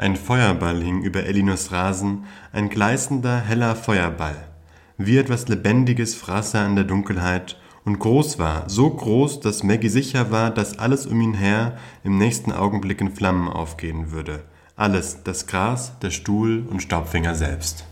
Ein 0.00 0.14
Feuerball 0.14 0.80
hing 0.80 1.02
über 1.02 1.24
Elinors 1.24 1.72
Rasen, 1.72 2.24
ein 2.52 2.68
gleißender, 2.68 3.40
heller 3.40 3.74
Feuerball. 3.74 4.36
Wie 4.96 5.18
etwas 5.18 5.48
Lebendiges 5.48 6.14
fraß 6.14 6.54
er 6.54 6.60
an 6.66 6.76
der 6.76 6.84
Dunkelheit 6.84 7.58
und 7.84 7.98
groß 7.98 8.38
war, 8.38 8.70
so 8.70 8.88
groß, 8.90 9.40
dass 9.40 9.64
Maggie 9.64 9.88
sicher 9.88 10.30
war, 10.30 10.52
dass 10.52 10.78
alles 10.78 11.04
um 11.08 11.20
ihn 11.20 11.34
her 11.34 11.78
im 12.04 12.16
nächsten 12.16 12.52
Augenblick 12.52 13.00
in 13.00 13.10
Flammen 13.10 13.48
aufgehen 13.48 14.12
würde. 14.12 14.44
Alles, 14.76 15.24
das 15.24 15.48
Gras, 15.48 15.98
der 15.98 16.12
Stuhl 16.12 16.64
und 16.70 16.80
Staubfinger 16.80 17.34
selbst. 17.34 17.84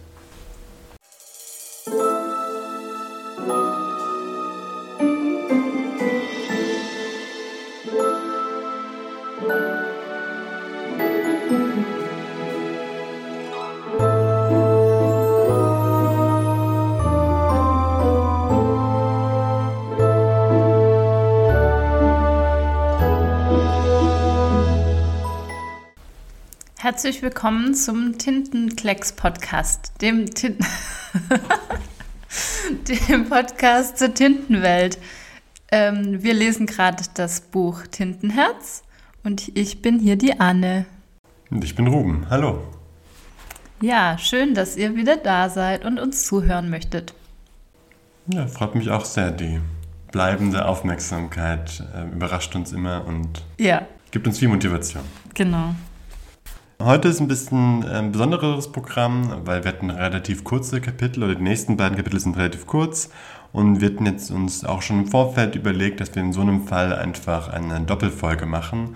Herzlich 26.96 27.20
willkommen 27.20 27.74
zum 27.74 28.16
Tintenklecks-Podcast, 28.16 30.00
dem, 30.00 30.30
Tin 30.30 30.56
dem 32.88 33.28
Podcast 33.28 33.98
zur 33.98 34.14
Tintenwelt. 34.14 34.96
Ähm, 35.70 36.22
wir 36.22 36.32
lesen 36.32 36.64
gerade 36.64 37.04
das 37.12 37.42
Buch 37.42 37.82
Tintenherz 37.90 38.82
und 39.24 39.54
ich 39.54 39.82
bin 39.82 39.98
hier 39.98 40.16
die 40.16 40.40
Anne. 40.40 40.86
Und 41.50 41.64
ich 41.64 41.74
bin 41.74 41.86
Ruben. 41.86 42.28
Hallo. 42.30 42.62
Ja, 43.82 44.16
schön, 44.16 44.54
dass 44.54 44.78
ihr 44.78 44.96
wieder 44.96 45.18
da 45.18 45.50
seid 45.50 45.84
und 45.84 46.00
uns 46.00 46.24
zuhören 46.24 46.70
möchtet. 46.70 47.12
Ja, 48.32 48.46
freut 48.46 48.74
mich 48.74 48.88
auch 48.88 49.04
sehr. 49.04 49.32
Die 49.32 49.60
bleibende 50.12 50.64
Aufmerksamkeit 50.64 51.84
äh, 51.94 52.10
überrascht 52.10 52.56
uns 52.56 52.72
immer 52.72 53.04
und 53.06 53.44
ja. 53.58 53.86
gibt 54.12 54.26
uns 54.26 54.38
viel 54.38 54.48
Motivation. 54.48 55.02
Genau. 55.34 55.74
Heute 56.82 57.08
ist 57.08 57.20
ein 57.20 57.28
bisschen 57.28 57.84
ein 57.84 58.12
besonderes 58.12 58.70
Programm, 58.70 59.46
weil 59.46 59.64
wir 59.64 59.72
hatten 59.72 59.88
relativ 59.88 60.44
kurze 60.44 60.82
Kapitel 60.82 61.22
oder 61.24 61.34
die 61.34 61.42
nächsten 61.42 61.78
beiden 61.78 61.96
Kapitel 61.96 62.20
sind 62.20 62.36
relativ 62.36 62.66
kurz 62.66 63.08
und 63.52 63.80
wir 63.80 63.88
hatten 63.88 64.04
jetzt 64.04 64.30
uns 64.30 64.62
auch 64.62 64.82
schon 64.82 65.04
im 65.04 65.06
Vorfeld 65.06 65.54
überlegt, 65.54 66.00
dass 66.00 66.14
wir 66.14 66.22
in 66.22 66.34
so 66.34 66.42
einem 66.42 66.66
Fall 66.66 66.92
einfach 66.92 67.48
eine 67.48 67.80
Doppelfolge 67.80 68.44
machen, 68.44 68.94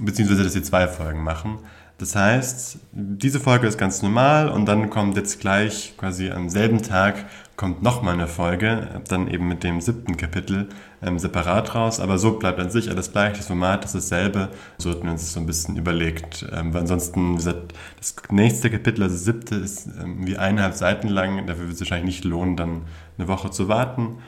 beziehungsweise 0.00 0.42
dass 0.42 0.56
wir 0.56 0.64
zwei 0.64 0.88
Folgen 0.88 1.22
machen. 1.22 1.60
Das 1.98 2.16
heißt, 2.16 2.78
diese 2.90 3.38
Folge 3.38 3.68
ist 3.68 3.78
ganz 3.78 4.02
normal 4.02 4.48
und 4.48 4.66
dann 4.66 4.90
kommt 4.90 5.16
jetzt 5.16 5.38
gleich 5.38 5.94
quasi 5.96 6.32
am 6.32 6.48
selben 6.48 6.82
Tag 6.82 7.26
kommt 7.56 7.82
nochmal 7.82 8.14
eine 8.14 8.26
Folge, 8.26 9.00
dann 9.08 9.28
eben 9.28 9.46
mit 9.46 9.62
dem 9.62 9.80
siebten 9.80 10.16
Kapitel 10.16 10.68
ähm, 11.02 11.18
separat 11.18 11.74
raus. 11.74 12.00
Aber 12.00 12.18
so 12.18 12.38
bleibt 12.38 12.58
an 12.58 12.70
sich 12.70 12.90
alles 12.90 13.12
gleich, 13.12 13.36
das 13.36 13.46
Format 13.46 13.84
ist 13.84 13.94
dasselbe. 13.94 14.50
So 14.78 14.90
hatten 14.90 15.04
wir 15.04 15.12
uns 15.12 15.22
das 15.22 15.32
so 15.34 15.40
ein 15.40 15.46
bisschen 15.46 15.76
überlegt. 15.76 16.46
Ähm, 16.52 16.74
weil 16.74 16.82
ansonsten, 16.82 17.32
wie 17.32 17.36
gesagt, 17.36 17.74
das 17.98 18.16
nächste 18.30 18.70
Kapitel, 18.70 19.02
also 19.02 19.14
das 19.14 19.24
siebte, 19.24 19.54
ist 19.56 19.86
ähm, 20.02 20.26
wie 20.26 20.36
eineinhalb 20.36 20.74
Seiten 20.74 21.08
lang. 21.08 21.46
Dafür 21.46 21.64
wird 21.64 21.74
es 21.74 21.80
wahrscheinlich 21.80 22.16
nicht 22.16 22.24
lohnen, 22.24 22.56
dann 22.56 22.82
eine 23.18 23.28
Woche 23.28 23.50
zu 23.50 23.68
warten. 23.68 24.18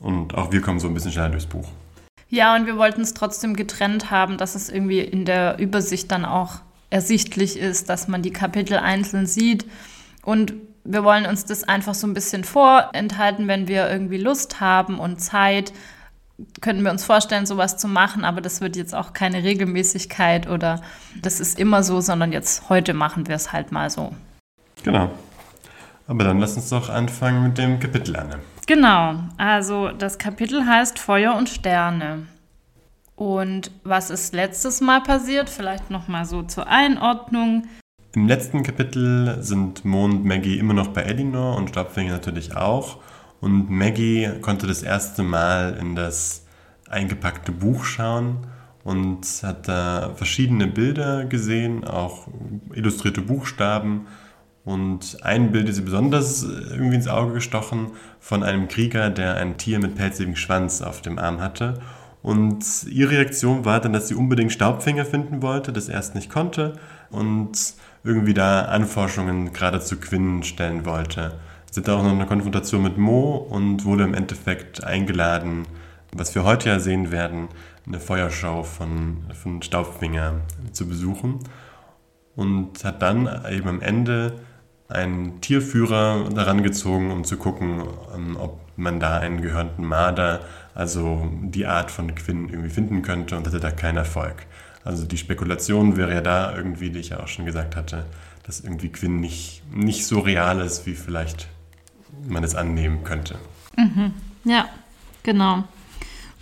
Und 0.00 0.34
auch 0.34 0.52
wir 0.52 0.60
kommen 0.60 0.80
so 0.80 0.88
ein 0.88 0.94
bisschen 0.94 1.12
schneller 1.12 1.30
durchs 1.30 1.46
Buch. 1.46 1.68
Ja, 2.28 2.56
und 2.56 2.66
wir 2.66 2.76
wollten 2.76 3.00
es 3.00 3.14
trotzdem 3.14 3.54
getrennt 3.54 4.10
haben, 4.10 4.38
dass 4.38 4.54
es 4.54 4.68
irgendwie 4.68 5.00
in 5.00 5.24
der 5.24 5.58
Übersicht 5.58 6.10
dann 6.10 6.24
auch 6.24 6.60
ersichtlich 6.90 7.58
ist, 7.58 7.88
dass 7.88 8.08
man 8.08 8.22
die 8.22 8.32
Kapitel 8.32 8.76
einzeln 8.78 9.26
sieht. 9.26 9.66
Und 10.22 10.54
wir 10.84 11.02
wollen 11.04 11.26
uns 11.26 11.44
das 11.44 11.64
einfach 11.64 11.94
so 11.94 12.06
ein 12.06 12.14
bisschen 12.14 12.44
vorenthalten, 12.44 13.48
wenn 13.48 13.68
wir 13.68 13.90
irgendwie 13.90 14.18
Lust 14.18 14.60
haben 14.60 14.98
und 14.98 15.20
Zeit, 15.20 15.72
könnten 16.60 16.82
wir 16.82 16.90
uns 16.90 17.04
vorstellen, 17.04 17.46
sowas 17.46 17.76
zu 17.76 17.88
machen, 17.88 18.24
aber 18.24 18.40
das 18.40 18.60
wird 18.60 18.76
jetzt 18.76 18.94
auch 18.94 19.12
keine 19.12 19.44
Regelmäßigkeit 19.44 20.48
oder 20.48 20.82
das 21.22 21.40
ist 21.40 21.58
immer 21.58 21.82
so, 21.82 22.00
sondern 22.00 22.32
jetzt 22.32 22.68
heute 22.68 22.92
machen 22.92 23.28
wir 23.28 23.36
es 23.36 23.52
halt 23.52 23.72
mal 23.72 23.88
so. 23.88 24.12
Genau. 24.82 25.10
Aber 26.06 26.24
dann 26.24 26.38
lass 26.38 26.56
uns 26.56 26.68
doch 26.68 26.90
anfangen 26.90 27.44
mit 27.44 27.56
dem 27.56 27.80
Kapitel, 27.80 28.16
Anne. 28.16 28.40
Genau, 28.66 29.14
also 29.38 29.90
das 29.90 30.18
Kapitel 30.18 30.66
heißt 30.66 30.98
Feuer 30.98 31.34
und 31.34 31.48
Sterne. 31.48 32.26
Und 33.16 33.70
was 33.84 34.10
ist 34.10 34.34
letztes 34.34 34.80
Mal 34.80 35.02
passiert? 35.02 35.48
Vielleicht 35.48 35.90
noch 35.90 36.08
mal 36.08 36.24
so 36.24 36.42
zur 36.42 36.66
Einordnung. 36.66 37.68
Im 38.14 38.28
letzten 38.28 38.62
Kapitel 38.62 39.38
sind 39.42 39.84
Mo 39.84 40.04
und 40.04 40.24
Maggie 40.24 40.56
immer 40.60 40.72
noch 40.72 40.88
bei 40.88 41.02
Elinor 41.02 41.56
und 41.56 41.70
Staubfinger 41.70 42.12
natürlich 42.12 42.54
auch. 42.56 42.98
Und 43.40 43.70
Maggie 43.70 44.28
konnte 44.40 44.68
das 44.68 44.84
erste 44.84 45.24
Mal 45.24 45.76
in 45.80 45.96
das 45.96 46.46
eingepackte 46.88 47.50
Buch 47.50 47.84
schauen 47.84 48.46
und 48.84 49.26
hat 49.42 49.66
da 49.66 50.12
verschiedene 50.14 50.68
Bilder 50.68 51.24
gesehen, 51.24 51.82
auch 51.82 52.28
illustrierte 52.72 53.20
Buchstaben. 53.20 54.06
Und 54.64 55.18
ein 55.24 55.50
Bild 55.50 55.68
ist 55.68 55.78
ihr 55.78 55.84
besonders 55.84 56.44
irgendwie 56.44 56.94
ins 56.94 57.08
Auge 57.08 57.32
gestochen 57.32 57.88
von 58.20 58.44
einem 58.44 58.68
Krieger, 58.68 59.10
der 59.10 59.38
ein 59.38 59.56
Tier 59.56 59.80
mit 59.80 59.96
pelzigem 59.96 60.36
Schwanz 60.36 60.82
auf 60.82 61.02
dem 61.02 61.18
Arm 61.18 61.40
hatte. 61.40 61.80
Und 62.22 62.64
ihre 62.84 63.10
Reaktion 63.10 63.64
war 63.64 63.80
dann, 63.80 63.92
dass 63.92 64.06
sie 64.06 64.14
unbedingt 64.14 64.52
Staubfinger 64.52 65.04
finden 65.04 65.42
wollte, 65.42 65.72
das 65.72 65.88
erst 65.88 66.14
nicht 66.14 66.30
konnte 66.30 66.78
und 67.10 67.74
irgendwie 68.04 68.34
da 68.34 68.66
Anforschungen 68.66 69.52
gerade 69.52 69.80
zu 69.80 69.96
Quinn 69.96 70.42
stellen 70.42 70.84
wollte. 70.84 71.38
Sie 71.70 71.80
hatte 71.80 71.94
auch 71.94 72.02
noch 72.02 72.12
eine 72.12 72.26
Konfrontation 72.26 72.82
mit 72.82 72.98
Mo 72.98 73.34
und 73.36 73.84
wurde 73.84 74.04
im 74.04 74.14
Endeffekt 74.14 74.84
eingeladen, 74.84 75.66
was 76.12 76.34
wir 76.34 76.44
heute 76.44 76.68
ja 76.68 76.78
sehen 76.78 77.10
werden, 77.10 77.48
eine 77.86 77.98
Feuershow 77.98 78.62
von, 78.62 79.24
von 79.32 79.62
Staubfinger 79.62 80.42
zu 80.72 80.86
besuchen. 80.86 81.40
Und 82.36 82.84
hat 82.84 83.00
dann 83.00 83.28
eben 83.50 83.68
am 83.68 83.80
Ende 83.80 84.40
einen 84.88 85.40
Tierführer 85.40 86.28
daran 86.30 86.62
gezogen, 86.62 87.10
um 87.10 87.24
zu 87.24 87.36
gucken, 87.36 87.82
ähm, 88.14 88.36
ob 88.36 88.60
man 88.76 89.00
da 89.00 89.18
einen 89.18 89.40
gehörnten 89.40 89.84
Marder, 89.84 90.40
also 90.74 91.28
die 91.42 91.66
Art 91.66 91.90
von 91.90 92.14
Quinn, 92.14 92.48
irgendwie 92.48 92.70
finden 92.70 93.02
könnte 93.02 93.36
und 93.36 93.46
hatte 93.46 93.60
da 93.60 93.70
keinen 93.70 93.98
Erfolg. 93.98 94.46
Also 94.84 95.04
die 95.06 95.16
Spekulation 95.16 95.96
wäre 95.96 96.12
ja 96.12 96.20
da 96.20 96.54
irgendwie, 96.54 96.90
die 96.90 97.00
ich 97.00 97.08
ja 97.10 97.20
auch 97.20 97.28
schon 97.28 97.46
gesagt 97.46 97.74
hatte, 97.74 98.04
dass 98.44 98.60
irgendwie 98.60 98.90
Quinn 98.90 99.20
nicht, 99.20 99.62
nicht 99.72 100.06
so 100.06 100.20
real 100.20 100.60
ist, 100.60 100.86
wie 100.86 100.94
vielleicht 100.94 101.48
man 102.26 102.44
es 102.44 102.54
annehmen 102.54 103.02
könnte. 103.02 103.36
Mhm. 103.76 104.12
Ja, 104.44 104.68
genau. 105.22 105.64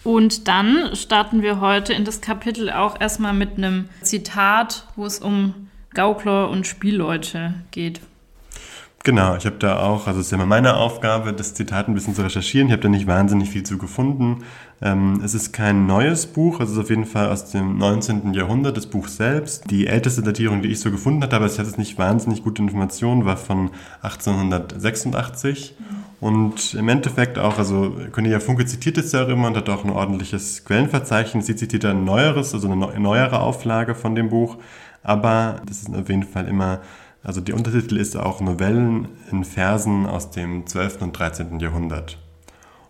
Und 0.05 0.49
dann 0.49 0.97
starten 0.97 1.43
wir 1.43 1.61
heute 1.61 1.93
in 1.93 2.05
das 2.05 2.21
Kapitel 2.21 2.71
auch 2.71 3.01
erstmal 3.01 3.33
mit 3.33 3.57
einem 3.57 3.89
Zitat, 4.03 4.89
wo 4.97 5.07
es 5.07 5.21
um 5.21 5.69
Gaukler 5.95 6.51
und 6.51 6.67
Spielleute 6.67 7.55
geht. 7.71 8.01
Genau, 9.05 9.35
ich 9.35 9.47
habe 9.47 9.57
da 9.57 9.81
auch, 9.81 10.07
also 10.07 10.21
es 10.21 10.27
ist 10.27 10.31
ja 10.31 10.37
immer 10.37 10.47
meine 10.47 10.77
Aufgabe, 10.77 11.33
das 11.33 11.55
Zitat 11.55 11.89
ein 11.89 11.95
bisschen 11.95 12.15
zu 12.15 12.23
recherchieren. 12.23 12.69
Ich 12.69 12.73
habe 12.73 12.83
da 12.83 12.89
nicht 12.89 13.09
wahnsinnig 13.09 13.51
viel 13.51 13.65
zu 13.65 13.77
gefunden. 13.77 14.45
Ähm, 14.81 15.21
es 15.25 15.35
ist 15.35 15.53
kein 15.53 15.87
neues 15.87 16.27
Buch, 16.27 16.61
es 16.61 16.71
ist 16.71 16.79
auf 16.79 16.89
jeden 16.89 17.05
Fall 17.05 17.29
aus 17.29 17.51
dem 17.51 17.79
19. 17.79 18.33
Jahrhundert, 18.33 18.77
das 18.77 18.87
Buch 18.87 19.09
selbst. 19.09 19.69
Die 19.73 19.89
älteste 19.89 20.23
Datierung, 20.23 20.63
die 20.63 20.69
ich 20.69 20.79
so 20.79 20.93
gefunden 20.93 21.21
hatte, 21.21 21.35
aber 21.35 21.47
ich 21.47 21.59
hatte 21.59 21.69
jetzt 21.69 21.79
nicht 21.79 21.99
wahnsinnig 21.99 22.45
gute 22.45 22.63
Informationen, 22.63 23.25
war 23.25 23.37
von 23.37 23.71
1886. 24.03 25.75
Und 26.21 26.75
im 26.75 26.89
Endeffekt 26.89 27.41
auch, 27.41 27.59
also 27.59 27.97
Cornelia 28.13 28.39
Funke 28.39 28.67
zitiert 28.67 28.99
es 28.99 29.11
ja 29.11 29.25
auch 29.25 29.29
immer 29.29 29.49
und 29.49 29.57
hat 29.57 29.69
auch 29.69 29.85
ein 29.85 29.91
ordentliches 29.91 30.65
Quellenverzeichnis. 30.65 31.47
Sie 31.47 31.57
zitiert 31.57 31.85
ein 31.87 32.05
neueres, 32.05 32.55
also 32.55 32.71
eine 32.71 33.01
neuere 33.01 33.41
Auflage 33.41 33.97
von 33.97 34.15
dem 34.15 34.29
Buch. 34.29 34.59
Aber 35.03 35.57
das 35.67 35.79
ist 35.79 35.93
auf 35.93 36.09
jeden 36.09 36.23
Fall 36.23 36.47
immer 36.47 36.79
also 37.25 37.41
der 37.41 37.55
Untertitel 37.55 37.97
ist 37.97 38.17
auch 38.17 38.41
Novellen 38.41 39.09
in 39.31 39.45
Versen 39.45 40.07
aus 40.07 40.31
dem 40.31 40.67
12. 40.67 41.03
und 41.03 41.13
13. 41.13 41.61
Jahrhundert. 41.61 42.19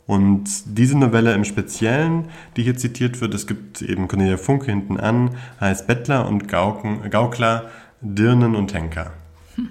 Und 0.06 0.44
diese 0.66 0.98
Novelle 0.98 1.32
im 1.32 1.44
Speziellen, 1.44 2.26
die 2.56 2.64
hier 2.64 2.76
zitiert 2.76 3.20
wird, 3.20 3.34
es 3.34 3.46
gibt 3.46 3.82
eben 3.82 4.08
Cornelia 4.08 4.36
Funke 4.36 4.66
hinten 4.66 4.98
an, 4.98 5.36
heißt 5.60 5.86
Bettler 5.86 6.26
und 6.26 6.48
Gauken, 6.48 7.08
Gaukler, 7.10 7.70
Dirnen 8.00 8.56
und 8.56 8.74
Henker. 8.74 9.12
Hm. 9.54 9.70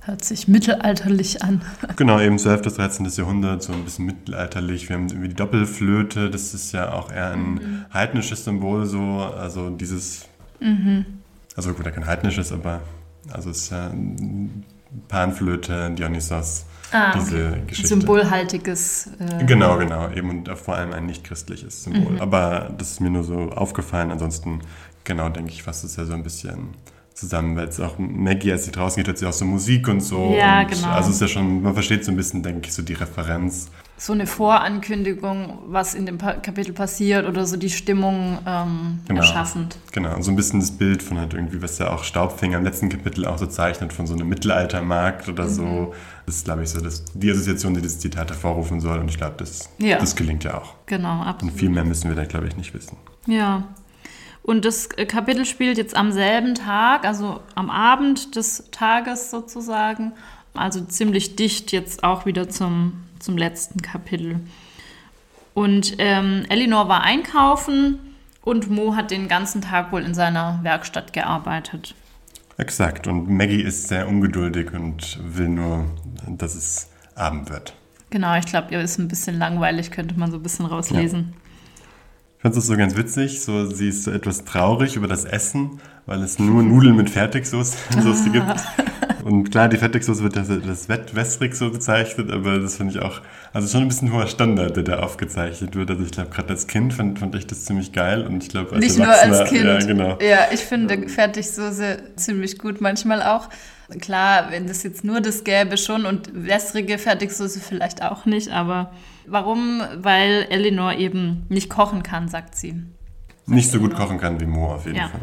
Hört 0.00 0.24
sich 0.24 0.48
mittelalterlich 0.48 1.42
an. 1.42 1.62
Genau, 1.96 2.20
eben 2.20 2.38
12. 2.38 2.62
bis 2.62 2.74
13. 2.74 3.06
Jahrhundert, 3.06 3.62
so 3.62 3.72
ein 3.72 3.84
bisschen 3.84 4.06
mittelalterlich. 4.06 4.88
Wir 4.88 4.96
haben 4.96 5.08
irgendwie 5.08 5.28
die 5.28 5.34
Doppelflöte, 5.34 6.30
das 6.30 6.54
ist 6.54 6.72
ja 6.72 6.92
auch 6.92 7.10
eher 7.10 7.32
ein 7.32 7.54
mhm. 7.54 7.84
heidnisches 7.92 8.44
Symbol, 8.44 8.86
so, 8.86 9.00
also 9.00 9.70
dieses, 9.70 10.26
mhm. 10.60 11.04
also 11.56 11.74
gut, 11.74 11.84
kein 11.92 12.06
heidnisches, 12.06 12.52
aber 12.52 12.80
also 13.32 13.50
es 13.50 13.62
ist 13.62 13.70
ja 13.70 13.90
Panflöte, 15.08 15.90
Dionysos, 15.90 16.66
ah, 16.92 17.12
diese 17.14 17.48
okay. 17.48 17.62
Geschichte. 17.66 17.88
Symbolhaltiges. 17.88 19.10
Äh, 19.18 19.44
genau, 19.44 19.76
genau. 19.78 20.10
Eben 20.10 20.30
und 20.30 20.58
vor 20.58 20.76
allem 20.76 20.92
ein 20.92 21.06
nicht 21.06 21.24
christliches 21.24 21.84
Symbol. 21.84 22.12
Mhm. 22.12 22.20
Aber 22.20 22.72
das 22.78 22.92
ist 22.92 23.00
mir 23.00 23.10
nur 23.10 23.24
so 23.24 23.50
aufgefallen. 23.50 24.10
Ansonsten, 24.10 24.60
genau, 25.04 25.28
denke 25.28 25.50
ich, 25.50 25.62
fasst 25.62 25.84
es 25.84 25.96
ja 25.96 26.04
so 26.04 26.14
ein 26.14 26.22
bisschen 26.22 26.68
zusammen, 27.14 27.56
weil 27.56 27.68
es 27.68 27.80
auch 27.80 27.96
Maggie, 27.98 28.52
als 28.52 28.64
sie 28.64 28.72
draußen 28.72 28.96
geht, 28.96 29.06
hört 29.06 29.18
sie 29.18 29.26
auch 29.26 29.32
so 29.32 29.44
Musik 29.44 29.88
und 29.88 30.00
so. 30.00 30.34
Ja, 30.36 30.62
und 30.62 30.70
genau. 30.70 30.88
Also 30.88 31.10
es 31.10 31.16
ist 31.16 31.20
ja 31.22 31.28
schon, 31.28 31.62
man 31.62 31.74
versteht 31.74 32.04
so 32.04 32.10
ein 32.10 32.16
bisschen, 32.16 32.42
denke 32.42 32.68
ich, 32.68 32.74
so 32.74 32.82
die 32.82 32.94
Referenz. 32.94 33.70
So 33.96 34.12
eine 34.12 34.26
Vorankündigung, 34.26 35.58
was 35.66 35.94
in 35.94 36.04
dem 36.04 36.18
Kapitel 36.18 36.72
passiert 36.72 37.26
oder 37.28 37.46
so 37.46 37.56
die 37.56 37.70
Stimmung 37.70 38.38
ähm, 38.44 39.00
Genau. 39.06 39.20
erschaffend. 39.20 39.76
Genau, 39.92 40.20
so 40.20 40.32
ein 40.32 40.36
bisschen 40.36 40.58
das 40.60 40.72
Bild 40.72 41.00
von 41.02 41.18
halt 41.18 41.32
irgendwie, 41.32 41.62
was 41.62 41.78
ja 41.78 41.90
auch 41.92 42.02
Staubfinger 42.02 42.58
im 42.58 42.64
letzten 42.64 42.88
Kapitel 42.88 43.24
auch 43.24 43.38
so 43.38 43.46
zeichnet, 43.46 43.92
von 43.92 44.06
so 44.08 44.14
einem 44.14 44.28
Mittelaltermarkt 44.28 45.28
oder 45.28 45.44
Mhm. 45.44 45.48
so. 45.48 45.94
Das 46.26 46.36
ist, 46.36 46.44
glaube 46.44 46.64
ich, 46.64 46.70
so 46.70 46.80
das, 46.80 47.04
die 47.14 47.30
Assoziation, 47.30 47.74
die 47.74 47.82
das 47.82 48.00
Zitat 48.00 48.30
hervorrufen 48.30 48.80
soll. 48.80 48.98
Und 48.98 49.08
ich 49.08 49.16
glaube, 49.16 49.34
das, 49.38 49.70
Ja. 49.78 49.98
das 49.98 50.16
gelingt 50.16 50.42
ja 50.42 50.58
auch. 50.58 50.74
Genau, 50.86 51.20
Und 51.20 51.26
absolut. 51.28 51.54
viel 51.56 51.68
mehr 51.70 51.84
müssen 51.84 52.08
wir 52.08 52.16
da, 52.16 52.24
glaube 52.24 52.48
ich, 52.48 52.56
nicht 52.56 52.74
wissen. 52.74 52.96
Ja. 53.26 53.62
Und 54.42 54.64
das 54.64 54.86
äh, 54.96 55.06
Kapitel 55.06 55.44
spielt 55.46 55.78
jetzt 55.78 55.96
am 55.96 56.10
selben 56.12 56.54
Tag, 56.56 57.06
also 57.06 57.40
am 57.54 57.70
Abend 57.70 58.34
des 58.36 58.64
Tages 58.72 59.30
sozusagen. 59.30 60.12
Also 60.52 60.80
ziemlich 60.82 61.36
dicht 61.36 61.72
jetzt 61.72 62.02
auch 62.04 62.26
wieder 62.26 62.48
zum, 62.48 63.03
zum 63.24 63.36
letzten 63.36 63.82
Kapitel. 63.82 64.40
Und 65.54 65.96
ähm, 65.98 66.44
Elinor 66.48 66.88
war 66.88 67.02
einkaufen 67.02 67.98
und 68.42 68.70
Mo 68.70 68.94
hat 68.94 69.10
den 69.10 69.28
ganzen 69.28 69.62
Tag 69.62 69.92
wohl 69.92 70.02
in 70.02 70.14
seiner 70.14 70.60
Werkstatt 70.62 71.12
gearbeitet. 71.12 71.94
Exakt. 72.58 73.06
Und 73.06 73.28
Maggie 73.28 73.62
ist 73.62 73.88
sehr 73.88 74.08
ungeduldig 74.08 74.72
und 74.72 75.18
will 75.22 75.48
nur, 75.48 75.86
dass 76.28 76.54
es 76.54 76.88
Abend 77.14 77.50
wird. 77.50 77.74
Genau, 78.10 78.36
ich 78.36 78.46
glaube, 78.46 78.72
ihr 78.72 78.80
ist 78.80 78.98
ein 78.98 79.08
bisschen 79.08 79.38
langweilig, 79.38 79.90
könnte 79.90 80.18
man 80.18 80.30
so 80.30 80.36
ein 80.36 80.42
bisschen 80.42 80.66
rauslesen. 80.66 81.34
Ich 82.36 82.42
fand 82.42 82.56
es 82.56 82.66
so 82.66 82.76
ganz 82.76 82.96
witzig, 82.96 83.42
so, 83.42 83.66
sie 83.66 83.88
ist 83.88 84.04
so 84.04 84.10
etwas 84.10 84.44
traurig 84.44 84.96
über 84.96 85.08
das 85.08 85.24
Essen, 85.24 85.80
weil 86.06 86.22
es 86.22 86.38
nur 86.38 86.62
Nudeln 86.62 86.94
mit 86.94 87.10
Fertigsoße 87.10 87.76
Soße 88.02 88.30
gibt. 88.30 88.46
Und 89.24 89.50
klar, 89.50 89.68
die 89.70 89.78
Fertigsoße 89.78 90.22
wird 90.22 90.36
das, 90.36 90.48
das 90.48 90.88
Wet- 90.90 91.14
wässrig 91.14 91.54
so 91.54 91.70
bezeichnet, 91.70 92.30
aber 92.30 92.58
das 92.58 92.76
finde 92.76 92.92
ich 92.92 93.00
auch, 93.00 93.22
also 93.54 93.66
schon 93.68 93.80
ein 93.80 93.88
bisschen 93.88 94.12
hoher 94.12 94.26
Standard, 94.26 94.76
der 94.76 94.82
da 94.82 94.98
aufgezeichnet 94.98 95.74
wird. 95.74 95.90
Also 95.90 96.04
ich 96.04 96.10
glaube, 96.10 96.28
gerade 96.28 96.50
als 96.50 96.66
Kind 96.66 96.92
fand, 96.92 97.18
fand 97.18 97.34
ich 97.34 97.46
das 97.46 97.64
ziemlich 97.64 97.92
geil 97.92 98.26
und 98.26 98.42
ich 98.42 98.50
glaube, 98.50 98.72
als 98.74 98.84
Nicht 98.84 98.98
nur 98.98 99.08
als 99.08 99.48
Kind. 99.48 99.64
Ja, 99.64 99.78
genau. 99.78 100.18
Ja, 100.20 100.48
ich 100.52 100.60
finde 100.60 101.08
Fertigsoße 101.08 101.96
ziemlich 102.16 102.58
gut 102.58 102.82
manchmal 102.82 103.22
auch. 103.22 103.48
Klar, 104.00 104.48
wenn 104.50 104.66
das 104.66 104.82
jetzt 104.82 105.04
nur 105.04 105.22
das 105.22 105.42
gäbe 105.42 105.78
schon 105.78 106.04
und 106.04 106.30
wässrige 106.34 106.98
Fertigsoße 106.98 107.60
vielleicht 107.60 108.02
auch 108.02 108.26
nicht, 108.26 108.50
aber 108.50 108.92
warum? 109.26 109.80
Weil 109.96 110.46
Elinor 110.50 110.94
eben 110.94 111.46
nicht 111.48 111.70
kochen 111.70 112.02
kann, 112.02 112.28
sagt 112.28 112.56
sie. 112.56 112.82
Nicht 113.46 113.70
so 113.70 113.78
gut 113.78 113.94
kochen 113.94 114.18
kann 114.18 114.38
wie 114.40 114.46
Mo 114.46 114.74
auf 114.74 114.84
jeden 114.84 114.96
Ja. 114.98 115.08
Fall. 115.08 115.20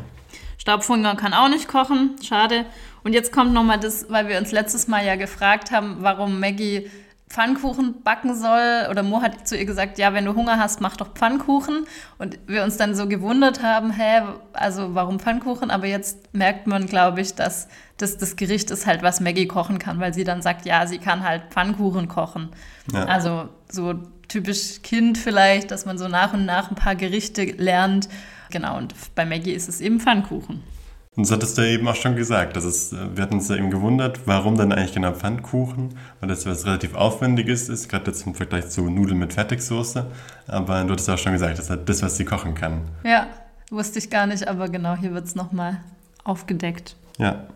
Staubfinger 0.61 1.15
kann 1.15 1.33
auch 1.33 1.49
nicht 1.49 1.67
kochen, 1.67 2.17
schade. 2.21 2.65
Und 3.03 3.13
jetzt 3.13 3.33
kommt 3.33 3.51
nochmal 3.51 3.79
das, 3.79 4.11
weil 4.11 4.27
wir 4.27 4.37
uns 4.37 4.51
letztes 4.51 4.87
Mal 4.87 5.03
ja 5.03 5.15
gefragt 5.15 5.71
haben, 5.71 5.97
warum 6.01 6.39
Maggie 6.39 6.87
Pfannkuchen 7.29 8.03
backen 8.03 8.35
soll. 8.35 8.87
Oder 8.91 9.01
Mo 9.01 9.23
hat 9.23 9.47
zu 9.47 9.57
ihr 9.57 9.65
gesagt, 9.65 9.97
ja, 9.97 10.13
wenn 10.13 10.23
du 10.23 10.35
Hunger 10.35 10.59
hast, 10.59 10.79
mach 10.79 10.97
doch 10.97 11.15
Pfannkuchen. 11.15 11.87
Und 12.19 12.37
wir 12.45 12.63
uns 12.63 12.77
dann 12.77 12.93
so 12.93 13.07
gewundert 13.07 13.63
haben, 13.63 13.89
hä, 13.91 14.21
also 14.53 14.93
warum 14.93 15.19
Pfannkuchen? 15.19 15.71
Aber 15.71 15.87
jetzt 15.87 16.31
merkt 16.31 16.67
man, 16.67 16.85
glaube 16.85 17.21
ich, 17.21 17.33
dass 17.33 17.67
das 17.97 18.17
das 18.17 18.35
Gericht 18.35 18.69
ist 18.69 18.85
halt, 18.85 19.01
was 19.01 19.19
Maggie 19.19 19.47
kochen 19.47 19.79
kann, 19.79 19.99
weil 19.99 20.13
sie 20.13 20.25
dann 20.25 20.43
sagt, 20.43 20.67
ja, 20.67 20.85
sie 20.85 20.99
kann 20.99 21.23
halt 21.23 21.45
Pfannkuchen 21.49 22.07
kochen. 22.07 22.49
Ja. 22.93 23.05
Also 23.05 23.49
so 23.67 23.95
typisch 24.27 24.83
Kind 24.83 25.17
vielleicht, 25.17 25.71
dass 25.71 25.87
man 25.87 25.97
so 25.97 26.07
nach 26.07 26.33
und 26.33 26.45
nach 26.45 26.69
ein 26.69 26.75
paar 26.75 26.95
Gerichte 26.95 27.45
lernt. 27.45 28.09
Genau, 28.51 28.77
und 28.77 28.93
bei 29.15 29.25
Maggie 29.25 29.53
ist 29.53 29.69
es 29.69 29.81
eben 29.81 29.99
Pfannkuchen. 29.99 30.61
Und 31.15 31.27
das 31.27 31.31
hattest 31.31 31.57
du 31.57 31.61
ja 31.61 31.73
eben 31.73 31.87
auch 31.89 31.95
schon 31.95 32.15
gesagt. 32.15 32.55
Das 32.55 32.63
ist, 32.63 32.93
äh, 32.93 33.15
wir 33.15 33.23
hatten 33.23 33.33
uns 33.35 33.49
ja 33.49 33.57
eben 33.57 33.69
gewundert, 33.69 34.21
warum 34.25 34.55
dann 34.55 34.71
eigentlich 34.71 34.93
genau 34.93 35.11
Pfannkuchen, 35.11 35.97
weil 36.19 36.29
das 36.29 36.45
was 36.45 36.65
relativ 36.65 36.95
Aufwendiges 36.95 37.67
ist, 37.67 37.89
gerade 37.89 38.05
jetzt 38.07 38.25
im 38.25 38.33
Vergleich 38.33 38.69
zu 38.69 38.89
Nudeln 38.89 39.19
mit 39.19 39.33
Fertigsoße. 39.33 40.05
Aber 40.47 40.83
du 40.83 40.93
hattest 40.93 41.09
ja 41.09 41.15
auch 41.15 41.17
schon 41.17 41.33
gesagt, 41.33 41.57
das 41.57 41.65
ist 41.65 41.69
halt 41.69 41.89
das, 41.89 42.01
was 42.01 42.15
sie 42.15 42.23
kochen 42.23 42.55
kann. 42.55 42.83
Ja, 43.03 43.27
wusste 43.69 43.99
ich 43.99 44.09
gar 44.09 44.25
nicht, 44.25 44.47
aber 44.47 44.69
genau, 44.69 44.95
hier 44.95 45.13
wird 45.13 45.25
es 45.25 45.35
nochmal 45.35 45.81
aufgedeckt. 46.23 46.95
Ja. 47.17 47.47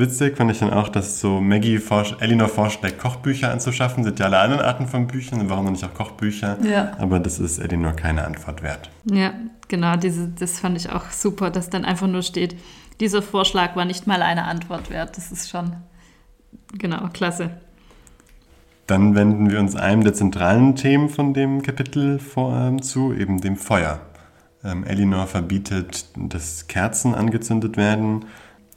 Witzig 0.00 0.38
fand 0.38 0.50
ich 0.50 0.58
dann 0.60 0.72
auch, 0.72 0.88
dass 0.88 1.20
so 1.20 1.42
Maggie 1.42 1.76
vorsch 1.76 2.16
Elinor 2.20 2.48
vorschlägt, 2.48 2.98
Kochbücher 2.98 3.52
anzuschaffen. 3.52 4.02
Sind 4.02 4.18
ja 4.18 4.26
alle 4.26 4.38
anderen 4.38 4.62
Arten 4.62 4.86
von 4.86 5.06
Büchern, 5.06 5.50
warum 5.50 5.66
nicht 5.66 5.84
auch 5.84 5.92
Kochbücher? 5.92 6.56
Ja. 6.64 6.92
Aber 6.98 7.20
das 7.20 7.38
ist 7.38 7.58
Elinor 7.58 7.92
keine 7.92 8.24
Antwort 8.24 8.62
wert. 8.62 8.90
Ja, 9.04 9.34
genau, 9.68 9.96
diese, 9.96 10.28
das 10.28 10.58
fand 10.58 10.78
ich 10.78 10.88
auch 10.88 11.10
super, 11.10 11.50
dass 11.50 11.68
dann 11.68 11.84
einfach 11.84 12.06
nur 12.06 12.22
steht, 12.22 12.56
dieser 12.98 13.20
Vorschlag 13.20 13.76
war 13.76 13.84
nicht 13.84 14.06
mal 14.06 14.22
eine 14.22 14.44
Antwort 14.44 14.88
wert. 14.88 15.18
Das 15.18 15.30
ist 15.32 15.50
schon, 15.50 15.76
genau, 16.78 17.08
klasse. 17.12 17.50
Dann 18.86 19.14
wenden 19.14 19.50
wir 19.50 19.60
uns 19.60 19.76
einem 19.76 20.02
der 20.02 20.14
zentralen 20.14 20.76
Themen 20.76 21.10
von 21.10 21.34
dem 21.34 21.60
Kapitel 21.60 22.18
vor, 22.18 22.56
ähm, 22.56 22.80
zu, 22.80 23.12
eben 23.12 23.42
dem 23.42 23.56
Feuer. 23.56 24.00
Ähm, 24.64 24.82
Elinor 24.84 25.26
verbietet, 25.26 26.06
dass 26.16 26.68
Kerzen 26.68 27.14
angezündet 27.14 27.76
werden. 27.76 28.24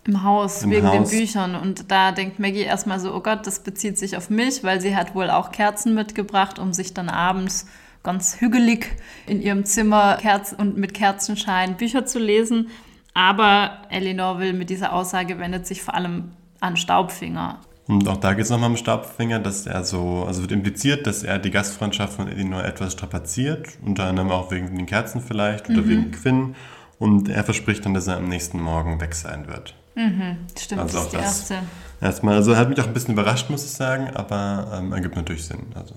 Im 0.06 0.24
Haus, 0.24 0.64
Im 0.64 0.72
wegen 0.72 0.88
Haus. 0.88 1.10
den 1.10 1.20
Büchern. 1.20 1.56
Und 1.56 1.92
da 1.92 2.12
denkt 2.12 2.40
Maggie 2.40 2.62
erstmal 2.62 3.00
so, 3.00 3.14
oh 3.14 3.22
Gott, 3.22 3.48
das 3.48 3.60
bezieht 3.60 3.98
sich 3.98 4.18
auf 4.18 4.30
mich, 4.30 4.64
weil 4.64 4.82
sie 4.82 4.96
hat 4.96 5.16
wohl 5.16 5.30
auch 5.30 5.52
Kerzen 5.52 5.94
mitgebracht, 5.94 6.60
um 6.60 6.74
sich 6.74 6.94
dann 6.94 7.10
abends 7.10 7.68
ganz 8.04 8.42
hügelig 8.42 8.88
in 9.28 9.42
ihrem 9.42 9.66
Zimmer 9.66 10.18
Kerzen 10.18 10.56
und 10.56 10.78
mit 10.78 10.94
Kerzenschein 10.94 11.78
Bücher 11.78 12.06
zu 12.06 12.20
lesen. 12.20 12.70
Aber 13.14 13.78
Elinor 13.90 14.40
will 14.40 14.54
mit 14.54 14.70
dieser 14.70 14.94
Aussage 14.94 15.40
wendet 15.40 15.66
sich 15.68 15.82
vor 15.82 15.94
allem 15.94 16.32
an 16.60 16.76
Staubfinger. 16.76 17.60
Und 17.88 18.08
auch 18.08 18.18
da 18.18 18.34
geht 18.34 18.46
es 18.46 18.50
nochmal 18.50 18.70
um 18.70 18.78
Staubfinger, 18.78 19.40
dass 19.40 19.68
er 19.68 19.84
so, 19.84 20.24
also 20.26 20.42
wird 20.42 20.54
impliziert, 20.54 21.06
dass 21.06 21.24
er 21.24 21.38
die 21.38 21.52
Gastfreundschaft 21.52 22.14
von 22.14 22.28
Elinor 22.28 22.64
etwas 22.64 22.94
strapaziert, 22.94 23.68
unter 23.86 24.06
anderem 24.06 24.32
auch 24.32 24.52
wegen 24.52 24.76
den 24.76 24.86
Kerzen 24.86 25.22
vielleicht 25.22 25.70
oder 25.70 25.88
wegen 25.88 26.12
Quinn. 26.12 26.56
Und 26.98 27.28
er 27.28 27.44
verspricht 27.44 27.86
dann, 27.86 27.94
dass 27.94 28.08
er 28.08 28.18
am 28.18 28.30
nächsten 28.30 28.62
Morgen 28.62 29.02
weg 29.02 29.14
sein 29.16 29.48
wird. 29.48 29.76
Stimmt, 29.96 30.82
Also 30.82 30.98
das 30.98 31.04
ist 31.06 31.12
die 31.14 31.18
das. 31.18 31.26
erste. 31.26 31.56
Erstmal, 32.02 32.36
also 32.36 32.52
er 32.52 32.58
hat 32.58 32.70
mich 32.70 32.82
auch 32.82 32.88
ein 32.88 32.94
bisschen 32.94 33.14
überrascht, 33.14 33.50
muss 33.50 33.64
ich 33.64 33.72
sagen, 33.72 34.10
aber 34.16 34.72
ähm, 34.78 34.92
ergibt 34.92 35.16
natürlich 35.16 35.46
Sinn. 35.46 35.60
Also 35.76 35.96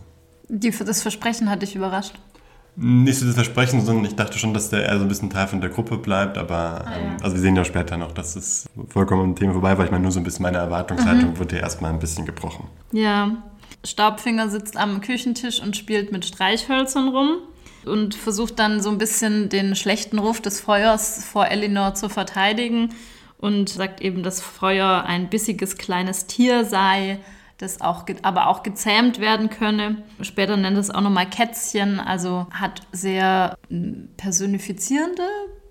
Die, 0.49 0.71
das 0.71 1.03
Versprechen 1.03 1.51
hat 1.51 1.63
dich 1.63 1.75
überrascht. 1.75 2.15
nicht 2.77 3.19
so 3.19 3.25
das 3.27 3.35
Versprechen, 3.35 3.85
sondern 3.85 4.05
ich 4.05 4.15
dachte 4.15 4.39
schon, 4.39 4.53
dass 4.55 4.69
der 4.69 4.85
eher 4.85 4.99
so 4.99 5.05
ein 5.05 5.09
bisschen 5.09 5.31
Teil 5.31 5.49
von 5.49 5.61
der 5.63 5.71
Gruppe 5.71 5.97
bleibt, 5.97 6.37
aber 6.39 6.85
Ah, 6.87 6.93
ähm, 6.97 7.05
ja. 7.19 7.25
also 7.25 7.35
wir 7.37 7.41
sehen 7.41 7.57
ja 7.57 7.65
später 7.65 7.97
noch, 7.97 8.13
dass 8.13 8.37
es 8.37 8.69
vollkommen 8.91 9.23
am 9.23 9.35
Thema 9.37 9.55
vorbei 9.55 9.77
war. 9.79 9.85
Ich 9.87 9.91
meine, 9.91 10.03
nur 10.03 10.13
so 10.13 10.21
ein 10.21 10.25
bisschen 10.25 10.43
meine 10.43 10.59
Erwartungshaltung 10.59 11.39
wurde 11.39 11.57
ja 11.57 11.63
erstmal 11.63 11.91
ein 11.93 11.99
bisschen 11.99 12.27
gebrochen. 12.27 12.67
Ja. 12.93 13.31
Staubfinger 13.85 14.49
sitzt 14.51 14.77
am 14.77 15.01
Küchentisch 15.01 15.61
und 15.63 15.77
spielt 15.77 16.13
mit 16.13 16.25
Streichhölzern 16.27 17.09
rum 17.09 17.39
und 17.85 18.15
versucht 18.15 18.59
dann 18.59 18.81
so 18.83 18.91
ein 18.91 18.99
bisschen 18.99 19.49
den 19.49 19.75
schlechten 19.77 20.19
Ruf 20.19 20.41
des 20.41 20.61
Feuers 20.61 21.25
vor 21.25 21.47
Elinor 21.47 21.95
zu 21.95 22.09
verteidigen 22.09 22.91
und 23.39 23.69
sagt 23.69 24.01
eben, 24.01 24.23
dass 24.23 24.41
Feuer 24.41 25.05
ein 25.07 25.29
bissiges 25.29 25.77
kleines 25.77 26.27
Tier 26.27 26.65
sei, 26.65 27.19
das 27.59 27.81
auch, 27.81 28.05
aber 28.23 28.49
auch 28.49 28.63
gezähmt 28.63 29.19
werden 29.19 29.49
könne. 29.49 29.99
Später 30.21 30.57
nennt 30.57 30.77
es 30.77 30.91
auch 30.91 31.01
nochmal 31.01 31.29
Kätzchen, 31.29 32.01
also 32.01 32.47
hat 32.51 32.83
sehr 32.93 33.57
mm, 33.71 34.15
personifizierende 34.17 35.23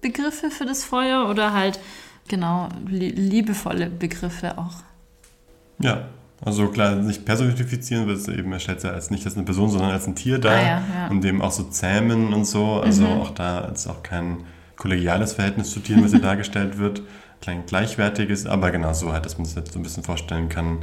Begriffe 0.01 0.49
für 0.49 0.65
das 0.65 0.83
Feuer 0.83 1.29
oder 1.29 1.53
halt, 1.53 1.79
genau, 2.27 2.69
li 2.87 3.09
liebevolle 3.09 3.89
Begriffe 3.89 4.57
auch. 4.57 4.77
Ja, 5.79 6.07
also 6.43 6.67
klar, 6.67 6.95
nicht 6.95 7.25
personifizieren, 7.25 8.07
weil 8.07 8.15
es 8.15 8.27
eben, 8.27 8.51
er 8.51 8.59
stellt 8.59 8.79
es 8.79 8.83
ja 8.83 8.91
als 8.91 9.09
nicht 9.09 9.25
als 9.25 9.35
eine 9.35 9.45
Person, 9.45 9.69
sondern 9.69 9.91
als 9.91 10.07
ein 10.07 10.15
Tier 10.15 10.39
dar 10.39 10.53
Ah 10.53 10.61
ja, 10.61 10.67
ja. 10.67 10.81
Mhm. 11.05 11.11
und 11.11 11.23
dem 11.23 11.41
auch 11.41 11.51
so 11.51 11.63
zähmen 11.63 12.33
und 12.33 12.45
so. 12.45 12.81
Also 12.81 13.05
auch 13.07 13.31
da 13.31 13.59
ist 13.65 13.87
auch 13.87 14.03
kein 14.03 14.45
kollegiales 14.75 15.33
Verhältnis 15.33 15.71
zu 15.71 15.79
Tieren, 15.79 16.03
was 16.03 16.11
hier 16.11 16.19
dargestellt 16.21 16.77
wird. 16.77 17.01
Klein 17.41 17.63
gleichwertiges, 17.65 18.45
aber 18.47 18.71
genau 18.71 18.93
so 18.93 19.11
halt, 19.13 19.25
dass 19.25 19.37
man 19.37 19.45
sich 19.45 19.55
das 19.55 19.71
so 19.73 19.79
ein 19.79 19.83
bisschen 19.83 20.03
vorstellen 20.03 20.49
kann. 20.49 20.79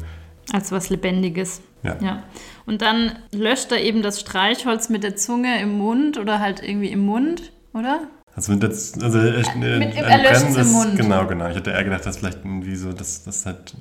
Als 0.52 0.71
was 0.73 0.90
Lebendiges. 0.90 1.61
Ja. 1.82 1.97
Ja. 2.00 2.23
Und 2.66 2.82
dann 2.82 3.12
löscht 3.32 3.73
er 3.73 3.80
eben 3.82 4.02
das 4.02 4.21
Streichholz 4.21 4.88
mit 4.88 5.02
der 5.02 5.16
Zunge 5.16 5.61
im 5.61 5.78
Mund 5.78 6.18
oder 6.18 6.38
halt 6.40 6.62
irgendwie 6.62 6.88
im 6.90 7.00
Mund, 7.06 7.52
oder? 7.75 8.02
Also, 8.35 8.52
mit 8.52 8.62
das, 8.62 8.94
also 9.00 9.18
äh, 9.18 9.42
Mit- 9.56 9.94
er 9.94 10.18
löscht's 10.18 10.42
im 10.44 10.54
brennendes- 10.54 10.73
Mund. 10.73 10.97
Genau, 10.97 11.26
genau. 11.26 11.49
Ich 11.49 11.56
hätte 11.56 11.71
eher 11.71 11.85
gedacht, 11.85 12.06
dass 12.06 12.16
vielleicht 12.18 12.38
irgendwie 12.44 12.76
so, 12.76 12.92
dass, 12.92 13.25
dass 13.25 13.44
halt, 13.47 13.75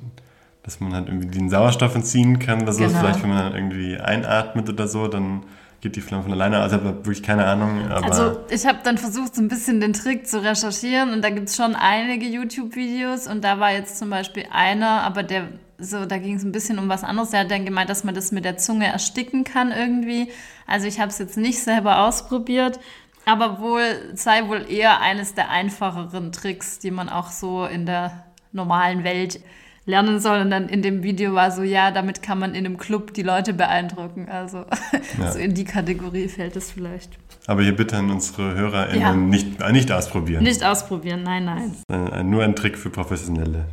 dass 0.63 0.79
man 0.79 0.93
halt 0.93 1.07
irgendwie 1.07 1.27
den 1.27 1.49
Sauerstoff 1.49 1.95
entziehen 1.95 2.37
kann 2.39 2.61
oder 2.63 2.73
so. 2.73 2.83
Genau. 2.85 2.99
Vielleicht, 2.99 3.21
wenn 3.23 3.29
man 3.29 3.37
dann 3.39 3.55
irgendwie 3.55 3.97
einatmet 3.97 4.67
oder 4.69 4.87
so, 4.87 5.07
dann 5.07 5.43
geht 5.81 5.95
die 5.95 6.01
Flamme 6.01 6.23
von 6.23 6.31
alleine. 6.31 6.59
Also 6.59 6.77
ich 6.77 6.83
habe 6.83 6.95
wirklich 6.97 7.23
keine 7.23 7.45
Ahnung. 7.45 7.91
Also 7.91 8.37
ich 8.49 8.65
habe 8.65 8.79
dann 8.83 8.97
versucht, 8.97 9.35
so 9.35 9.41
ein 9.41 9.47
bisschen 9.47 9.81
den 9.81 9.93
Trick 9.93 10.27
zu 10.27 10.43
recherchieren 10.43 11.11
und 11.11 11.23
da 11.23 11.29
gibt 11.31 11.49
es 11.49 11.55
schon 11.55 11.75
einige 11.75 12.27
YouTube-Videos 12.27 13.27
und 13.27 13.43
da 13.43 13.59
war 13.59 13.71
jetzt 13.71 13.97
zum 13.97 14.11
Beispiel 14.11 14.45
einer, 14.51 15.01
aber 15.01 15.23
der 15.23 15.47
so, 15.83 16.05
da 16.05 16.19
ging 16.19 16.35
es 16.35 16.43
ein 16.43 16.51
bisschen 16.51 16.77
um 16.77 16.89
was 16.89 17.03
anderes. 17.03 17.31
Der 17.31 17.39
hat 17.39 17.49
dann 17.49 17.65
gemeint, 17.65 17.89
dass 17.89 18.03
man 18.03 18.13
das 18.13 18.31
mit 18.31 18.45
der 18.45 18.57
Zunge 18.57 18.85
ersticken 18.85 19.43
kann 19.43 19.71
irgendwie. 19.71 20.31
Also 20.67 20.85
ich 20.85 20.99
habe 20.99 21.09
es 21.09 21.17
jetzt 21.17 21.37
nicht 21.37 21.57
selber 21.57 22.05
ausprobiert, 22.05 22.79
aber 23.25 23.59
wohl 23.59 24.11
sei 24.13 24.47
wohl 24.47 24.65
eher 24.69 25.01
eines 25.01 25.33
der 25.33 25.49
einfacheren 25.49 26.31
Tricks, 26.31 26.77
die 26.77 26.91
man 26.91 27.09
auch 27.09 27.31
so 27.31 27.65
in 27.65 27.87
der 27.87 28.25
normalen 28.51 29.03
Welt 29.03 29.41
lernen 29.85 30.19
soll. 30.19 30.41
Und 30.41 30.51
dann 30.51 30.69
in 30.69 30.81
dem 30.81 31.03
Video 31.03 31.33
war 31.33 31.51
so, 31.51 31.63
ja, 31.63 31.91
damit 31.91 32.21
kann 32.21 32.39
man 32.39 32.55
in 32.55 32.65
einem 32.65 32.77
Club 32.77 33.13
die 33.13 33.23
Leute 33.23 33.53
beeindrucken. 33.53 34.27
Also 34.29 34.65
ja. 35.19 35.31
so 35.31 35.39
in 35.39 35.53
die 35.53 35.65
Kategorie 35.65 36.27
fällt 36.27 36.55
es 36.55 36.71
vielleicht. 36.71 37.17
Aber 37.47 37.63
hier 37.63 37.75
bitte 37.75 37.97
an 37.97 38.11
unsere 38.11 38.55
HörerInnen 38.55 39.01
ja. 39.01 39.13
nicht, 39.13 39.59
nicht 39.71 39.91
ausprobieren. 39.91 40.43
Nicht 40.43 40.63
ausprobieren, 40.63 41.23
nein, 41.23 41.45
nein. 41.45 41.75
Ein, 41.89 42.29
nur 42.29 42.43
ein 42.43 42.55
Trick 42.55 42.77
für 42.77 42.89
Professionelle. 42.89 43.65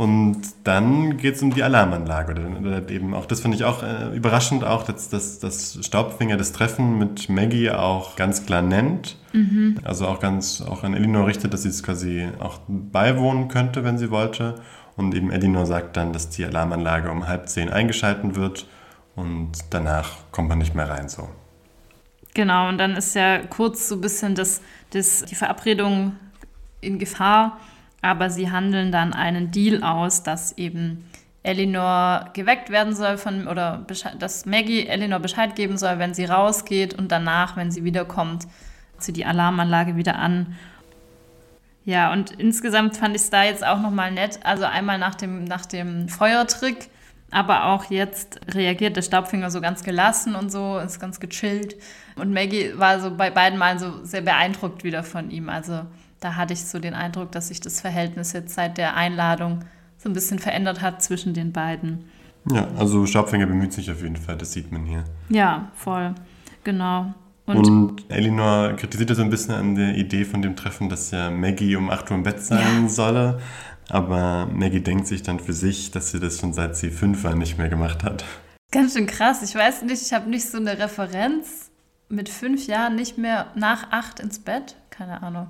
Und 0.00 0.40
dann 0.64 1.18
geht 1.18 1.34
es 1.34 1.42
um 1.42 1.52
die 1.52 1.62
Alarmanlage. 1.62 2.32
Oder, 2.58 2.88
eben 2.88 3.12
auch, 3.12 3.26
das 3.26 3.40
finde 3.40 3.58
ich 3.58 3.64
auch 3.64 3.82
äh, 3.82 4.16
überraschend, 4.16 4.64
auch, 4.64 4.82
dass, 4.82 5.10
dass, 5.10 5.40
dass 5.40 5.78
Staubfinger 5.84 6.38
das 6.38 6.52
Treffen 6.52 6.96
mit 6.96 7.28
Maggie 7.28 7.70
auch 7.70 8.16
ganz 8.16 8.46
klar 8.46 8.62
nennt. 8.62 9.18
Mhm. 9.34 9.76
Also 9.84 10.06
auch 10.06 10.18
ganz 10.18 10.62
auch 10.62 10.84
an 10.84 10.94
Elinor 10.94 11.26
richtet, 11.26 11.52
dass 11.52 11.64
sie 11.64 11.68
es 11.68 11.82
quasi 11.82 12.28
auch 12.38 12.60
beiwohnen 12.66 13.48
könnte, 13.48 13.84
wenn 13.84 13.98
sie 13.98 14.10
wollte. 14.10 14.54
Und 15.00 15.14
eben 15.14 15.30
Elinor 15.30 15.66
sagt 15.66 15.96
dann, 15.96 16.12
dass 16.12 16.30
die 16.30 16.44
Alarmanlage 16.44 17.10
um 17.10 17.26
halb 17.26 17.48
zehn 17.48 17.70
eingeschalten 17.70 18.36
wird 18.36 18.66
und 19.16 19.52
danach 19.70 20.10
kommt 20.30 20.48
man 20.48 20.58
nicht 20.58 20.74
mehr 20.74 20.88
rein 20.88 21.08
so. 21.08 21.28
Genau, 22.34 22.68
und 22.68 22.78
dann 22.78 22.94
ist 22.96 23.14
ja 23.14 23.38
kurz 23.38 23.88
so 23.88 23.96
ein 23.96 24.00
bisschen 24.00 24.34
das, 24.34 24.60
das, 24.90 25.24
die 25.24 25.34
Verabredung 25.34 26.12
in 26.80 26.98
Gefahr 26.98 27.58
aber 28.02 28.30
sie 28.30 28.50
handeln 28.50 28.92
dann 28.92 29.12
einen 29.12 29.50
Deal 29.50 29.82
aus, 29.82 30.22
dass 30.22 30.56
eben 30.56 31.04
Elinor 31.42 32.30
geweckt 32.34 32.70
werden 32.70 32.94
soll 32.94 33.18
von, 33.18 33.46
oder 33.46 33.84
dass 34.18 34.46
Maggie 34.46 34.86
Elinor 34.86 35.20
Bescheid 35.20 35.54
geben 35.54 35.76
soll, 35.78 35.98
wenn 35.98 36.14
sie 36.14 36.24
rausgeht 36.24 36.94
und 36.94 37.12
danach, 37.12 37.56
wenn 37.56 37.70
sie 37.70 37.84
wiederkommt, 37.84 38.46
sie 38.98 39.12
die 39.12 39.24
Alarmanlage 39.24 39.96
wieder 39.96 40.18
an. 40.18 40.56
Ja, 41.84 42.12
und 42.12 42.32
insgesamt 42.32 42.96
fand 42.96 43.16
ich 43.16 43.22
es 43.22 43.30
da 43.30 43.44
jetzt 43.44 43.66
auch 43.66 43.80
nochmal 43.80 44.12
nett. 44.12 44.40
Also 44.44 44.64
einmal 44.64 44.98
nach 44.98 45.14
dem, 45.14 45.44
nach 45.44 45.66
dem 45.66 46.08
Feuertrick, 46.08 46.90
aber 47.30 47.66
auch 47.66 47.84
jetzt 47.90 48.40
reagiert 48.54 48.96
der 48.96 49.02
Staubfinger 49.02 49.50
so 49.50 49.60
ganz 49.60 49.82
gelassen 49.82 50.34
und 50.34 50.50
so, 50.50 50.78
ist 50.78 51.00
ganz 51.00 51.20
gechillt. 51.20 51.76
Und 52.16 52.32
Maggie 52.32 52.72
war 52.76 53.00
so 53.00 53.14
bei 53.14 53.30
beiden 53.30 53.58
Malen 53.58 53.78
so 53.78 54.04
sehr 54.04 54.20
beeindruckt 54.20 54.84
wieder 54.84 55.02
von 55.02 55.30
ihm. 55.30 55.48
Also 55.48 55.82
da 56.20 56.36
hatte 56.36 56.52
ich 56.52 56.64
so 56.64 56.78
den 56.78 56.94
Eindruck, 56.94 57.32
dass 57.32 57.48
sich 57.48 57.60
das 57.60 57.80
Verhältnis 57.80 58.32
jetzt 58.32 58.54
seit 58.54 58.76
der 58.78 58.96
Einladung 58.96 59.64
so 59.96 60.08
ein 60.08 60.12
bisschen 60.12 60.38
verändert 60.38 60.80
hat 60.80 61.02
zwischen 61.02 61.34
den 61.34 61.52
beiden. 61.52 62.04
Ja, 62.50 62.68
also 62.78 63.06
Staubfänger 63.06 63.46
bemüht 63.46 63.72
sich 63.72 63.90
auf 63.90 64.02
jeden 64.02 64.16
Fall, 64.16 64.36
das 64.36 64.52
sieht 64.52 64.72
man 64.72 64.84
hier. 64.84 65.04
Ja, 65.28 65.70
voll, 65.74 66.14
genau. 66.64 67.14
Und, 67.56 67.68
und 67.68 68.04
Elinor 68.08 68.74
kritisiert 68.74 69.10
ja 69.10 69.16
so 69.16 69.22
ein 69.22 69.30
bisschen 69.30 69.54
an 69.54 69.74
der 69.74 69.96
Idee 69.96 70.24
von 70.24 70.42
dem 70.42 70.56
Treffen, 70.56 70.88
dass 70.88 71.10
ja 71.10 71.30
Maggie 71.30 71.76
um 71.76 71.90
8 71.90 72.10
Uhr 72.10 72.16
im 72.16 72.22
Bett 72.22 72.40
sein 72.40 72.82
ja. 72.82 72.88
solle. 72.88 73.40
Aber 73.88 74.48
Maggie 74.52 74.80
denkt 74.80 75.06
sich 75.06 75.22
dann 75.22 75.40
für 75.40 75.52
sich, 75.52 75.90
dass 75.90 76.12
sie 76.12 76.20
das 76.20 76.38
schon 76.38 76.52
seit 76.52 76.76
sie 76.76 76.90
fünf 76.90 77.24
war 77.24 77.34
nicht 77.34 77.58
mehr 77.58 77.68
gemacht 77.68 78.04
hat. 78.04 78.24
Ganz 78.70 78.94
schön 78.94 79.06
krass. 79.06 79.42
Ich 79.42 79.54
weiß 79.54 79.82
nicht, 79.82 80.00
ich 80.00 80.12
habe 80.12 80.30
nicht 80.30 80.48
so 80.48 80.58
eine 80.58 80.78
Referenz 80.78 81.70
mit 82.08 82.28
fünf 82.28 82.66
Jahren 82.66 82.94
nicht 82.94 83.18
mehr 83.18 83.46
nach 83.56 83.90
acht 83.90 84.20
ins 84.20 84.38
Bett. 84.38 84.76
Keine 84.90 85.22
Ahnung. 85.22 85.48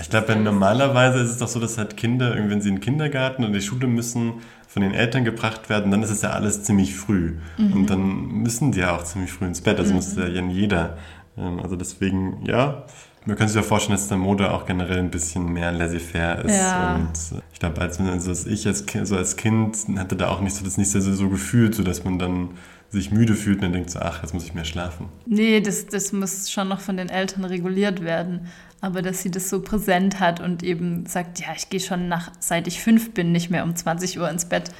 Ich 0.00 0.10
glaube, 0.10 0.36
normalerweise 0.36 1.20
ist 1.20 1.30
es 1.30 1.38
doch 1.38 1.48
so, 1.48 1.58
dass 1.58 1.78
halt 1.78 1.96
Kinder, 1.96 2.34
wenn 2.36 2.60
sie 2.60 2.68
in 2.68 2.76
den 2.76 2.80
Kindergarten 2.80 3.44
oder 3.44 3.54
die 3.54 3.62
Schule 3.62 3.86
müssen, 3.86 4.34
von 4.68 4.82
den 4.82 4.92
Eltern 4.92 5.24
gebracht 5.24 5.70
werden, 5.70 5.90
dann 5.90 6.02
ist 6.02 6.10
es 6.10 6.20
ja 6.20 6.30
alles 6.30 6.64
ziemlich 6.64 6.94
früh. 6.94 7.36
Mhm. 7.56 7.72
Und 7.72 7.90
dann 7.90 8.26
müssen 8.26 8.72
die 8.72 8.80
ja 8.80 8.94
auch 8.94 9.04
ziemlich 9.04 9.32
früh 9.32 9.46
ins 9.46 9.62
Bett. 9.62 9.78
Das 9.78 9.88
mhm. 9.88 9.94
muss 9.94 10.14
ja 10.16 10.26
jeder. 10.26 10.98
Ähm, 11.36 11.60
also 11.60 11.76
deswegen, 11.76 12.44
ja, 12.44 12.84
man 13.24 13.36
kann 13.36 13.48
sich 13.48 13.56
ja 13.56 13.62
vorstellen, 13.62 13.96
dass 13.96 14.08
der 14.08 14.18
Mode 14.18 14.52
auch 14.52 14.66
generell 14.66 14.98
ein 14.98 15.10
bisschen 15.10 15.52
mehr 15.52 15.72
laissez-faire 15.72 16.44
ist. 16.44 16.56
Ja. 16.56 16.94
Und 16.94 17.42
ich 17.52 17.58
glaube, 17.58 17.80
als, 17.80 17.98
also 18.00 18.48
ich 18.48 18.66
als 18.66 18.86
kind, 18.86 19.08
so 19.08 19.16
als 19.16 19.36
Kind 19.36 19.76
hatte 19.96 20.16
da 20.16 20.28
auch 20.28 20.40
nicht 20.40 20.54
so 20.54 20.64
das 20.64 20.78
nicht 20.78 20.90
so, 20.90 21.00
so 21.00 21.28
gefühlt, 21.28 21.74
so 21.74 21.82
dass 21.82 22.04
man 22.04 22.18
dann 22.18 22.50
sich 22.88 23.10
müde 23.10 23.34
fühlt 23.34 23.56
und 23.56 23.62
dann 23.62 23.72
denkt 23.72 23.90
so, 23.90 23.98
ach, 23.98 24.22
jetzt 24.22 24.32
muss 24.32 24.44
ich 24.44 24.54
mehr 24.54 24.64
schlafen. 24.64 25.08
Nee, 25.26 25.60
das, 25.60 25.86
das 25.86 26.12
muss 26.12 26.50
schon 26.52 26.68
noch 26.68 26.78
von 26.78 26.96
den 26.96 27.08
Eltern 27.08 27.44
reguliert 27.44 28.02
werden 28.04 28.48
aber 28.80 29.02
dass 29.02 29.22
sie 29.22 29.30
das 29.30 29.48
so 29.48 29.60
präsent 29.60 30.20
hat 30.20 30.40
und 30.40 30.62
eben 30.62 31.06
sagt, 31.06 31.40
ja, 31.40 31.48
ich 31.56 31.70
gehe 31.70 31.80
schon 31.80 32.08
nach, 32.08 32.30
seit 32.40 32.66
ich 32.66 32.80
fünf 32.80 33.12
bin, 33.14 33.32
nicht 33.32 33.50
mehr 33.50 33.64
um 33.64 33.74
20 33.74 34.18
Uhr 34.18 34.28
ins 34.28 34.44
Bett. 34.44 34.70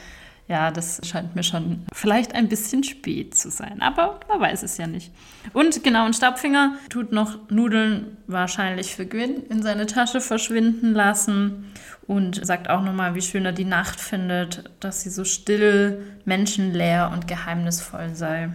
Ja, 0.48 0.70
das 0.70 1.00
scheint 1.04 1.34
mir 1.34 1.42
schon 1.42 1.84
vielleicht 1.92 2.34
ein 2.34 2.48
bisschen 2.48 2.84
spät 2.84 3.34
zu 3.34 3.50
sein, 3.50 3.82
aber 3.82 4.20
man 4.28 4.40
weiß 4.40 4.62
es 4.62 4.78
ja 4.78 4.86
nicht. 4.86 5.10
Und 5.52 5.82
genau, 5.82 6.06
ein 6.06 6.14
Staubfinger 6.14 6.76
tut 6.88 7.10
noch 7.10 7.50
Nudeln 7.50 8.16
wahrscheinlich 8.28 8.94
für 8.94 9.06
Gwyn 9.06 9.42
in 9.48 9.62
seine 9.62 9.86
Tasche 9.86 10.20
verschwinden 10.20 10.94
lassen 10.94 11.72
und 12.06 12.46
sagt 12.46 12.70
auch 12.70 12.82
nochmal, 12.82 13.16
wie 13.16 13.22
schön 13.22 13.44
er 13.44 13.52
die 13.52 13.64
Nacht 13.64 14.00
findet, 14.00 14.70
dass 14.78 15.02
sie 15.02 15.10
so 15.10 15.24
still, 15.24 16.02
menschenleer 16.24 17.10
und 17.12 17.26
geheimnisvoll 17.26 18.14
sei. 18.14 18.50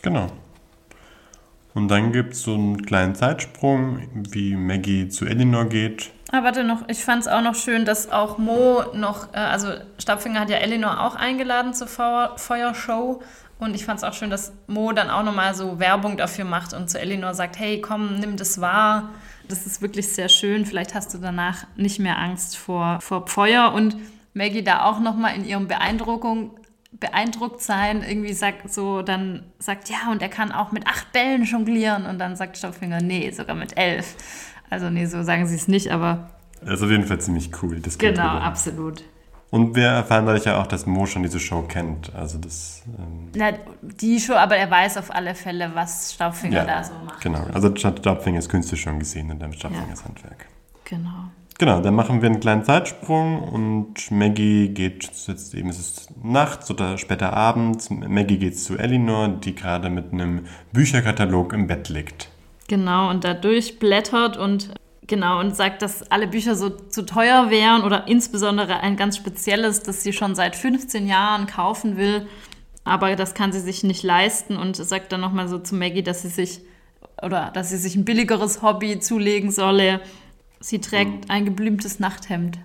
Genau. 0.00 0.28
Und 1.74 1.88
dann 1.88 2.12
gibt 2.12 2.34
es 2.34 2.42
so 2.42 2.54
einen 2.54 2.84
kleinen 2.84 3.14
Zeitsprung, 3.14 4.08
wie 4.30 4.56
Maggie 4.56 5.08
zu 5.08 5.26
Elinor 5.26 5.66
geht. 5.66 6.10
Ah, 6.34 6.42
warte 6.44 6.64
noch, 6.64 6.88
ich 6.88 7.04
fand 7.04 7.20
es 7.20 7.28
auch 7.28 7.42
noch 7.42 7.54
schön, 7.54 7.84
dass 7.84 8.10
auch 8.10 8.38
Mo 8.38 8.82
noch, 8.94 9.34
äh, 9.34 9.36
also 9.36 9.68
Stabfinger 9.98 10.40
hat 10.40 10.48
ja 10.48 10.56
Elinor 10.56 11.02
auch 11.02 11.14
eingeladen 11.14 11.74
zur 11.74 11.88
Feuer 11.88 12.32
Feuershow. 12.38 13.22
Und 13.58 13.74
ich 13.74 13.84
fand 13.84 13.98
es 13.98 14.04
auch 14.04 14.14
schön, 14.14 14.30
dass 14.30 14.54
Mo 14.66 14.92
dann 14.92 15.10
auch 15.10 15.24
nochmal 15.24 15.54
so 15.54 15.78
Werbung 15.78 16.16
dafür 16.16 16.46
macht 16.46 16.72
und 16.72 16.88
zu 16.88 16.98
Elinor 16.98 17.34
sagt, 17.34 17.58
hey, 17.58 17.82
komm, 17.82 18.18
nimm 18.18 18.38
das 18.38 18.62
wahr. 18.62 19.10
Das 19.46 19.66
ist 19.66 19.82
wirklich 19.82 20.08
sehr 20.08 20.30
schön. 20.30 20.64
Vielleicht 20.64 20.94
hast 20.94 21.12
du 21.12 21.18
danach 21.18 21.66
nicht 21.76 21.98
mehr 21.98 22.18
Angst 22.18 22.56
vor, 22.56 23.02
vor 23.02 23.26
Feuer. 23.26 23.74
Und 23.74 23.96
Maggie 24.32 24.64
da 24.64 24.86
auch 24.86 25.00
nochmal 25.00 25.36
in 25.36 25.44
ihrem 25.44 25.68
Beeindruckung, 25.68 26.58
beeindruckt 26.92 27.60
sein, 27.60 28.02
irgendwie 28.02 28.32
sagt 28.32 28.72
so, 28.72 29.02
dann 29.02 29.44
sagt, 29.58 29.90
ja, 29.90 30.10
und 30.10 30.22
er 30.22 30.28
kann 30.30 30.50
auch 30.50 30.72
mit 30.72 30.86
acht 30.86 31.12
Bällen 31.12 31.44
jonglieren 31.44 32.06
und 32.06 32.18
dann 32.18 32.36
sagt 32.36 32.56
Staubfinger, 32.56 33.02
nee, 33.02 33.30
sogar 33.32 33.54
mit 33.54 33.76
elf. 33.76 34.16
Also 34.72 34.88
nee, 34.88 35.04
so 35.04 35.22
sagen 35.22 35.46
sie 35.46 35.54
es 35.54 35.68
nicht, 35.68 35.92
aber. 35.92 36.30
Das 36.62 36.78
ist 36.78 36.82
auf 36.82 36.90
jeden 36.90 37.04
Fall 37.04 37.20
ziemlich 37.20 37.50
cool. 37.62 37.78
Das 37.80 37.98
genau, 37.98 38.22
absolut. 38.22 39.04
Und 39.50 39.76
wir 39.76 39.88
erfahren 39.88 40.24
dadurch 40.24 40.46
ja 40.46 40.58
auch, 40.58 40.66
dass 40.66 40.86
Mo 40.86 41.04
schon 41.04 41.22
diese 41.22 41.40
Show 41.40 41.60
kennt. 41.60 42.14
Also 42.14 42.38
das. 42.38 42.82
Ähm 42.86 43.28
Na, 43.36 43.50
die 43.82 44.18
Show, 44.18 44.32
aber 44.32 44.56
er 44.56 44.70
weiß 44.70 44.96
auf 44.96 45.14
alle 45.14 45.34
Fälle, 45.34 45.72
was 45.74 46.14
Staubfinger 46.14 46.56
ja, 46.56 46.64
da 46.64 46.84
so 46.84 46.94
macht. 47.04 47.20
Genau, 47.20 47.44
also 47.52 47.76
Staubfinger 47.76 48.38
ist 48.38 48.48
künstlich 48.48 48.80
schon 48.80 48.98
gesehen 48.98 49.28
in 49.28 49.38
dem 49.38 49.52
Staubfingers 49.52 50.00
ja. 50.00 50.06
Handwerk. 50.06 50.46
Genau. 50.86 51.28
Genau, 51.58 51.80
dann 51.82 51.94
machen 51.94 52.22
wir 52.22 52.30
einen 52.30 52.40
kleinen 52.40 52.64
Zeitsprung 52.64 53.42
und 53.42 54.10
Maggie 54.10 54.70
geht, 54.70 55.10
jetzt 55.26 55.54
eben 55.54 55.68
ist 55.68 55.78
es 55.78 56.08
nachts 56.22 56.70
oder 56.70 56.96
später 56.96 57.34
Abend, 57.34 57.90
Maggie 57.90 58.38
geht 58.38 58.58
zu 58.58 58.78
Elinor, 58.78 59.28
die 59.28 59.54
gerade 59.54 59.90
mit 59.90 60.14
einem 60.14 60.46
Bücherkatalog 60.72 61.52
im 61.52 61.66
Bett 61.66 61.90
liegt. 61.90 62.31
Genau, 62.72 63.10
und 63.10 63.22
da 63.24 63.34
durchblättert 63.34 64.38
und 64.38 64.70
genau 65.06 65.40
und 65.40 65.54
sagt, 65.54 65.82
dass 65.82 66.10
alle 66.10 66.26
Bücher 66.26 66.56
so 66.56 66.70
zu 66.70 67.04
teuer 67.04 67.50
wären 67.50 67.82
oder 67.82 68.08
insbesondere 68.08 68.80
ein 68.80 68.96
ganz 68.96 69.18
spezielles, 69.18 69.82
das 69.82 70.02
sie 70.02 70.14
schon 70.14 70.34
seit 70.34 70.56
15 70.56 71.06
Jahren 71.06 71.46
kaufen 71.46 71.98
will, 71.98 72.26
aber 72.82 73.14
das 73.14 73.34
kann 73.34 73.52
sie 73.52 73.60
sich 73.60 73.84
nicht 73.84 74.02
leisten 74.02 74.56
und 74.56 74.76
sagt 74.76 75.12
dann 75.12 75.20
nochmal 75.20 75.48
so 75.48 75.58
zu 75.58 75.74
Maggie, 75.74 76.02
dass 76.02 76.22
sie 76.22 76.30
sich 76.30 76.62
oder 77.20 77.50
dass 77.52 77.68
sie 77.68 77.76
sich 77.76 77.94
ein 77.94 78.06
billigeres 78.06 78.62
Hobby 78.62 79.00
zulegen 79.00 79.50
solle. 79.50 80.00
Sie 80.60 80.80
trägt 80.80 81.28
ein 81.28 81.44
geblümtes 81.44 82.00
Nachthemd. 82.00 82.58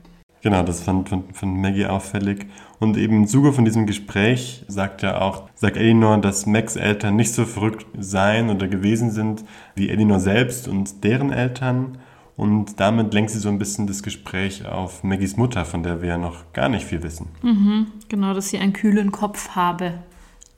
Genau, 0.47 0.63
das 0.63 0.81
fand, 0.81 1.09
fand, 1.09 1.35
fand 1.35 1.57
Maggie 1.57 1.87
auffällig. 1.87 2.45
Und 2.79 2.95
eben 2.95 3.17
im 3.17 3.27
Zuge 3.27 3.51
von 3.51 3.65
diesem 3.65 3.85
Gespräch 3.85 4.63
sagt 4.69 5.01
ja 5.01 5.19
auch, 5.19 5.49
sagt 5.55 5.75
Elinor, 5.75 6.19
dass 6.19 6.45
Max 6.45 6.77
Eltern 6.77 7.17
nicht 7.17 7.33
so 7.33 7.43
verrückt 7.43 7.85
sein 7.99 8.49
oder 8.49 8.69
gewesen 8.69 9.11
sind 9.11 9.43
wie 9.75 9.89
Elinor 9.89 10.21
selbst 10.21 10.69
und 10.69 11.03
deren 11.03 11.33
Eltern. 11.33 11.97
Und 12.37 12.79
damit 12.79 13.13
lenkt 13.13 13.31
sie 13.31 13.39
so 13.39 13.49
ein 13.49 13.59
bisschen 13.59 13.87
das 13.87 14.03
Gespräch 14.03 14.65
auf 14.65 15.03
Maggies 15.03 15.35
Mutter, 15.35 15.65
von 15.65 15.83
der 15.83 16.01
wir 16.01 16.07
ja 16.07 16.17
noch 16.17 16.53
gar 16.53 16.69
nicht 16.69 16.85
viel 16.85 17.03
wissen. 17.03 17.27
Mhm, 17.41 17.87
genau, 18.07 18.33
dass 18.33 18.47
sie 18.47 18.57
einen 18.57 18.71
kühlen 18.71 19.11
Kopf 19.11 19.49
habe. 19.49 19.95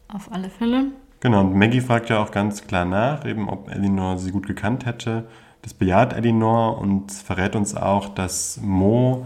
Auf 0.08 0.32
alle 0.32 0.52
Fälle. 0.52 0.92
Genau, 1.20 1.40
und 1.40 1.56
Maggie 1.56 1.82
fragt 1.82 2.12
ja 2.12 2.22
auch 2.22 2.30
ganz 2.30 2.68
klar 2.68 2.86
nach, 2.86 3.26
eben 3.26 3.50
ob 3.50 3.72
Elinor 3.72 4.20
sie 4.20 4.30
gut 4.30 4.46
gekannt 4.46 4.86
hätte. 4.86 5.28
Das 5.64 5.74
bejaht 5.74 6.14
Elinor 6.14 6.78
und 6.78 7.12
verrät 7.12 7.56
uns 7.56 7.76
auch, 7.76 8.10
dass 8.10 8.60
Mo 8.62 9.26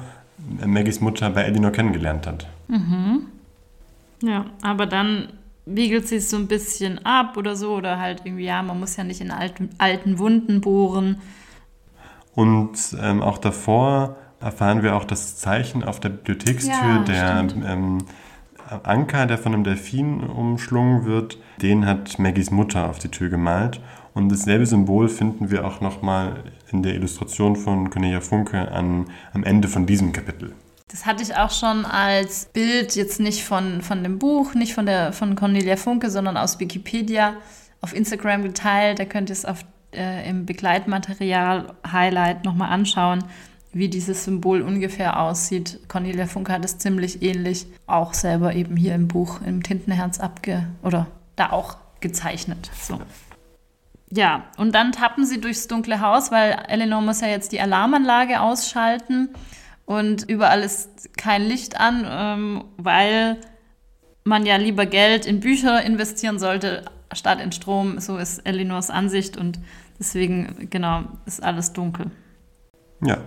Maggies 0.66 1.02
Mutter 1.02 1.30
bei 1.30 1.44
Elinor 1.44 1.72
kennengelernt 1.72 2.28
hat. 2.28 2.48
Mhm. 2.68 3.28
Ja, 4.22 4.46
aber 4.62 4.86
dann 4.86 5.34
wiegelt 5.66 6.08
sie 6.08 6.18
es 6.18 6.30
so 6.30 6.38
ein 6.38 6.48
bisschen 6.48 7.06
ab 7.06 7.38
oder 7.38 7.56
so 7.56 7.76
oder 7.76 8.00
halt 8.00 8.22
irgendwie, 8.26 8.46
ja, 8.46 8.62
man 8.62 8.80
muss 8.80 8.98
ja 8.98 9.04
nicht 9.04 9.22
in 9.22 9.32
alten, 9.32 9.70
alten 9.78 10.20
Wunden 10.20 10.62
bohren. 10.62 11.22
Und 12.36 12.78
ähm, 13.02 13.22
auch 13.22 13.38
davor 13.38 14.18
erfahren 14.40 14.84
wir 14.84 14.96
auch 14.96 15.06
das 15.06 15.38
Zeichen 15.38 15.84
auf 15.84 16.00
der 16.00 16.10
Bibliothekstür, 16.10 16.74
ja, 16.74 17.04
der 17.04 17.48
ähm, 17.66 18.00
Anker, 18.84 19.26
der 19.26 19.38
von 19.38 19.54
einem 19.54 19.64
Delfin 19.64 20.22
umschlungen 20.22 21.06
wird, 21.06 21.38
den 21.62 21.86
hat 21.86 22.18
Maggies 22.20 22.52
Mutter 22.52 22.90
auf 22.90 23.00
die 23.00 23.10
Tür 23.10 23.30
gemalt. 23.30 23.80
Und 24.14 24.32
dasselbe 24.32 24.66
Symbol 24.66 25.10
finden 25.10 25.50
wir 25.50 25.66
auch 25.66 25.82
nochmal 25.82 26.44
in 26.74 26.84
der 26.84 26.96
Illustration 26.96 27.56
von 27.56 27.89
Cornelia 27.89 28.22
Funke 28.22 28.72
an, 28.72 29.08
am 29.34 29.44
Ende 29.44 29.68
von 29.68 29.86
diesem 29.86 30.12
Kapitel. 30.12 30.53
Das 30.89 31.06
hatte 31.06 31.24
ich 31.24 31.36
auch 31.36 31.51
schon 31.51 31.86
als 31.86 32.46
Bild, 32.53 32.96
jetzt 32.96 33.20
nicht 33.20 33.44
von, 33.44 33.82
von 33.82 34.03
dem 34.03 34.20
Buch, 34.20 34.53
nicht 34.53 34.74
von, 34.74 34.86
der, 34.86 35.13
von 35.13 35.36
Cornelia 35.36 35.75
Funke, 35.75 36.10
sondern 36.10 36.38
aus 36.38 36.60
Wikipedia 36.60 37.36
auf 37.82 37.96
Instagram 37.96 38.44
geteilt. 38.44 39.00
Da 39.00 39.06
könnt 39.06 39.30
ihr 39.30 39.34
es 39.34 39.46
auf, 39.46 39.65
äh, 39.94 40.30
im 40.30 40.46
Begleitmaterial-Highlight 40.46 42.46
nochmal 42.46 42.70
anschauen, 42.70 43.24
wie 43.72 43.89
dieses 43.89 44.25
Symbol 44.25 44.62
ungefähr 44.62 45.20
aussieht. 45.20 45.80
Cornelia 45.88 46.27
Funke 46.27 46.53
hat 46.53 46.63
es 46.63 46.77
ziemlich 46.77 47.24
ähnlich 47.24 47.65
auch 47.88 48.13
selber 48.13 48.53
eben 48.53 48.77
hier 48.77 48.94
im 48.94 49.08
Buch 49.08 49.42
im 49.46 49.63
Tintenherz 49.63 50.20
abge... 50.20 50.68
oder 50.84 51.08
da 51.36 51.51
auch 51.51 51.77
gezeichnet. 52.00 52.70
So. 52.80 53.00
Ja, 54.15 54.43
und 54.58 54.75
dann 54.75 54.91
tappen 54.91 55.25
sie 55.25 55.41
durchs 55.41 55.67
dunkle 55.67 56.00
Haus, 56.00 56.32
weil 56.32 56.65
Eleanor 56.67 57.01
muss 57.01 57.22
ja 57.22 57.27
jetzt 57.27 57.51
die 57.51 57.60
Alarmanlage 57.60 58.41
ausschalten 58.41 59.29
und 59.86 60.29
überall 60.29 60.62
ist 60.62 61.17
kein 61.17 61.41
Licht 61.43 61.79
an, 61.79 62.05
ähm, 62.08 62.63
weil 62.77 63.38
man 64.24 64.46
ja 64.46 64.58
lieber 64.58 64.86
Geld 64.86 65.25
in 65.25 65.39
Bücher 65.39 65.82
investieren 65.84 66.38
sollte, 66.38 66.86
statt 67.12 67.41
in 67.41 67.51
Strom. 67.51 68.00
So 68.00 68.17
ist 68.17 68.39
Eleanors 68.39 68.89
Ansicht 68.89 69.36
und 69.36 69.60
deswegen, 70.00 70.67
genau, 70.70 71.03
ist 71.25 71.43
alles 71.43 71.74
dunkel. 71.74 72.12
Ja. 73.01 73.17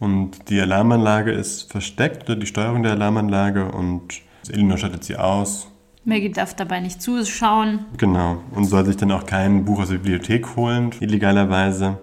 Und 0.00 0.48
die 0.48 0.60
Alarmanlage 0.60 1.32
ist 1.32 1.70
versteckt, 1.70 2.28
oder 2.28 2.36
die 2.36 2.46
Steuerung 2.46 2.82
der 2.82 2.92
Alarmanlage 2.92 3.70
und 3.70 4.22
Elinor 4.48 4.78
schaltet 4.78 5.04
sie 5.04 5.16
aus. 5.16 5.71
Maggie 6.04 6.30
darf 6.30 6.54
dabei 6.54 6.80
nicht 6.80 7.00
zuschauen. 7.00 7.86
Genau. 7.96 8.42
Und 8.50 8.64
soll 8.64 8.84
sich 8.86 8.96
dann 8.96 9.12
auch 9.12 9.24
kein 9.24 9.64
Buch 9.64 9.80
aus 9.80 9.88
der 9.88 9.96
Bibliothek 9.96 10.56
holen, 10.56 10.90
illegalerweise. 11.00 11.98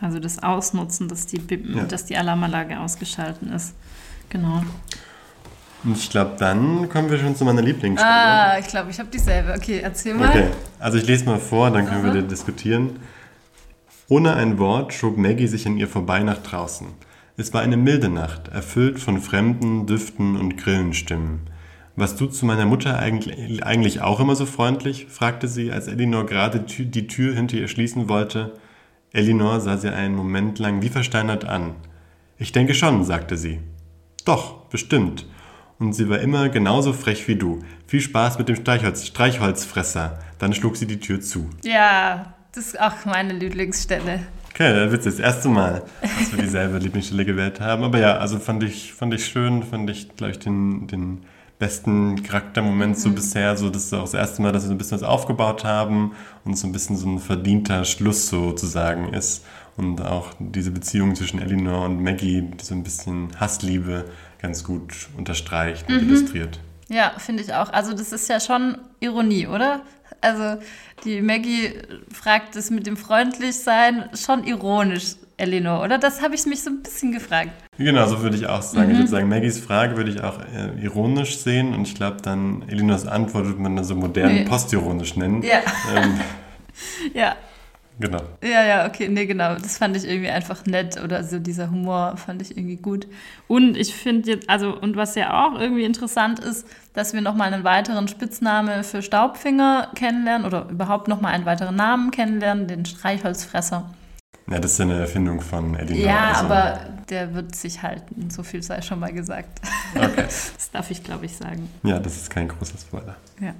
Also 0.00 0.18
das 0.18 0.42
Ausnutzen, 0.42 1.08
dass 1.08 1.26
die, 1.26 1.40
ja. 1.48 1.84
dass 1.84 2.04
die 2.04 2.16
Alarmanlage 2.16 2.78
ausgeschaltet 2.78 3.50
ist. 3.50 3.74
Genau. 4.28 4.62
Und 5.84 5.96
ich 5.96 6.10
glaube, 6.10 6.34
dann 6.38 6.88
kommen 6.88 7.10
wir 7.10 7.18
schon 7.18 7.36
zu 7.36 7.44
meiner 7.44 7.62
Lieblingsstelle. 7.62 8.12
Ah, 8.12 8.58
ich 8.58 8.66
glaube, 8.66 8.90
ich 8.90 8.98
habe 8.98 9.08
dieselbe. 9.08 9.54
Okay, 9.54 9.80
erzähl 9.82 10.14
mal. 10.14 10.28
Okay, 10.28 10.48
also 10.80 10.98
ich 10.98 11.06
lese 11.06 11.24
mal 11.26 11.38
vor, 11.38 11.70
dann 11.70 11.86
können 11.86 12.04
Aha. 12.04 12.14
wir 12.14 12.22
diskutieren. 12.22 12.98
Ohne 14.08 14.34
ein 14.34 14.58
Wort 14.58 14.92
schob 14.92 15.16
Maggie 15.16 15.46
sich 15.46 15.66
an 15.66 15.76
ihr 15.76 15.88
vorbei 15.88 16.22
nach 16.22 16.38
draußen. 16.38 16.88
Es 17.36 17.54
war 17.54 17.60
eine 17.60 17.76
milde 17.76 18.08
Nacht, 18.08 18.48
erfüllt 18.48 18.98
von 18.98 19.20
fremden 19.20 19.86
Düften 19.86 20.36
und 20.36 20.56
Grillenstimmen. 20.56 21.40
Warst 21.98 22.20
du 22.20 22.26
zu 22.26 22.44
meiner 22.44 22.66
Mutter 22.66 22.98
eigentlich, 22.98 23.64
eigentlich 23.64 24.02
auch 24.02 24.20
immer 24.20 24.36
so 24.36 24.44
freundlich? 24.44 25.06
fragte 25.08 25.48
sie, 25.48 25.72
als 25.72 25.88
Elinor 25.88 26.26
gerade 26.26 26.60
die 26.60 27.06
Tür 27.06 27.34
hinter 27.34 27.56
ihr 27.56 27.68
schließen 27.68 28.10
wollte. 28.10 28.52
Elinor 29.12 29.60
sah 29.60 29.78
sie 29.78 29.88
einen 29.88 30.14
Moment 30.14 30.58
lang 30.58 30.82
wie 30.82 30.90
versteinert 30.90 31.46
an. 31.46 31.74
Ich 32.36 32.52
denke 32.52 32.74
schon, 32.74 33.02
sagte 33.02 33.38
sie. 33.38 33.60
Doch, 34.26 34.66
bestimmt. 34.66 35.26
Und 35.78 35.94
sie 35.94 36.10
war 36.10 36.18
immer 36.18 36.50
genauso 36.50 36.92
frech 36.92 37.26
wie 37.28 37.36
du. 37.36 37.60
Viel 37.86 38.02
Spaß 38.02 38.38
mit 38.38 38.50
dem 38.50 38.56
Streichholz 38.56 39.06
Streichholzfresser. 39.06 40.18
Dann 40.38 40.52
schlug 40.52 40.76
sie 40.76 40.86
die 40.86 41.00
Tür 41.00 41.22
zu. 41.22 41.48
Ja, 41.64 42.34
das 42.52 42.66
ist 42.66 42.80
auch 42.80 43.06
meine 43.06 43.32
Lieblingsstelle. 43.32 44.20
Okay, 44.50 44.74
dann 44.74 44.90
wird 44.90 45.06
das 45.06 45.18
erste 45.18 45.48
Mal, 45.48 45.82
dass 46.02 46.34
wir 46.34 46.42
dieselbe 46.42 46.76
Lieblingsstelle 46.76 47.24
gewählt 47.24 47.60
haben. 47.60 47.84
Aber 47.84 47.98
ja, 47.98 48.18
also 48.18 48.38
fand 48.38 48.62
ich, 48.64 48.92
fand 48.92 49.14
ich 49.14 49.24
schön, 49.24 49.62
fand 49.62 49.88
ich, 49.88 50.14
glaube 50.14 50.32
ich, 50.32 50.38
den, 50.38 50.86
den 50.88 51.24
besten 51.58 52.22
Charaktermoment 52.22 52.98
so 52.98 53.08
mhm. 53.08 53.14
bisher. 53.14 53.56
So, 53.56 53.70
das 53.70 53.84
ist 53.84 53.94
auch 53.94 54.02
das 54.02 54.14
erste 54.14 54.42
Mal, 54.42 54.52
dass 54.52 54.64
wir 54.64 54.68
so 54.68 54.74
ein 54.74 54.78
bisschen 54.78 55.00
was 55.00 55.08
aufgebaut 55.08 55.64
haben 55.64 56.12
und 56.44 56.56
so 56.56 56.66
ein 56.66 56.72
bisschen 56.72 56.96
so 56.96 57.08
ein 57.08 57.18
verdienter 57.18 57.84
Schluss 57.84 58.28
sozusagen 58.28 59.12
ist. 59.12 59.44
Und 59.76 60.00
auch 60.00 60.32
diese 60.38 60.70
Beziehung 60.70 61.14
zwischen 61.14 61.40
Elinor 61.40 61.84
und 61.84 62.02
Maggie, 62.02 62.42
die 62.42 62.64
so 62.64 62.74
ein 62.74 62.82
bisschen 62.82 63.38
Hassliebe 63.38 64.06
ganz 64.40 64.64
gut 64.64 65.08
unterstreicht 65.16 65.88
und 65.88 66.02
mhm. 66.02 66.08
illustriert. 66.08 66.60
Ja, 66.88 67.12
finde 67.18 67.42
ich 67.42 67.52
auch. 67.52 67.72
Also 67.72 67.92
das 67.92 68.12
ist 68.12 68.28
ja 68.28 68.40
schon 68.40 68.78
Ironie, 69.00 69.46
oder? 69.46 69.82
Also 70.20 70.60
die 71.04 71.20
Maggie 71.20 71.74
fragt 72.12 72.56
es 72.56 72.70
mit 72.70 72.86
dem 72.86 72.96
Freundlichsein 72.96 74.08
schon 74.14 74.44
ironisch 74.44 75.16
Elinor, 75.38 75.82
oder? 75.82 75.98
Das 75.98 76.22
habe 76.22 76.34
ich 76.34 76.46
mich 76.46 76.62
so 76.62 76.70
ein 76.70 76.82
bisschen 76.82 77.12
gefragt. 77.12 77.50
Genau, 77.76 78.06
so 78.06 78.22
würde 78.22 78.36
ich 78.36 78.46
auch 78.46 78.62
sagen. 78.62 78.86
Mhm. 78.86 78.92
Ich 78.92 78.98
würde 78.98 79.10
sagen, 79.10 79.28
Maggies 79.28 79.60
Frage 79.60 79.96
würde 79.96 80.10
ich 80.10 80.22
auch 80.22 80.40
äh, 80.40 80.82
ironisch 80.82 81.38
sehen 81.38 81.74
und 81.74 81.86
ich 81.86 81.94
glaube 81.94 82.18
dann 82.22 82.64
Elinors 82.68 83.06
Antwort 83.06 83.46
würde 83.46 83.60
man 83.60 83.76
dann 83.76 83.84
so 83.84 83.94
modern 83.94 84.32
nee. 84.32 84.44
postironisch 84.44 85.16
nennen. 85.16 85.42
Ja. 85.42 85.60
Ähm, 85.94 86.20
ja. 87.14 87.36
Genau. 87.98 88.20
Ja, 88.42 88.62
ja, 88.62 88.86
okay, 88.86 89.08
nee, 89.08 89.24
genau. 89.24 89.54
Das 89.54 89.78
fand 89.78 89.96
ich 89.96 90.06
irgendwie 90.06 90.28
einfach 90.28 90.66
nett 90.66 91.02
oder 91.02 91.24
so 91.24 91.38
dieser 91.38 91.70
Humor 91.70 92.18
fand 92.18 92.42
ich 92.42 92.54
irgendwie 92.54 92.76
gut. 92.76 93.06
Und 93.48 93.74
ich 93.74 93.94
finde 93.94 94.32
jetzt, 94.32 94.50
also, 94.50 94.78
und 94.78 94.96
was 94.96 95.14
ja 95.14 95.46
auch 95.46 95.58
irgendwie 95.58 95.84
interessant 95.84 96.38
ist, 96.40 96.66
dass 96.92 97.14
wir 97.14 97.22
nochmal 97.22 97.52
einen 97.52 97.64
weiteren 97.64 98.06
Spitzname 98.06 98.84
für 98.84 99.00
Staubfinger 99.00 99.90
kennenlernen 99.94 100.46
oder 100.46 100.68
überhaupt 100.68 101.08
nochmal 101.08 101.32
einen 101.32 101.46
weiteren 101.46 101.76
Namen 101.76 102.10
kennenlernen, 102.10 102.66
den 102.66 102.84
Streichholzfresser. 102.84 103.88
Ja, 104.48 104.60
das 104.60 104.72
ist 104.72 104.78
ja 104.78 104.84
eine 104.84 105.00
Erfindung 105.00 105.40
von 105.40 105.74
Eddie 105.74 106.02
Ja, 106.02 106.28
also. 106.28 106.44
aber 106.44 106.80
der 107.08 107.34
wird 107.34 107.56
sich 107.56 107.82
halten, 107.82 108.30
so 108.30 108.42
viel 108.44 108.62
sei 108.62 108.80
schon 108.80 109.00
mal 109.00 109.12
gesagt. 109.12 109.60
Okay. 109.94 110.24
Das 110.26 110.70
darf 110.72 110.90
ich, 110.90 111.02
glaube 111.02 111.26
ich, 111.26 111.36
sagen. 111.36 111.68
Ja, 111.82 111.98
das 111.98 112.16
ist 112.16 112.30
kein 112.30 112.48
großer 112.48 112.78
Spoiler. 112.78 113.16
Ja. 113.40 113.54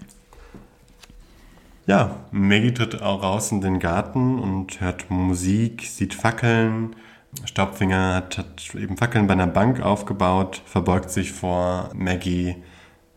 Ja, 1.86 2.16
Maggie 2.32 2.74
tritt 2.74 3.00
auch 3.00 3.22
raus 3.22 3.52
in 3.52 3.60
den 3.60 3.78
Garten 3.78 4.38
und 4.40 4.80
hört 4.80 5.08
Musik, 5.08 5.82
sieht 5.82 6.14
Fackeln. 6.14 6.96
Staubfinger 7.44 8.14
hat, 8.14 8.38
hat 8.38 8.74
eben 8.74 8.96
Fackeln 8.96 9.26
bei 9.26 9.34
einer 9.34 9.46
Bank 9.46 9.80
aufgebaut, 9.80 10.62
verbeugt 10.66 11.10
sich 11.10 11.32
vor 11.32 11.90
Maggie. 11.94 12.56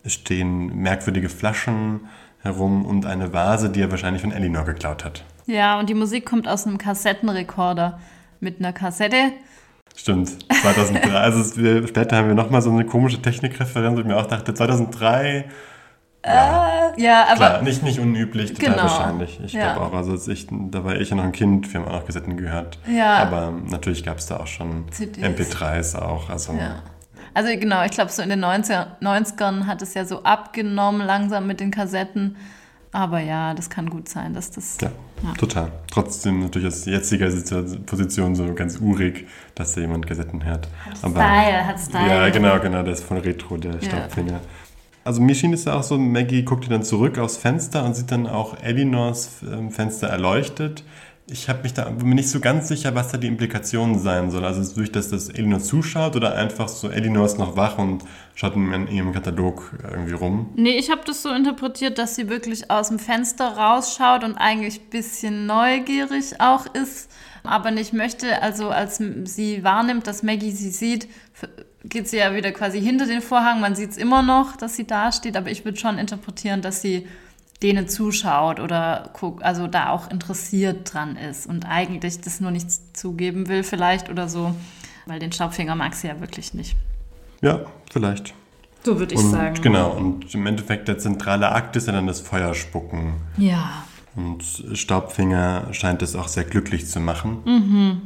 Es 0.04 0.14
stehen 0.14 0.76
merkwürdige 0.76 1.28
Flaschen 1.28 2.08
herum 2.42 2.84
und 2.86 3.06
eine 3.06 3.32
Vase, 3.32 3.70
die 3.70 3.80
er 3.82 3.90
wahrscheinlich 3.90 4.22
von 4.22 4.32
Elinor 4.32 4.64
geklaut 4.64 5.04
hat. 5.04 5.24
Ja, 5.50 5.80
und 5.80 5.88
die 5.90 5.94
Musik 5.94 6.26
kommt 6.26 6.46
aus 6.46 6.66
einem 6.66 6.78
Kassettenrekorder 6.78 7.98
mit 8.38 8.60
einer 8.60 8.72
Kassette. 8.72 9.32
Stimmt, 9.96 10.30
2003. 10.62 11.12
also 11.14 11.56
wir, 11.56 11.88
später 11.88 12.16
haben 12.16 12.28
wir 12.28 12.36
nochmal 12.36 12.62
so 12.62 12.70
eine 12.70 12.86
komische 12.86 13.20
Technikreferenz, 13.20 13.96
wo 13.96 14.00
ich 14.00 14.06
mir 14.06 14.16
auch 14.16 14.26
dachte, 14.26 14.54
2003. 14.54 15.46
Ja, 16.24 16.92
äh, 16.96 17.02
ja 17.02 17.24
aber. 17.24 17.36
Klar, 17.36 17.62
nicht, 17.62 17.82
nicht 17.82 17.98
unüblich, 17.98 18.54
total 18.54 18.74
genau. 18.74 18.82
wahrscheinlich. 18.84 19.40
Ich 19.44 19.52
ja. 19.52 19.74
glaube 19.74 19.86
auch, 19.86 19.92
also 19.92 20.30
ich, 20.30 20.46
da 20.48 20.84
war 20.84 20.94
ich 20.94 21.10
ja 21.10 21.16
noch 21.16 21.24
ein 21.24 21.32
Kind, 21.32 21.72
wir 21.72 21.80
haben 21.80 21.88
auch 21.88 21.94
noch 21.94 22.06
Kassetten 22.06 22.36
gehört. 22.36 22.78
Ja. 22.86 23.16
Aber 23.16 23.52
natürlich 23.68 24.04
gab 24.04 24.18
es 24.18 24.26
da 24.26 24.36
auch 24.36 24.46
schon 24.46 24.84
CDs. 24.92 25.24
MP3s 25.24 25.98
auch. 25.98 26.30
Also, 26.30 26.52
ja. 26.52 26.76
also 27.34 27.50
genau, 27.58 27.84
ich 27.84 27.90
glaube, 27.90 28.12
so 28.12 28.22
in 28.22 28.28
den 28.28 28.44
90er, 28.44 29.00
90ern 29.02 29.66
hat 29.66 29.82
es 29.82 29.94
ja 29.94 30.04
so 30.04 30.22
abgenommen, 30.22 31.04
langsam 31.04 31.48
mit 31.48 31.58
den 31.58 31.72
Kassetten. 31.72 32.36
Aber 32.92 33.20
ja, 33.20 33.54
das 33.54 33.70
kann 33.70 33.88
gut 33.88 34.08
sein, 34.08 34.34
dass 34.34 34.50
das. 34.50 34.78
Ja, 34.80 34.90
ja. 35.22 35.32
total. 35.34 35.70
Trotzdem 35.92 36.40
natürlich 36.40 36.66
aus 36.66 36.84
jetziger 36.86 37.30
Position 37.86 38.34
so 38.34 38.52
ganz 38.54 38.78
urig, 38.80 39.28
dass 39.54 39.74
da 39.74 39.80
jemand 39.80 40.06
Kassetten 40.06 40.44
hört. 40.44 40.68
Hat 40.84 40.98
Aber, 41.02 41.20
Style, 41.20 41.66
hat 41.66 41.78
Style. 41.78 42.08
Ja, 42.08 42.28
genau, 42.30 42.58
genau, 42.58 42.82
das 42.82 43.00
ist 43.00 43.06
von 43.06 43.18
Retro, 43.18 43.56
der 43.58 43.74
ja. 43.74 43.82
Staubfinger. 43.82 44.40
Also 45.04 45.22
mir 45.22 45.34
schien 45.34 45.52
es 45.52 45.64
ja 45.64 45.74
auch 45.74 45.82
so, 45.82 45.96
Maggie 45.96 46.42
guckt 46.42 46.70
dann 46.70 46.82
zurück 46.82 47.18
aufs 47.18 47.36
Fenster 47.36 47.84
und 47.84 47.94
sieht 47.94 48.10
dann 48.10 48.26
auch 48.26 48.60
Elinors 48.60 49.42
ähm, 49.50 49.70
Fenster 49.70 50.08
erleuchtet 50.08 50.84
ich 51.30 51.48
habe 51.48 51.62
mich 51.62 51.74
da 51.74 51.88
bin 51.88 52.10
nicht 52.10 52.28
so 52.28 52.40
ganz 52.40 52.68
sicher, 52.68 52.94
was 52.94 53.12
da 53.12 53.18
die 53.18 53.26
Implikationen 53.26 53.98
sein 53.98 54.30
soll. 54.30 54.44
Also 54.44 54.74
durch 54.74 54.90
das, 54.90 55.10
dass 55.10 55.28
Elinor 55.28 55.60
zuschaut 55.60 56.16
oder 56.16 56.34
einfach 56.34 56.68
so, 56.68 56.88
Elinor 56.88 57.26
ist 57.26 57.38
noch 57.38 57.56
wach 57.56 57.78
und 57.78 58.02
schaut 58.34 58.56
in 58.56 58.88
ihrem 58.88 59.12
Katalog 59.12 59.72
irgendwie 59.82 60.12
rum? 60.12 60.50
Nee, 60.56 60.78
ich 60.78 60.90
habe 60.90 61.02
das 61.06 61.22
so 61.22 61.30
interpretiert, 61.30 61.98
dass 61.98 62.16
sie 62.16 62.28
wirklich 62.28 62.70
aus 62.70 62.88
dem 62.88 62.98
Fenster 62.98 63.56
rausschaut 63.56 64.24
und 64.24 64.36
eigentlich 64.36 64.80
ein 64.80 64.90
bisschen 64.90 65.46
neugierig 65.46 66.40
auch 66.40 66.66
ist, 66.74 67.10
aber 67.44 67.70
nicht 67.70 67.92
möchte. 67.92 68.42
Also 68.42 68.70
als 68.70 69.02
sie 69.24 69.62
wahrnimmt, 69.62 70.06
dass 70.06 70.22
Maggie 70.22 70.52
sie 70.52 70.70
sieht, 70.70 71.08
geht 71.84 72.08
sie 72.08 72.18
ja 72.18 72.34
wieder 72.34 72.52
quasi 72.52 72.80
hinter 72.80 73.06
den 73.06 73.22
Vorhang. 73.22 73.60
Man 73.60 73.74
sieht 73.74 73.90
es 73.90 73.96
immer 73.96 74.22
noch, 74.22 74.56
dass 74.56 74.76
sie 74.76 74.86
da 74.86 75.12
steht, 75.12 75.36
aber 75.36 75.50
ich 75.50 75.64
würde 75.64 75.78
schon 75.78 75.98
interpretieren, 75.98 76.60
dass 76.60 76.82
sie 76.82 77.06
denen 77.62 77.88
zuschaut 77.88 78.58
oder 78.60 79.10
guckt, 79.12 79.42
also 79.42 79.66
da 79.66 79.90
auch 79.90 80.10
interessiert 80.10 80.92
dran 80.92 81.16
ist 81.16 81.46
und 81.46 81.66
eigentlich 81.66 82.20
das 82.20 82.40
nur 82.40 82.50
nicht 82.50 82.70
zugeben 82.96 83.48
will 83.48 83.62
vielleicht 83.62 84.08
oder 84.08 84.28
so, 84.28 84.54
weil 85.06 85.18
den 85.18 85.32
Staubfinger 85.32 85.74
mag 85.74 85.94
sie 85.94 86.08
ja 86.08 86.20
wirklich 86.20 86.54
nicht. 86.54 86.76
Ja, 87.42 87.60
vielleicht. 87.90 88.34
So 88.82 88.98
würde 88.98 89.14
ich 89.14 89.20
und, 89.20 89.30
sagen. 89.30 89.60
Genau, 89.60 89.90
und 89.90 90.34
im 90.34 90.46
Endeffekt 90.46 90.88
der 90.88 90.98
zentrale 90.98 91.52
Akt 91.52 91.76
ist 91.76 91.86
ja 91.86 91.92
dann 91.92 92.06
das 92.06 92.20
Feuerspucken. 92.20 93.14
Ja. 93.36 93.84
Und 94.16 94.42
Staubfinger 94.74 95.68
scheint 95.72 96.02
es 96.02 96.16
auch 96.16 96.28
sehr 96.28 96.44
glücklich 96.44 96.86
zu 96.86 96.98
machen. 96.98 97.42
Mhm. 97.44 98.02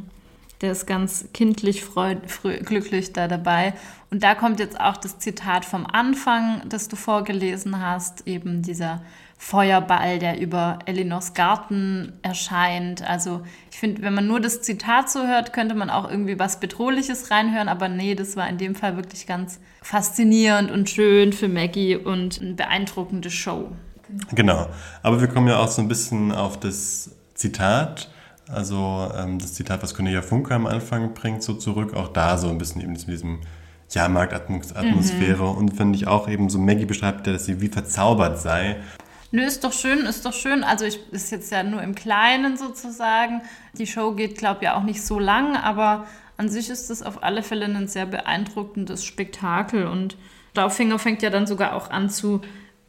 Der 0.65 0.71
ist 0.71 0.87
ganz 0.87 1.27
kindlich, 1.31 1.83
freud, 1.83 2.21
glücklich 2.63 3.13
da 3.13 3.27
dabei. 3.27 3.75
Und 4.09 4.23
da 4.23 4.33
kommt 4.33 4.59
jetzt 4.59 4.79
auch 4.79 4.97
das 4.97 5.19
Zitat 5.19 5.63
vom 5.63 5.85
Anfang, 5.85 6.63
das 6.67 6.87
du 6.87 6.95
vorgelesen 6.95 7.85
hast, 7.85 8.25
eben 8.25 8.63
dieser 8.63 9.03
Feuerball, 9.37 10.17
der 10.17 10.41
über 10.41 10.79
Elinors 10.87 11.35
Garten 11.35 12.13
erscheint. 12.23 13.07
Also 13.07 13.41
ich 13.69 13.77
finde, 13.77 14.01
wenn 14.01 14.15
man 14.15 14.25
nur 14.25 14.39
das 14.39 14.63
Zitat 14.63 15.07
so 15.11 15.27
hört, 15.27 15.53
könnte 15.53 15.75
man 15.75 15.91
auch 15.91 16.09
irgendwie 16.09 16.39
was 16.39 16.59
Bedrohliches 16.59 17.29
reinhören, 17.29 17.69
aber 17.69 17.87
nee, 17.87 18.15
das 18.15 18.35
war 18.35 18.49
in 18.49 18.57
dem 18.57 18.73
Fall 18.73 18.95
wirklich 18.95 19.27
ganz 19.27 19.59
faszinierend 19.83 20.71
und 20.71 20.89
schön 20.89 21.31
für 21.31 21.47
Maggie 21.47 21.95
und 21.95 22.41
eine 22.41 22.55
beeindruckende 22.55 23.29
Show. 23.29 23.71
Genau, 24.33 24.67
aber 25.03 25.21
wir 25.21 25.27
kommen 25.27 25.47
ja 25.47 25.59
auch 25.59 25.67
so 25.67 25.83
ein 25.83 25.87
bisschen 25.87 26.31
auf 26.31 26.59
das 26.59 27.11
Zitat, 27.35 28.09
also 28.47 29.11
ähm, 29.17 29.39
das 29.39 29.53
Zitat, 29.53 29.81
was 29.83 29.93
Cornelia 29.93 30.21
Funke 30.21 30.53
am 30.53 30.67
Anfang 30.67 31.13
bringt, 31.13 31.43
so 31.43 31.53
zurück, 31.53 31.93
auch 31.93 32.09
da 32.09 32.37
so 32.37 32.49
ein 32.49 32.57
bisschen 32.57 32.81
eben 32.81 32.95
in 32.95 33.05
diesem 33.05 33.39
Jahrmarktatmosphäre 33.89 35.43
mhm. 35.43 35.57
und 35.57 35.77
finde 35.77 35.97
ich 35.97 36.07
auch 36.07 36.27
eben 36.27 36.49
so, 36.49 36.59
Maggie 36.59 36.85
beschreibt 36.85 37.27
ja, 37.27 37.33
dass 37.33 37.45
sie 37.45 37.61
wie 37.61 37.67
verzaubert 37.67 38.39
sei 38.39 38.77
Nö, 39.35 39.43
ist 39.43 39.65
doch 39.65 39.73
schön, 39.73 40.05
ist 40.05 40.25
doch 40.25 40.33
schön. 40.33 40.63
Also 40.63 40.85
ich 40.85 40.99
ist 41.11 41.29
jetzt 41.29 41.51
ja 41.51 41.61
nur 41.61 41.81
im 41.81 41.93
Kleinen 41.93 42.55
sozusagen. 42.55 43.41
Die 43.73 43.85
Show 43.85 44.13
geht, 44.13 44.37
glaube 44.37 44.59
ich, 44.61 44.65
ja 44.65 44.75
auch 44.77 44.83
nicht 44.83 45.01
so 45.01 45.19
lang, 45.19 45.57
aber 45.57 46.07
an 46.37 46.47
sich 46.47 46.69
ist 46.69 46.89
es 46.89 47.03
auf 47.03 47.21
alle 47.21 47.43
Fälle 47.43 47.65
ein 47.65 47.87
sehr 47.89 48.05
beeindruckendes 48.05 49.03
Spektakel. 49.03 49.87
Und 49.87 50.15
Staubfinger 50.51 50.99
fängt 50.99 51.21
ja 51.21 51.29
dann 51.29 51.47
sogar 51.47 51.75
auch 51.75 51.89
an 51.89 52.09
zu 52.09 52.39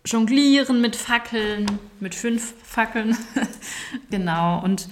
jonglieren 0.05 0.81
mit 0.81 0.95
Fackeln, 0.95 1.67
mit 1.99 2.15
fünf 2.15 2.55
Fackeln. 2.63 3.17
genau. 4.11 4.63
Und 4.63 4.89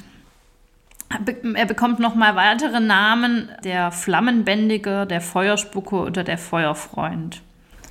er 1.54 1.66
bekommt 1.66 2.00
nochmal 2.00 2.36
weitere 2.36 2.80
Namen: 2.80 3.48
der 3.64 3.92
Flammenbändiger, 3.92 5.06
der 5.06 5.20
Feuerspucker 5.20 6.02
oder 6.02 6.24
der 6.24 6.38
Feuerfreund. 6.38 7.42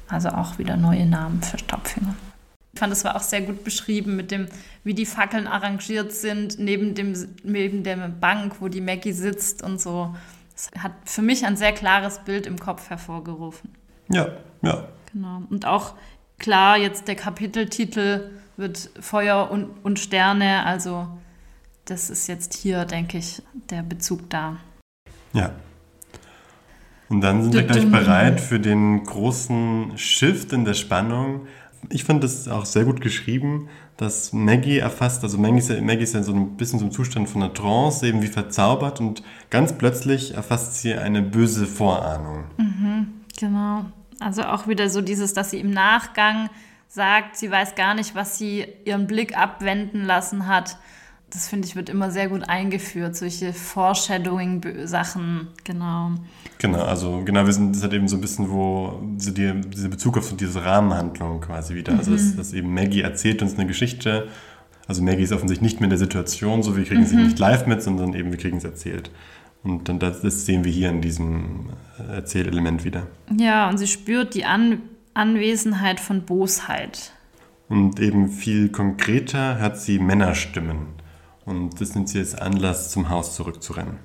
Also 0.08 0.30
auch 0.30 0.58
wieder 0.58 0.78
neue 0.78 1.06
Namen 1.06 1.42
für 1.42 1.58
Staubfinger. 1.58 2.16
Ich 2.74 2.80
fand, 2.80 2.92
es 2.92 3.04
war 3.04 3.16
auch 3.16 3.22
sehr 3.22 3.42
gut 3.42 3.64
beschrieben 3.64 4.16
mit 4.16 4.32
dem, 4.32 4.48
wie 4.84 4.94
die 4.94 5.06
Fackeln 5.06 5.48
arrangiert 5.48 6.12
sind, 6.12 6.58
neben, 6.58 6.96
dem, 6.96 7.14
neben 7.44 7.84
der 7.84 7.96
Bank, 8.10 8.56
wo 8.60 8.68
die 8.68 8.82
Maggie 8.82 9.12
sitzt 9.12 9.62
und 9.62 9.80
so. 9.80 10.16
Das 10.54 10.72
hat 10.84 10.92
für 11.06 11.22
mich 11.22 11.46
ein 11.46 11.56
sehr 11.56 11.72
klares 11.72 12.20
Bild 12.20 12.48
im 12.48 12.60
Kopf 12.60 12.90
hervorgerufen. 12.90 13.72
Ja, 14.10 14.28
ja. 14.62 14.88
Genau. 15.12 15.44
Und 15.50 15.66
auch 15.66 15.94
klar, 16.40 16.78
jetzt 16.78 17.08
der 17.08 17.16
Kapiteltitel 17.16 18.32
wird 18.58 18.90
Feuer 19.00 19.50
und, 19.52 19.70
und 19.84 20.00
Sterne, 20.00 20.66
also 20.66 21.08
das 21.86 22.10
ist 22.10 22.28
jetzt 22.28 22.54
hier, 22.54 22.86
denke 22.86 23.18
ich, 23.18 23.42
der 23.70 23.84
Bezug 23.84 24.30
da. 24.30 24.58
Ja. 25.34 25.52
Und 27.10 27.22
dann 27.22 27.44
sind 27.44 27.54
wir 27.54 27.64
gleich 27.64 27.90
bereit 27.90 28.42
für 28.42 28.60
den 28.60 29.04
großen 29.04 29.98
Shift 29.98 30.54
in 30.54 30.66
der 30.66 30.74
Spannung 30.74 31.48
ich 31.90 32.04
fand 32.04 32.24
das 32.24 32.48
auch 32.48 32.66
sehr 32.66 32.86
gut 32.86 33.02
geschrieben, 33.02 33.70
dass 33.98 34.34
Maggie 34.34 34.80
erfasst, 34.80 35.24
also 35.24 35.38
Maggie 35.38 35.60
ist, 35.60 35.70
ja, 35.70 35.82
Maggie 35.82 36.04
ist 36.04 36.14
ja 36.14 36.24
so 36.24 36.34
ein 36.34 36.58
bisschen 36.58 36.80
so 36.80 36.86
im 36.86 36.92
Zustand 36.92 37.30
von 37.30 37.44
einer 37.44 37.54
Trance, 37.54 38.08
eben 38.08 38.22
wie 38.22 38.28
verzaubert 38.28 39.00
und 39.00 39.24
ganz 39.50 39.74
plötzlich 39.74 40.34
erfasst 40.34 40.82
sie 40.82 40.96
eine 40.96 41.22
böse 41.22 41.68
Vorahnung. 41.68 42.46
Mhm, 42.58 43.08
genau. 43.38 43.86
Also 44.20 44.44
auch 44.44 44.68
wieder 44.68 44.90
so 44.90 45.02
dieses, 45.02 45.34
dass 45.34 45.52
sie 45.52 45.60
im 45.60 45.72
Nachgang 45.72 46.50
sagt, 46.88 47.36
sie 47.38 47.52
weiß 47.52 47.76
gar 47.76 47.94
nicht, 47.94 48.16
was 48.16 48.38
sie 48.38 48.66
ihren 48.86 49.08
Blick 49.08 49.38
abwenden 49.38 50.06
lassen 50.06 50.48
hat 50.48 50.78
das 51.34 51.48
finde 51.48 51.68
ich, 51.68 51.76
wird 51.76 51.90
immer 51.90 52.12
sehr 52.12 52.30
gut 52.30 52.48
eingeführt, 52.48 53.16
solche 53.16 53.54
Foreshadowing-Sachen, 53.54 55.48
genau. 55.64 56.12
Genau, 56.60 56.84
also 56.84 57.24
genau, 57.26 57.46
wir 57.46 57.54
sind, 57.54 57.76
das 57.76 57.84
hat 57.84 57.94
eben 57.94 58.08
so 58.08 58.18
ein 58.18 58.22
bisschen, 58.22 58.52
wo 58.52 59.02
so 59.18 59.32
die, 59.32 59.62
dieser 59.62 59.90
Bezug 59.90 60.18
auf 60.18 60.26
so 60.26 60.36
diese 60.36 60.64
Rahmenhandlung 60.64 61.42
quasi 61.42 61.74
wieder, 61.74 61.98
also 61.98 62.12
mhm. 62.12 62.18
also 62.18 62.30
dass, 62.30 62.36
dass, 62.38 62.54
eben 62.54 62.74
Maggie 62.74 63.02
erzählt 63.02 63.42
uns 63.42 63.56
eine 63.56 63.66
Geschichte, 63.66 64.28
also 64.88 65.02
Maggie 65.02 65.24
ist 65.24 65.32
offensichtlich 65.32 65.72
nicht 65.72 65.80
mehr 65.80 65.88
in 65.88 65.92
der 65.92 66.00
Situation, 66.00 66.62
so 66.62 66.78
wir 66.78 66.84
kriegen 66.84 67.02
mhm. 67.02 67.08
sie 67.08 67.16
nicht 67.16 67.40
live 67.40 67.66
mit, 67.66 67.82
sondern 67.82 68.14
eben 68.14 68.32
wir 68.32 68.38
kriegen 68.38 68.58
es 68.58 68.64
erzählt. 68.64 69.10
Und 69.64 69.88
dann 69.88 69.98
das, 69.98 70.22
das 70.22 70.46
sehen 70.46 70.66
wir 70.66 70.72
hier 70.72 70.90
in 70.90 71.02
diesem 71.02 71.70
Erzählelement 72.12 72.84
wieder. 72.84 73.08
Ja, 73.38 73.70
und 73.70 73.78
sie 73.78 73.88
spürt 73.88 74.36
die 74.36 74.46
An 74.46 74.82
Anwesenheit 75.14 76.00
von 76.00 76.24
Bosheit. 76.24 77.14
Und 77.70 78.00
eben 78.00 78.30
viel 78.30 78.70
konkreter 78.70 79.60
hat 79.60 79.80
sie 79.80 80.00
Männerstimmen. 80.00 81.03
Und 81.46 81.80
das 81.82 81.96
nimmt 81.96 82.10
sie 82.10 82.20
als 82.20 82.36
Anlass, 82.36 82.92
zum 82.92 83.10
Haus 83.10 83.36
zurückzurennen. 83.36 84.00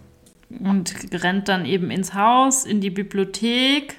Und 0.50 0.94
rennt 1.12 1.48
dann 1.48 1.66
eben 1.66 1.90
ins 1.90 2.14
Haus, 2.14 2.64
in 2.64 2.80
die 2.80 2.90
Bibliothek. 2.90 3.96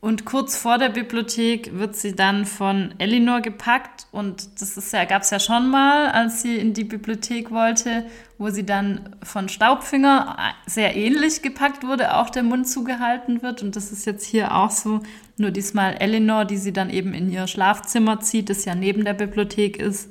Und 0.00 0.26
kurz 0.26 0.56
vor 0.56 0.76
der 0.76 0.90
Bibliothek 0.90 1.78
wird 1.78 1.96
sie 1.96 2.14
dann 2.14 2.44
von 2.44 2.92
Elinor 2.98 3.40
gepackt. 3.40 4.06
Und 4.12 4.60
das 4.60 4.92
ja, 4.92 5.04
gab 5.06 5.22
es 5.22 5.30
ja 5.30 5.40
schon 5.40 5.70
mal, 5.70 6.10
als 6.10 6.42
sie 6.42 6.56
in 6.56 6.74
die 6.74 6.84
Bibliothek 6.84 7.50
wollte, 7.50 8.04
wo 8.36 8.50
sie 8.50 8.66
dann 8.66 9.16
von 9.22 9.48
Staubfinger 9.48 10.36
sehr 10.66 10.94
ähnlich 10.94 11.40
gepackt 11.40 11.84
wurde, 11.84 12.16
auch 12.16 12.28
der 12.28 12.42
Mund 12.42 12.68
zugehalten 12.68 13.40
wird. 13.42 13.62
Und 13.62 13.76
das 13.76 13.92
ist 13.92 14.04
jetzt 14.04 14.26
hier 14.26 14.54
auch 14.54 14.70
so. 14.70 15.00
Nur 15.38 15.50
diesmal 15.52 15.94
Elinor, 15.94 16.44
die 16.44 16.58
sie 16.58 16.72
dann 16.72 16.90
eben 16.90 17.14
in 17.14 17.30
ihr 17.30 17.46
Schlafzimmer 17.46 18.20
zieht, 18.20 18.50
das 18.50 18.66
ja 18.66 18.74
neben 18.74 19.04
der 19.04 19.14
Bibliothek 19.14 19.78
ist, 19.78 20.10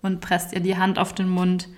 und 0.00 0.20
presst 0.20 0.52
ihr 0.52 0.60
die 0.60 0.76
Hand 0.76 0.98
auf 0.98 1.14
den 1.14 1.28
Mund 1.28 1.68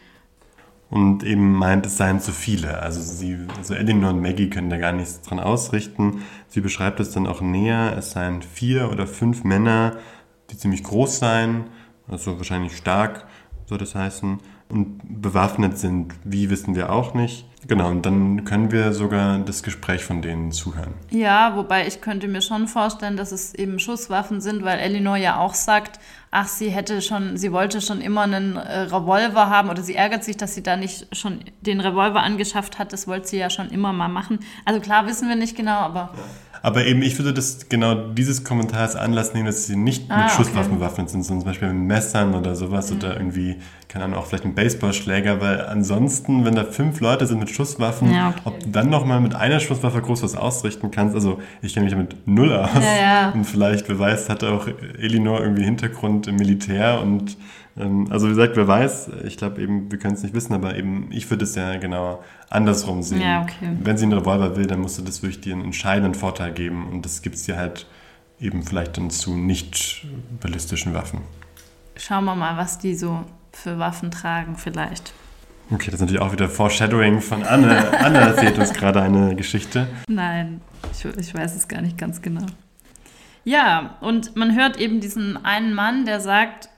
und 0.88 1.24
eben 1.24 1.52
meint, 1.52 1.84
es 1.86 1.96
seien 1.96 2.20
zu 2.20 2.32
viele. 2.32 2.80
Also, 2.80 3.00
sie, 3.00 3.38
also 3.56 3.74
Elinor 3.74 4.10
und 4.10 4.22
Maggie 4.22 4.50
können 4.50 4.70
da 4.70 4.76
gar 4.76 4.92
nichts 4.92 5.20
dran 5.22 5.40
ausrichten. 5.40 6.22
Sie 6.48 6.60
beschreibt 6.60 7.00
es 7.00 7.10
dann 7.10 7.26
auch 7.26 7.40
näher. 7.40 7.94
Es 7.98 8.12
seien 8.12 8.42
vier 8.42 8.90
oder 8.90 9.06
fünf 9.06 9.44
Männer, 9.44 9.96
die 10.50 10.56
ziemlich 10.56 10.84
groß 10.84 11.18
seien, 11.18 11.64
also 12.08 12.36
wahrscheinlich 12.38 12.76
stark, 12.76 13.26
soll 13.66 13.78
das 13.78 13.94
heißen, 13.94 14.38
und 14.68 15.00
bewaffnet 15.22 15.78
sind. 15.78 16.14
Wie 16.24 16.50
wissen 16.50 16.74
wir 16.74 16.90
auch 16.90 17.14
nicht. 17.14 17.46
Genau, 17.68 17.88
und 17.88 18.06
dann 18.06 18.44
können 18.44 18.70
wir 18.70 18.92
sogar 18.92 19.38
das 19.38 19.62
Gespräch 19.62 20.04
von 20.04 20.22
denen 20.22 20.52
zuhören. 20.52 20.94
Ja, 21.10 21.56
wobei 21.56 21.86
ich 21.86 22.00
könnte 22.00 22.28
mir 22.28 22.40
schon 22.40 22.68
vorstellen, 22.68 23.16
dass 23.16 23.32
es 23.32 23.54
eben 23.54 23.78
Schusswaffen 23.78 24.40
sind, 24.40 24.64
weil 24.64 24.78
Elinor 24.78 25.16
ja 25.16 25.38
auch 25.38 25.54
sagt, 25.54 25.98
ach, 26.30 26.46
sie 26.46 26.70
hätte 26.70 27.02
schon, 27.02 27.36
sie 27.36 27.52
wollte 27.52 27.80
schon 27.80 28.00
immer 28.00 28.22
einen 28.22 28.56
äh, 28.56 28.80
Revolver 28.82 29.50
haben 29.50 29.68
oder 29.68 29.82
sie 29.82 29.96
ärgert 29.96 30.22
sich, 30.22 30.36
dass 30.36 30.54
sie 30.54 30.62
da 30.62 30.76
nicht 30.76 31.14
schon 31.16 31.40
den 31.60 31.80
Revolver 31.80 32.22
angeschafft 32.22 32.78
hat. 32.78 32.92
Das 32.92 33.08
wollte 33.08 33.28
sie 33.28 33.38
ja 33.38 33.50
schon 33.50 33.70
immer 33.70 33.92
mal 33.92 34.08
machen. 34.08 34.40
Also 34.64 34.80
klar 34.80 35.06
wissen 35.06 35.28
wir 35.28 35.36
nicht 35.36 35.56
genau, 35.56 35.78
aber. 35.78 36.12
Ja. 36.16 36.22
Aber 36.62 36.84
eben, 36.84 37.02
ich 37.02 37.18
würde 37.18 37.32
das 37.32 37.68
genau 37.68 37.94
dieses 37.94 38.44
Kommentar 38.44 38.80
als 38.80 38.96
Anlass 38.96 39.34
nehmen, 39.34 39.46
dass 39.46 39.66
sie 39.66 39.76
nicht 39.76 40.10
ah, 40.10 40.24
mit 40.24 40.30
Schusswaffen 40.30 40.72
okay. 40.72 40.80
bewaffnet 40.80 41.10
sind, 41.10 41.22
sondern 41.22 41.42
zum 41.42 41.50
Beispiel 41.50 41.68
mit 41.72 41.86
Messern 41.88 42.34
oder 42.34 42.54
sowas 42.54 42.90
mhm. 42.90 42.96
oder 42.96 43.16
irgendwie, 43.16 43.56
keine 43.88 44.04
Ahnung, 44.04 44.18
auch 44.18 44.26
vielleicht 44.26 44.44
ein 44.44 44.54
Baseballschläger, 44.54 45.40
weil 45.40 45.66
ansonsten, 45.66 46.44
wenn 46.44 46.54
da 46.54 46.64
fünf 46.64 47.00
Leute 47.00 47.26
sind 47.26 47.38
mit 47.38 47.50
Schusswaffen, 47.50 48.12
ja, 48.12 48.28
okay. 48.28 48.40
ob 48.44 48.60
du 48.60 48.70
dann 48.70 48.90
nochmal 48.90 49.20
mit 49.20 49.34
einer 49.34 49.60
Schusswaffe 49.60 50.00
groß 50.00 50.22
was 50.22 50.36
ausrichten 50.36 50.90
kannst, 50.90 51.14
also 51.14 51.40
ich 51.62 51.74
kenne 51.74 51.84
mich 51.84 51.92
damit 51.92 52.26
null 52.26 52.52
aus. 52.52 52.70
Ja, 52.74 53.02
ja. 53.02 53.30
Und 53.30 53.44
vielleicht, 53.44 53.88
wer 53.88 53.98
weiß, 53.98 54.28
hat 54.28 54.44
auch 54.44 54.68
Elinor 54.98 55.40
irgendwie 55.40 55.64
Hintergrund 55.64 56.26
im 56.26 56.36
Militär 56.36 57.00
und 57.00 57.36
also 57.76 58.26
wie 58.26 58.30
gesagt, 58.30 58.56
wer 58.56 58.66
weiß, 58.66 59.10
ich 59.24 59.36
glaube 59.36 59.60
eben, 59.60 59.90
wir 59.90 59.98
können 59.98 60.14
es 60.14 60.22
nicht 60.22 60.34
wissen, 60.34 60.54
aber 60.54 60.76
eben, 60.76 61.08
ich 61.10 61.28
würde 61.28 61.44
es 61.44 61.54
ja 61.54 61.76
genau 61.76 62.22
andersrum 62.48 63.02
sehen. 63.02 63.20
Ja, 63.20 63.42
okay. 63.42 63.70
Wenn 63.82 63.98
sie 63.98 64.04
einen 64.04 64.14
Revolver 64.14 64.56
will, 64.56 64.66
dann 64.66 64.80
musst 64.80 64.98
du 64.98 65.02
das 65.02 65.22
wirklich 65.22 65.42
dir 65.42 65.52
einen 65.52 65.64
entscheidenden 65.64 66.14
Vorteil 66.14 66.52
geben 66.52 66.88
und 66.88 67.04
das 67.04 67.20
gibt 67.20 67.36
es 67.36 67.42
dir 67.42 67.58
halt 67.58 67.86
eben 68.40 68.62
vielleicht 68.62 68.96
dann 68.96 69.10
zu 69.10 69.36
nicht 69.36 70.06
ballistischen 70.40 70.94
Waffen. 70.94 71.20
Schauen 71.96 72.24
wir 72.24 72.34
mal, 72.34 72.56
was 72.56 72.78
die 72.78 72.94
so 72.94 73.24
für 73.52 73.78
Waffen 73.78 74.10
tragen 74.10 74.56
vielleicht. 74.56 75.12
Okay, 75.70 75.86
das 75.86 75.94
ist 75.94 76.00
natürlich 76.00 76.22
auch 76.22 76.32
wieder 76.32 76.48
Foreshadowing 76.48 77.20
von 77.20 77.42
Anne. 77.42 77.98
Anne 77.98 78.18
erzählt 78.18 78.58
uns 78.58 78.72
gerade 78.72 79.02
eine 79.02 79.34
Geschichte. 79.34 79.88
Nein, 80.08 80.60
ich, 80.92 81.04
ich 81.04 81.34
weiß 81.34 81.56
es 81.56 81.68
gar 81.68 81.82
nicht 81.82 81.98
ganz 81.98 82.22
genau. 82.22 82.46
Ja, 83.44 83.96
und 84.00 84.34
man 84.36 84.56
hört 84.56 84.78
eben 84.78 85.00
diesen 85.00 85.44
einen 85.44 85.74
Mann, 85.74 86.04
der 86.04 86.20
sagt, 86.20 86.68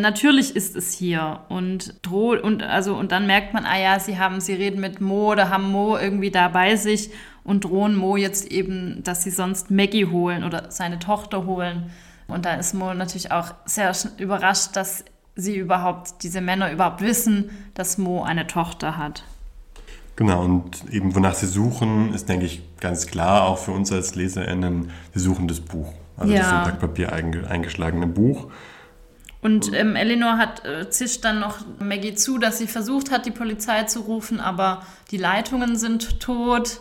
Natürlich 0.00 0.56
ist 0.56 0.76
es 0.76 0.92
hier 0.92 1.40
und 1.48 1.94
droht 2.02 2.42
und 2.42 2.62
also 2.62 2.94
und 2.94 3.12
dann 3.12 3.26
merkt 3.26 3.54
man, 3.54 3.64
ah 3.64 3.78
ja, 3.78 4.00
sie 4.00 4.18
haben, 4.18 4.40
sie 4.40 4.54
reden 4.54 4.80
mit 4.80 5.00
Mo 5.00 5.32
oder 5.32 5.50
haben 5.50 5.70
Mo 5.70 5.96
irgendwie 5.96 6.30
da 6.30 6.48
bei 6.48 6.76
sich 6.76 7.10
und 7.44 7.64
drohen 7.64 7.96
Mo 7.96 8.16
jetzt 8.16 8.50
eben, 8.50 9.02
dass 9.04 9.22
sie 9.22 9.30
sonst 9.30 9.70
Maggie 9.70 10.06
holen 10.06 10.44
oder 10.44 10.70
seine 10.70 10.98
Tochter 10.98 11.46
holen. 11.46 11.90
Und 12.28 12.44
da 12.44 12.54
ist 12.54 12.74
Mo 12.74 12.94
natürlich 12.94 13.32
auch 13.32 13.54
sehr 13.64 13.92
überrascht, 14.18 14.76
dass 14.76 15.04
sie 15.36 15.56
überhaupt, 15.56 16.22
diese 16.22 16.40
Männer 16.40 16.72
überhaupt 16.72 17.00
wissen, 17.00 17.50
dass 17.74 17.98
Mo 17.98 18.22
eine 18.22 18.46
Tochter 18.46 18.96
hat. 18.96 19.24
Genau, 20.16 20.44
und 20.44 20.84
eben 20.92 21.14
wonach 21.14 21.34
sie 21.34 21.46
suchen, 21.46 22.12
ist, 22.12 22.28
denke 22.28 22.44
ich, 22.44 22.62
ganz 22.78 23.06
klar, 23.06 23.44
auch 23.44 23.58
für 23.58 23.72
uns 23.72 23.90
als 23.90 24.14
LeserInnen, 24.14 24.90
sie 25.14 25.20
suchen 25.20 25.48
das 25.48 25.60
Buch. 25.60 25.92
Also 26.16 26.34
ja. 26.34 26.66
das 26.66 26.78
Papier 26.78 27.12
eingeschlagene 27.12 28.06
Buch. 28.06 28.48
Und 29.42 29.72
ähm, 29.72 29.96
Eleanor 29.96 30.36
hat 30.36 30.64
äh, 30.66 30.90
zischt 30.90 31.24
dann 31.24 31.40
noch 31.40 31.58
Maggie 31.78 32.14
zu, 32.14 32.38
dass 32.38 32.58
sie 32.58 32.66
versucht 32.66 33.10
hat, 33.10 33.24
die 33.24 33.30
Polizei 33.30 33.84
zu 33.84 34.00
rufen, 34.00 34.38
aber 34.38 34.82
die 35.10 35.16
Leitungen 35.16 35.76
sind 35.76 36.20
tot. 36.20 36.80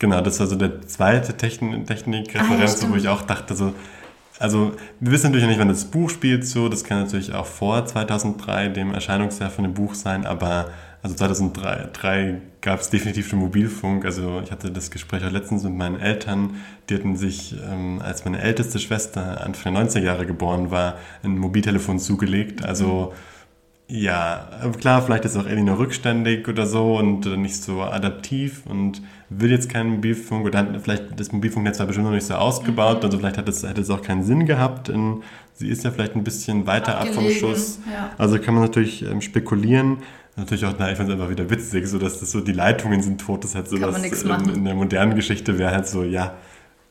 Genau, 0.00 0.20
das 0.20 0.40
war 0.40 0.48
so 0.48 0.56
der 0.56 0.86
zweite 0.86 1.36
Techn 1.36 1.86
Technikreferenz, 1.86 2.82
ah, 2.82 2.88
wo 2.90 2.96
ich 2.96 3.08
auch 3.08 3.22
dachte, 3.22 3.54
so, 3.54 3.74
also 4.40 4.72
wir 4.98 5.12
wissen 5.12 5.26
natürlich 5.26 5.46
nicht, 5.46 5.60
wann 5.60 5.68
das 5.68 5.84
Buch 5.84 6.10
spielt, 6.10 6.44
so, 6.44 6.68
das 6.68 6.82
kann 6.82 7.00
natürlich 7.00 7.32
auch 7.32 7.46
vor 7.46 7.86
2003, 7.86 8.70
dem 8.70 8.92
Erscheinungsjahr 8.92 9.50
von 9.50 9.62
dem 9.62 9.74
Buch 9.74 9.94
sein, 9.94 10.26
aber 10.26 10.70
also 11.04 11.16
2003 11.16 12.40
gab 12.62 12.80
es 12.80 12.88
definitiv 12.88 13.28
schon 13.28 13.38
Mobilfunk. 13.38 14.06
Also 14.06 14.40
ich 14.42 14.50
hatte 14.50 14.70
das 14.70 14.90
Gespräch 14.90 15.22
auch 15.22 15.30
letztens 15.30 15.62
mit 15.62 15.74
meinen 15.74 16.00
Eltern. 16.00 16.56
Die 16.88 16.94
hatten 16.94 17.14
sich, 17.14 17.54
ähm, 17.70 18.00
als 18.02 18.24
meine 18.24 18.40
älteste 18.40 18.78
Schwester 18.78 19.44
Anfang 19.44 19.74
der 19.74 19.84
90er 19.84 20.00
Jahre 20.00 20.24
geboren 20.24 20.70
war, 20.70 20.94
ein 21.22 21.36
Mobiltelefon 21.36 21.98
zugelegt. 21.98 22.64
Also 22.64 23.12
ja, 23.86 24.48
klar, 24.80 25.02
vielleicht 25.02 25.26
ist 25.26 25.36
auch 25.36 25.44
Elinor 25.44 25.78
rückständig 25.78 26.48
oder 26.48 26.66
so 26.66 26.96
und 26.96 27.26
nicht 27.36 27.62
so 27.62 27.82
adaptiv 27.82 28.62
und 28.64 29.02
will 29.28 29.50
jetzt 29.50 29.68
keinen 29.68 29.96
Mobilfunk 29.96 30.46
oder 30.46 30.60
hat 30.60 30.68
vielleicht 30.82 31.20
das 31.20 31.32
Mobilfunknetz 31.32 31.80
war 31.80 31.86
bestimmt 31.86 32.06
noch 32.06 32.14
nicht 32.14 32.26
so 32.26 32.32
ausgebaut, 32.32 33.00
mhm. 33.00 33.04
also 33.04 33.18
vielleicht 33.18 33.36
hat 33.36 33.46
es, 33.46 33.62
hätte 33.62 33.82
es 33.82 33.90
auch 33.90 34.00
keinen 34.00 34.22
Sinn 34.22 34.46
gehabt. 34.46 34.88
In, 34.88 35.22
sie 35.52 35.68
ist 35.68 35.84
ja 35.84 35.90
vielleicht 35.90 36.16
ein 36.16 36.24
bisschen 36.24 36.66
weiter 36.66 36.96
Abgelegen, 36.96 37.18
ab 37.18 37.24
vom 37.24 37.30
Schuss. 37.30 37.78
Ja. 37.92 38.10
Also 38.16 38.38
kann 38.38 38.54
man 38.54 38.62
natürlich 38.62 39.02
ähm, 39.02 39.20
spekulieren. 39.20 39.98
Natürlich 40.36 40.64
auch, 40.64 40.74
na, 40.78 40.90
ich 40.90 40.96
fand 40.96 41.08
es 41.08 41.14
einfach 41.14 41.30
wieder 41.30 41.48
witzig, 41.48 41.86
so 41.86 41.98
dass 41.98 42.18
das 42.18 42.32
so, 42.32 42.40
die 42.40 42.52
Leitungen 42.52 43.02
sind 43.02 43.20
tot, 43.20 43.44
das 43.44 43.50
ist 43.50 43.56
halt 43.56 43.68
so, 43.68 43.78
dass 43.78 43.96
in, 43.96 44.54
in, 44.54 44.64
der 44.64 44.74
modernen 44.74 45.14
Geschichte 45.14 45.58
wäre 45.58 45.70
halt 45.70 45.86
so, 45.86 46.02
ja, 46.02 46.34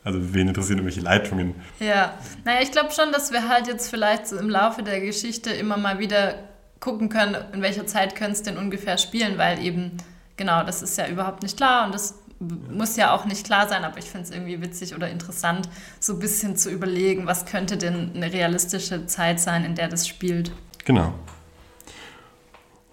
also 0.03 0.33
wen 0.33 0.47
interessieren 0.47 0.79
irgendwelche 0.79 1.01
Leitungen? 1.01 1.55
Ja, 1.79 2.13
naja, 2.45 2.61
ich 2.61 2.71
glaube 2.71 2.91
schon, 2.91 3.11
dass 3.11 3.31
wir 3.33 3.49
halt 3.49 3.67
jetzt 3.67 3.89
vielleicht 3.89 4.27
so 4.27 4.37
im 4.37 4.49
Laufe 4.49 4.81
der 4.81 5.01
Geschichte 5.01 5.49
immer 5.49 5.77
mal 5.77 5.99
wieder 5.99 6.35
gucken 6.79 7.09
können, 7.09 7.35
in 7.53 7.61
welcher 7.61 7.85
Zeit 7.85 8.15
könnte 8.15 8.33
es 8.33 8.43
denn 8.43 8.57
ungefähr 8.57 8.97
spielen, 8.97 9.37
weil 9.37 9.63
eben, 9.63 9.97
genau, 10.37 10.63
das 10.63 10.81
ist 10.81 10.97
ja 10.97 11.07
überhaupt 11.07 11.43
nicht 11.43 11.57
klar 11.57 11.85
und 11.85 11.93
das 11.93 12.15
muss 12.39 12.97
ja 12.97 13.13
auch 13.13 13.25
nicht 13.25 13.45
klar 13.45 13.69
sein, 13.69 13.83
aber 13.83 13.97
ich 13.97 14.05
finde 14.05 14.27
es 14.27 14.31
irgendwie 14.31 14.61
witzig 14.61 14.95
oder 14.95 15.09
interessant, 15.09 15.69
so 15.99 16.13
ein 16.13 16.19
bisschen 16.19 16.57
zu 16.57 16.69
überlegen, 16.69 17.25
was 17.25 17.45
könnte 17.45 17.77
denn 17.77 18.11
eine 18.15 18.31
realistische 18.31 19.05
Zeit 19.05 19.39
sein, 19.39 19.63
in 19.63 19.75
der 19.75 19.87
das 19.87 20.07
spielt. 20.07 20.51
Genau. 20.83 21.13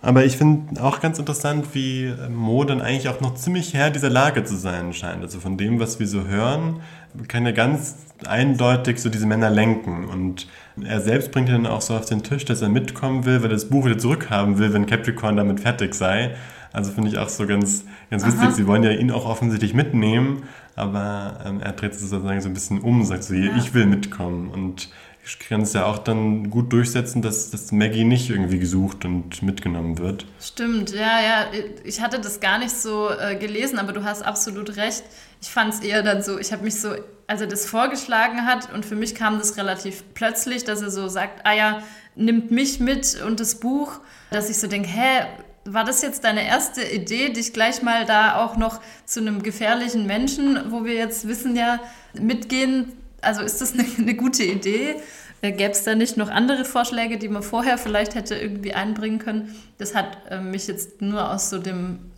Aber 0.03 0.25
ich 0.25 0.39
finde 0.39 0.83
auch 0.83 1.01
ganz 1.01 1.19
interessant, 1.19 1.75
wie 1.75 2.15
Mo 2.31 2.65
dann 2.65 2.81
eigentlich 2.81 3.09
auch 3.09 3.21
noch 3.21 3.35
ziemlich 3.35 3.75
Herr 3.75 3.91
dieser 3.91 4.09
Lage 4.09 4.45
zu 4.45 4.57
sein 4.57 4.95
scheint. 4.95 5.23
Also 5.23 5.41
von 5.41 5.59
dem, 5.59 5.79
was 5.79 6.01
wir 6.01 6.07
so 6.07 6.27
hören, 6.27 6.81
kann 7.29 7.45
er 7.45 7.53
ganz 7.53 7.97
eindeutig 8.25 8.99
so 8.99 9.11
diese 9.11 9.27
Männer 9.27 9.51
lenken. 9.51 10.07
Und 10.07 10.47
er 10.83 11.01
selbst 11.01 11.33
bringt 11.33 11.51
dann 11.51 11.67
auch 11.67 11.83
so 11.83 11.95
auf 11.95 12.07
den 12.07 12.23
Tisch, 12.23 12.47
dass 12.47 12.63
er 12.63 12.71
mitkommen 12.71 13.27
will, 13.27 13.43
weil 13.43 13.51
er 13.51 13.55
das 13.55 13.69
Buch 13.69 13.85
wieder 13.85 13.99
zurückhaben 13.99 14.59
will, 14.59 14.73
wenn 14.73 14.87
Capricorn 14.87 15.37
damit 15.37 15.61
fertig 15.61 15.95
sei. 15.95 16.35
Also 16.73 16.93
finde 16.93 17.11
ich 17.11 17.19
auch 17.19 17.29
so 17.29 17.47
ganz, 17.47 17.85
ganz 18.11 18.25
witzig. 18.25 18.51
Sie 18.53 18.67
wollen 18.67 18.83
ja 18.83 18.93
ihn 18.93 19.11
auch 19.11 19.27
offensichtlich 19.27 19.75
mitnehmen, 19.75 20.45
aber 20.77 21.41
ähm, 21.45 21.61
er 21.61 21.73
dreht 21.73 21.93
es 21.93 22.01
sozusagen 22.01 22.41
so 22.41 22.49
ein 22.49 22.55
bisschen 22.55 22.81
um, 22.81 23.05
sagt 23.05 23.25
so, 23.25 23.35
ja. 23.35 23.55
ich 23.57 23.75
will 23.75 23.87
mitkommen. 23.87 24.49
Und 24.49 24.89
kann 25.39 25.63
es 25.63 25.73
ja 25.73 25.85
auch 25.85 25.99
dann 25.99 26.51
gut 26.51 26.73
durchsetzen, 26.73 27.23
dass, 27.23 27.51
dass 27.51 27.73
Maggie 27.73 28.05
nicht 28.05 28.31
irgendwie 28.31 28.59
gesucht 28.59 29.05
und 29.05 29.43
mitgenommen 29.43 29.99
wird. 29.99 30.27
Stimmt, 30.41 30.91
ja, 30.91 31.21
ja. 31.21 31.47
Ich 31.85 32.01
hatte 32.01 32.19
das 32.19 32.41
gar 32.41 32.59
nicht 32.59 32.73
so 32.73 33.11
äh, 33.11 33.37
gelesen, 33.37 33.79
aber 33.79 33.93
du 33.93 34.05
hast 34.05 34.23
absolut 34.23 34.77
recht. 34.77 35.05
Ich 35.41 35.49
fand 35.49 35.75
es 35.75 35.81
eher 35.81 36.03
dann 36.03 36.23
so, 36.23 36.39
ich 36.39 36.53
habe 36.53 36.65
mich 36.65 36.81
so, 36.81 36.95
als 37.27 37.41
er 37.41 37.47
das 37.47 37.67
vorgeschlagen 37.67 38.47
hat 38.47 38.73
und 38.73 38.85
für 38.85 38.97
mich 38.97 39.15
kam 39.15 39.39
das 39.39 39.57
relativ 39.57 40.03
plötzlich, 40.15 40.65
dass 40.65 40.83
er 40.83 40.91
so 40.91 41.09
sagt, 41.09 41.47
ah 41.47 41.55
ja, 41.55 41.83
nimmt 42.17 42.51
mich 42.51 42.81
mit 42.81 43.23
und 43.23 43.41
das 43.41 43.61
Buch, 43.61 44.01
dass 44.31 44.51
ich 44.51 44.59
so 44.59 44.67
denke, 44.67 44.89
hä, 44.89 45.27
war 45.65 45.85
das 45.85 46.03
jetzt 46.03 46.25
deine 46.25 46.47
erste 46.47 46.83
Idee, 46.83 47.29
dich 47.29 47.53
gleich 47.53 47.83
mal 47.83 48.07
da 48.07 48.37
auch 48.37 48.57
noch 48.57 48.81
zu 49.05 49.21
einem 49.21 49.43
gefährlichen 49.43 50.07
Menschen, 50.07 50.73
wo 50.73 50.85
wir 50.85 50.95
jetzt 50.95 51.29
wissen 51.29 51.55
ja, 51.55 51.79
mitgehen 52.15 52.93
also 53.23 53.43
ist 53.43 53.61
das 53.61 53.73
eine, 53.73 53.85
eine 53.99 54.15
gute 54.15 54.45
Idee? 54.45 54.97
Gäbe 55.43 55.71
es 55.71 55.85
da 55.85 55.95
nicht 55.95 56.17
noch 56.17 56.29
andere 56.29 56.65
Vorschläge, 56.65 57.17
die 57.17 57.29
man 57.29 57.43
vorher 57.43 57.79
vielleicht 57.79 58.15
hätte 58.15 58.35
irgendwie 58.35 58.75
einbringen 58.75 59.19
können? 59.19 59.55
Das 59.79 59.95
hat 59.95 60.19
äh, 60.31 60.41
mich 60.41 60.67
jetzt 60.67 61.01
nur 61.01 61.31
aus 61.33 61.49
so 61.49 61.59
dem 61.59 62.11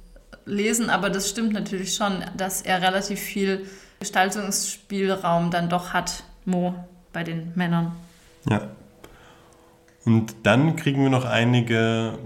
Lesen, 0.45 0.91
aber 0.91 1.09
das 1.09 1.31
stimmt 1.31 1.53
natürlich 1.53 1.95
schon, 1.95 2.25
dass 2.37 2.63
er 2.63 2.83
relativ 2.83 3.21
viel 3.21 3.67
Gestaltungsspielraum 4.01 5.53
dann 5.53 5.69
doch 5.69 5.93
hat, 5.93 6.25
Mo, 6.45 6.75
bei 7.13 7.23
den 7.23 7.53
Männern. 7.55 7.93
Ja. 8.49 8.69
Und 10.05 10.35
dann 10.43 10.75
kriegen 10.75 11.03
wir 11.03 11.11
noch 11.11 11.25
einige 11.25 12.19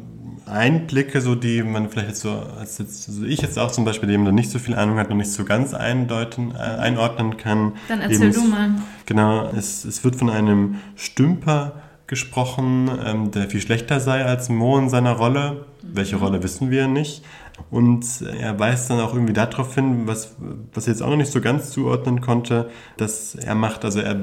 Einblicke, 0.47 1.21
so 1.21 1.35
die 1.35 1.63
man 1.63 1.91
vielleicht 1.91 2.09
jetzt 2.09 2.21
so, 2.21 2.31
als 2.59 2.79
jetzt, 2.79 3.09
also 3.09 3.25
ich 3.25 3.43
jetzt 3.43 3.59
auch 3.59 3.73
zum 3.73 3.85
Beispiel, 3.85 4.09
dem 4.09 4.25
da 4.25 4.33
nicht 4.33 4.51
so 4.51 4.59
viel 4.59 4.75
Ahnung 4.75 4.99
hat, 4.99 5.11
noch 5.11 5.17
nicht 5.17 5.33
so 5.33 5.45
ganz 5.45 5.75
eindeuten, 5.75 6.53
äh, 6.55 6.59
einordnen 6.59 7.37
kann. 7.37 7.73
Dann 7.89 8.01
erzähl 8.01 8.33
du 8.33 8.43
mal. 8.43 8.71
Genau, 9.07 9.51
es, 9.57 9.85
es 9.85 10.05
wird 10.05 10.17
von 10.17 10.31
einem 10.31 10.77
Stümper 10.95 11.83
gesprochen, 12.07 12.89
ähm, 13.05 13.31
der 13.33 13.51
viel 13.51 13.61
schlechter 13.61 13.99
sei 13.99 14.25
als 14.25 14.49
Mo 14.49 14.79
in 14.79 14.89
seiner 14.89 15.13
Rolle. 15.13 15.67
Mhm. 15.83 15.89
Welche 15.97 16.17
Rolle 16.17 16.43
wissen 16.43 16.71
wir 16.71 16.87
nicht. 16.87 17.25
Und 17.71 18.05
er 18.39 18.59
weist 18.59 18.91
dann 18.91 19.01
auch 19.01 19.15
irgendwie 19.15 19.33
darauf 19.33 19.75
hin, 19.75 20.07
was, 20.07 20.37
was 20.75 20.87
er 20.87 20.93
jetzt 20.93 21.03
auch 21.03 21.09
noch 21.09 21.17
nicht 21.17 21.33
so 21.33 21.41
ganz 21.41 21.71
zuordnen 21.71 22.21
konnte, 22.21 22.71
dass 22.99 23.35
er 23.35 23.55
macht, 23.55 23.85
also 23.85 24.01
er 24.01 24.15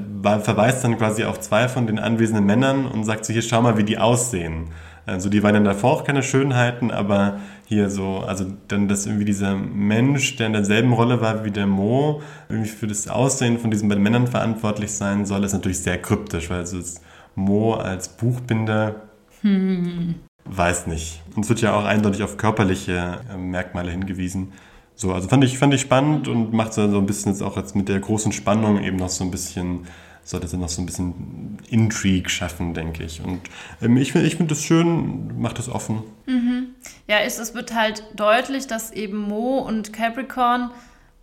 verweist 0.41 0.83
dann 0.83 0.97
quasi 0.97 1.23
auf 1.23 1.39
zwei 1.39 1.67
von 1.67 1.88
den 1.88 1.97
anwesenden 1.97 2.45
Männern 2.45 2.86
und 2.86 3.03
sagt 3.05 3.25
so, 3.25 3.33
hier 3.33 3.41
schau 3.41 3.62
mal, 3.62 3.75
wie 3.75 3.83
die 3.83 3.97
aussehen. 3.97 4.67
Also 5.06 5.30
die 5.30 5.44
waren 5.44 5.54
dann 5.54 5.66
davor 5.66 5.92
auch 5.92 6.04
keine 6.06 6.24
Schönheiten, 6.24 6.89
aber 6.89 7.39
hier 7.66 7.89
so, 7.89 8.20
also 8.20 8.46
dann, 8.68 8.88
dass 8.88 9.06
irgendwie 9.06 9.26
dieser 9.26 9.56
Mensch, 9.56 10.38
der 10.38 10.48
in 10.48 10.54
derselben 10.54 10.94
Rolle 10.94 11.20
war 11.20 11.44
wie 11.44 11.52
der 11.52 11.68
Mo, 11.68 12.22
irgendwie 12.48 12.70
für 12.70 12.88
das 12.88 13.08
Aussehen 13.08 13.60
von 13.60 13.70
diesen 13.70 13.89
beiden 13.89 14.04
Männern 14.04 14.28
verantwortlich 14.28 14.92
sein 14.92 15.26
soll, 15.26 15.44
ist 15.44 15.54
natürlich 15.54 15.80
sehr 15.80 16.02
kryptisch, 16.02 16.50
weil 16.50 16.66
so 16.66 16.78
das 16.78 17.02
Mo 17.36 17.74
als 17.74 18.10
Buchbinder 18.10 18.96
hm. 19.42 20.16
weiß 20.46 20.88
nicht. 20.88 21.22
Und 21.36 21.44
es 21.44 21.50
wird 21.50 21.62
ja 21.62 21.76
auch 21.76 21.84
eindeutig 21.84 22.24
auf 22.24 22.38
körperliche 22.38 23.20
äh, 23.30 23.38
Merkmale 23.38 23.92
hingewiesen. 23.92 24.54
So, 24.96 25.12
also 25.13 25.28
fand 25.28 25.44
ich, 25.44 25.58
fand 25.58 25.74
ich 25.74 25.82
spannend 25.82 26.28
und 26.28 26.54
macht 26.54 26.74
so 26.74 26.82
ein 26.84 27.06
bisschen 27.06 27.32
jetzt 27.32 27.42
auch 27.42 27.58
jetzt 27.58 27.76
mit 27.76 27.89
der 27.89 28.00
großen 28.00 28.32
Spannung 28.32 28.82
eben 28.82 28.98
noch 28.98 29.10
so 29.10 29.24
ein 29.24 29.32
bisschen 29.32 29.88
sollte 30.23 30.47
sie 30.47 30.57
noch 30.57 30.69
so 30.69 30.81
ein 30.81 30.86
bisschen 30.86 31.57
Intrigue 31.69 32.29
schaffen, 32.29 32.73
denke 32.73 33.03
ich. 33.03 33.21
Und 33.21 33.41
ähm, 33.81 33.97
ich 33.97 34.12
finde 34.12 34.27
ich 34.27 34.38
find 34.38 34.49
das 34.49 34.63
schön, 34.63 35.39
macht 35.39 35.59
das 35.59 35.69
offen. 35.69 36.03
Mhm. 36.25 36.75
Ja, 37.07 37.17
es, 37.19 37.39
es 37.39 37.53
wird 37.53 37.73
halt 37.73 38.03
deutlich, 38.15 38.67
dass 38.67 38.91
eben 38.91 39.17
Mo 39.17 39.59
und 39.59 39.93
Capricorn 39.93 40.71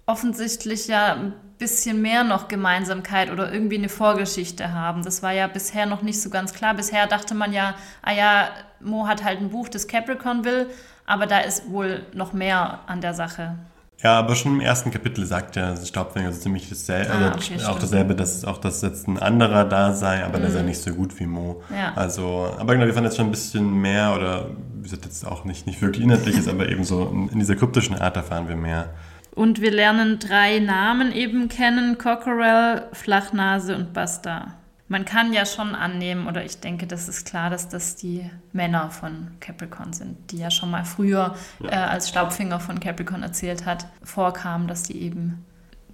offensichtlich 0.07 0.89
ja 0.89 1.15
ein 1.15 1.33
bisschen 1.59 2.03
mehr 2.03 2.25
noch 2.25 2.49
Gemeinsamkeit 2.49 3.31
oder 3.31 3.53
irgendwie 3.53 3.77
eine 3.77 3.89
Vorgeschichte 3.89 4.73
haben. 4.73 5.05
Das 5.05 5.23
war 5.23 5.33
ja 5.33 5.47
bisher 5.47 5.87
noch 5.87 6.03
nicht 6.03 6.21
so 6.21 6.31
ganz 6.31 6.53
klar. 6.53 6.75
Bisher 6.75 7.07
dachte 7.07 7.35
man 7.35 7.53
ja, 7.53 7.75
ah 8.03 8.13
ja, 8.13 8.49
Mo 8.81 9.07
hat 9.07 9.23
halt 9.23 9.41
ein 9.41 9.51
Buch, 9.51 9.69
das 9.69 9.87
Capricorn 9.87 10.45
will, 10.45 10.69
aber 11.07 11.27
da 11.27 11.41
ist 11.41 11.71
wohl 11.71 12.05
noch 12.15 12.33
mehr 12.33 12.81
an 12.87 13.01
der 13.01 13.15
Sache. 13.15 13.57
Ja, 14.03 14.19
aber 14.19 14.35
schon 14.35 14.55
im 14.55 14.61
ersten 14.61 14.91
Kapitel 14.91 15.27
sagt 15.27 15.57
ja 15.57 15.77
Staubfänger 15.77 16.33
so 16.33 16.41
ziemlich 16.41 16.69
dasselbe, 16.69 17.13
ah, 17.13 17.35
okay, 17.35 17.55
also 17.55 17.67
auch 17.67 17.79
dasselbe, 17.79 18.15
dass 18.15 18.45
auch 18.45 18.59
dass 18.59 18.81
jetzt 18.81 19.07
ein 19.09 19.19
anderer 19.19 19.65
da 19.65 19.93
sei, 19.93 20.25
aber 20.25 20.39
mhm. 20.39 20.43
der 20.43 20.51
sei 20.53 20.63
nicht 20.63 20.81
so 20.81 20.93
gut 20.95 21.19
wie 21.21 21.27
Mo. 21.27 21.63
Ja. 21.71 21.93
Also, 21.95 22.55
aber 22.59 22.75
genau, 22.75 22.87
wir 22.87 22.95
fanden 22.95 23.09
jetzt 23.09 23.17
schon 23.17 23.27
ein 23.27 23.31
bisschen 23.31 23.81
mehr 23.81 24.15
oder 24.15 24.47
wie 24.77 24.85
gesagt 24.85 25.05
jetzt 25.05 25.27
auch 25.27 25.45
nicht, 25.45 25.67
nicht 25.67 25.83
wirklich 25.83 26.05
inhaltlich 26.05 26.39
ist, 26.39 26.49
aber 26.49 26.69
eben 26.69 26.85
so 26.85 27.29
in 27.31 27.39
dieser 27.39 27.57
kryptischen 27.57 27.97
Art 27.97 28.17
erfahren 28.17 28.49
wir 28.49 28.57
mehr. 28.57 28.89
Und 29.35 29.61
wir 29.61 29.71
lernen 29.71 30.19
drei 30.19 30.59
Namen 30.61 31.13
eben 31.13 31.49
kennen: 31.49 31.99
Cockerel, 31.99 32.85
Flachnase 32.93 33.77
und 33.77 33.93
Basta 33.93 34.55
man 34.91 35.05
kann 35.05 35.33
ja 35.33 35.47
schon 35.47 35.77
annehmen, 35.77 36.27
oder 36.27 36.45
ich 36.45 36.59
denke, 36.59 36.89
das 36.89 37.09
ist 37.09 37.25
klar, 37.25 37.49
dass 37.49 37.69
das 37.69 37.95
die 37.95 38.29
Männer 38.53 38.91
von 38.91 39.29
Capricorn 39.39 39.93
sind, 39.93 40.33
die 40.33 40.39
ja 40.39 40.51
schon 40.51 40.69
mal 40.69 40.85
früher, 40.85 41.37
ja. 41.61 41.69
äh, 41.69 41.75
als 41.75 42.09
Staubfinger 42.09 42.59
von 42.59 42.81
Capricorn 42.81 43.23
erzählt 43.23 43.67
hat, 43.67 43.87
vorkamen, 44.03 44.67
dass 44.67 44.83
die 44.83 45.01
eben 45.01 45.47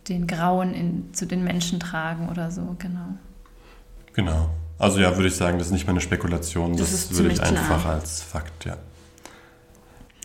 den 0.08 0.26
Grauen 0.26 0.72
in, 0.72 1.12
zu 1.12 1.26
den 1.26 1.44
Menschen 1.44 1.78
tragen 1.78 2.30
oder 2.30 2.50
so, 2.50 2.74
genau. 2.78 3.18
Genau. 4.14 4.48
Also 4.78 4.98
ja, 4.98 5.14
würde 5.14 5.28
ich 5.28 5.36
sagen, 5.36 5.58
das 5.58 5.66
ist 5.66 5.74
nicht 5.74 5.86
meine 5.86 6.00
Spekulation, 6.00 6.74
das, 6.74 6.90
das 6.90 7.18
würde 7.18 7.34
ich 7.34 7.42
einfach 7.42 7.82
klar. 7.82 7.96
als 7.96 8.22
Fakt, 8.22 8.64
ja. 8.64 8.78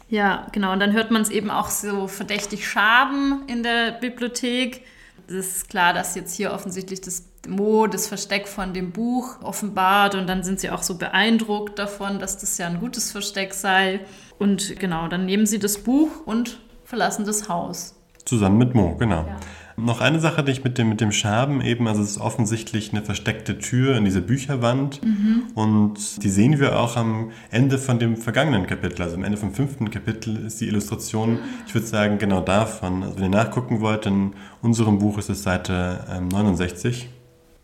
Ja, 0.07 0.47
genau. 0.53 0.71
Und 0.71 0.79
dann 0.79 0.93
hört 0.93 1.11
man 1.11 1.21
es 1.21 1.29
eben 1.29 1.51
auch 1.51 1.69
so 1.69 2.07
verdächtig 2.07 2.65
schaben 2.69 3.43
in 3.47 3.63
der 3.63 3.91
Bibliothek. 3.91 4.85
Es 5.27 5.57
ist 5.57 5.69
klar, 5.69 5.93
dass 5.93 6.15
jetzt 6.15 6.35
hier 6.35 6.53
offensichtlich 6.53 7.01
das 7.01 7.30
Mo 7.47 7.87
das 7.87 8.07
Versteck 8.07 8.47
von 8.47 8.73
dem 8.73 8.91
Buch 8.91 9.41
offenbart 9.41 10.15
und 10.15 10.27
dann 10.27 10.43
sind 10.43 10.59
sie 10.59 10.69
auch 10.69 10.83
so 10.83 10.97
beeindruckt 10.97 11.79
davon, 11.79 12.19
dass 12.19 12.37
das 12.37 12.57
ja 12.57 12.67
ein 12.67 12.79
gutes 12.79 13.11
Versteck 13.11 13.53
sei. 13.53 14.01
Und 14.37 14.79
genau, 14.79 15.07
dann 15.07 15.25
nehmen 15.25 15.45
sie 15.45 15.59
das 15.59 15.79
Buch 15.79 16.09
und 16.25 16.59
verlassen 16.85 17.25
das 17.25 17.49
Haus. 17.49 17.95
Zusammen 18.25 18.57
mit 18.57 18.75
Mo, 18.75 18.95
genau. 18.97 19.25
Ja. 19.27 19.39
Noch 19.77 20.01
eine 20.01 20.19
Sache, 20.19 20.43
die 20.43 20.51
ich 20.51 20.63
mit 20.63 20.77
dem, 20.77 20.89
mit 20.89 21.01
dem 21.01 21.11
Schaben 21.11 21.61
eben, 21.61 21.87
also 21.87 22.03
es 22.03 22.11
ist 22.11 22.17
offensichtlich 22.19 22.91
eine 22.91 23.01
versteckte 23.01 23.57
Tür 23.57 23.95
in 23.95 24.05
diese 24.05 24.21
Bücherwand 24.21 25.03
mhm. 25.03 25.43
und 25.55 26.23
die 26.23 26.29
sehen 26.29 26.59
wir 26.59 26.79
auch 26.79 26.97
am 26.97 27.31
Ende 27.49 27.79
von 27.79 27.97
dem 27.97 28.17
vergangenen 28.17 28.67
Kapitel, 28.67 29.01
also 29.01 29.15
am 29.15 29.23
Ende 29.23 29.37
vom 29.37 29.53
fünften 29.53 29.89
Kapitel 29.89 30.45
ist 30.45 30.61
die 30.61 30.67
Illustration, 30.67 31.39
ich 31.65 31.73
würde 31.73 31.87
sagen, 31.87 32.17
genau 32.19 32.41
davon. 32.41 33.01
Also 33.01 33.15
wenn 33.15 33.23
ihr 33.23 33.29
nachgucken 33.29 33.79
wollt, 33.79 34.05
in 34.05 34.33
unserem 34.61 34.99
Buch 34.99 35.17
ist 35.17 35.29
es 35.29 35.41
Seite 35.41 36.05
ähm, 36.11 36.27
69. 36.27 37.09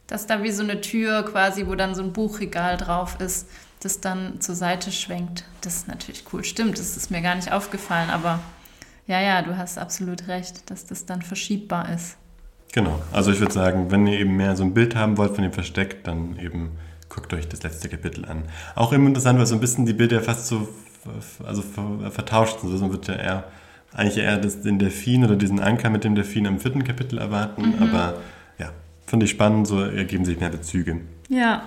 Das 0.07 0.21
ist 0.21 0.29
da 0.29 0.41
wie 0.41 0.51
so 0.51 0.63
eine 0.63 0.81
Tür 0.81 1.23
quasi, 1.23 1.67
wo 1.67 1.75
dann 1.75 1.93
so 1.93 2.01
ein 2.01 2.13
Buchregal 2.13 2.77
drauf 2.77 3.17
ist, 3.19 3.47
das 3.81 3.99
dann 3.99 4.39
zur 4.41 4.55
Seite 4.55 4.91
schwenkt. 4.91 5.43
Das 5.61 5.75
ist 5.75 5.87
natürlich 5.87 6.23
cool. 6.31 6.43
Stimmt, 6.43 6.79
das 6.79 6.97
ist 6.97 7.11
mir 7.11 7.21
gar 7.21 7.35
nicht 7.35 7.51
aufgefallen, 7.51 8.09
aber 8.09 8.39
ja, 9.05 9.21
ja, 9.21 9.41
du 9.41 9.57
hast 9.57 9.77
absolut 9.77 10.27
recht, 10.27 10.69
dass 10.69 10.85
das 10.85 11.05
dann 11.05 11.21
verschiebbar 11.21 11.89
ist. 11.93 12.17
Genau, 12.73 13.01
also 13.11 13.31
ich 13.31 13.39
würde 13.39 13.53
sagen, 13.53 13.91
wenn 13.91 14.07
ihr 14.07 14.19
eben 14.19 14.35
mehr 14.35 14.55
so 14.55 14.63
ein 14.63 14.73
Bild 14.73 14.95
haben 14.95 15.17
wollt 15.17 15.35
von 15.35 15.43
dem 15.43 15.53
Versteck, 15.53 16.03
dann 16.03 16.37
eben 16.37 16.77
guckt 17.09 17.33
euch 17.33 17.47
das 17.47 17.63
letzte 17.63 17.87
Kapitel 17.87 18.25
an. 18.25 18.43
Auch 18.75 18.93
eben 18.93 19.07
interessant, 19.07 19.39
weil 19.39 19.45
so 19.45 19.55
ein 19.55 19.61
bisschen 19.61 19.85
die 19.85 19.93
Bilder 19.93 20.21
fast 20.21 20.47
so 20.47 20.67
also 21.45 21.61
vertauscht 21.61 22.59
sind. 22.59 22.71
Also 22.71 22.83
man 22.83 22.91
wird 22.91 23.07
ja 23.07 23.15
eher, 23.15 23.43
eigentlich 23.93 24.17
eher 24.17 24.37
das, 24.37 24.61
den 24.61 24.79
Delfin 24.79 25.23
oder 25.23 25.35
diesen 25.35 25.59
Anker 25.59 25.89
mit 25.89 26.03
dem 26.03 26.15
Delfin 26.15 26.45
im 26.45 26.59
vierten 26.59 26.83
Kapitel 26.83 27.17
erwarten, 27.17 27.75
mhm. 27.75 27.83
aber 27.83 28.15
ja, 28.57 28.71
finde 29.07 29.25
ich 29.25 29.31
spannend, 29.31 29.67
so 29.67 29.81
ergeben 29.81 30.25
sich 30.25 30.39
mehr 30.39 30.49
Bezüge. 30.49 31.01
Ja, 31.29 31.63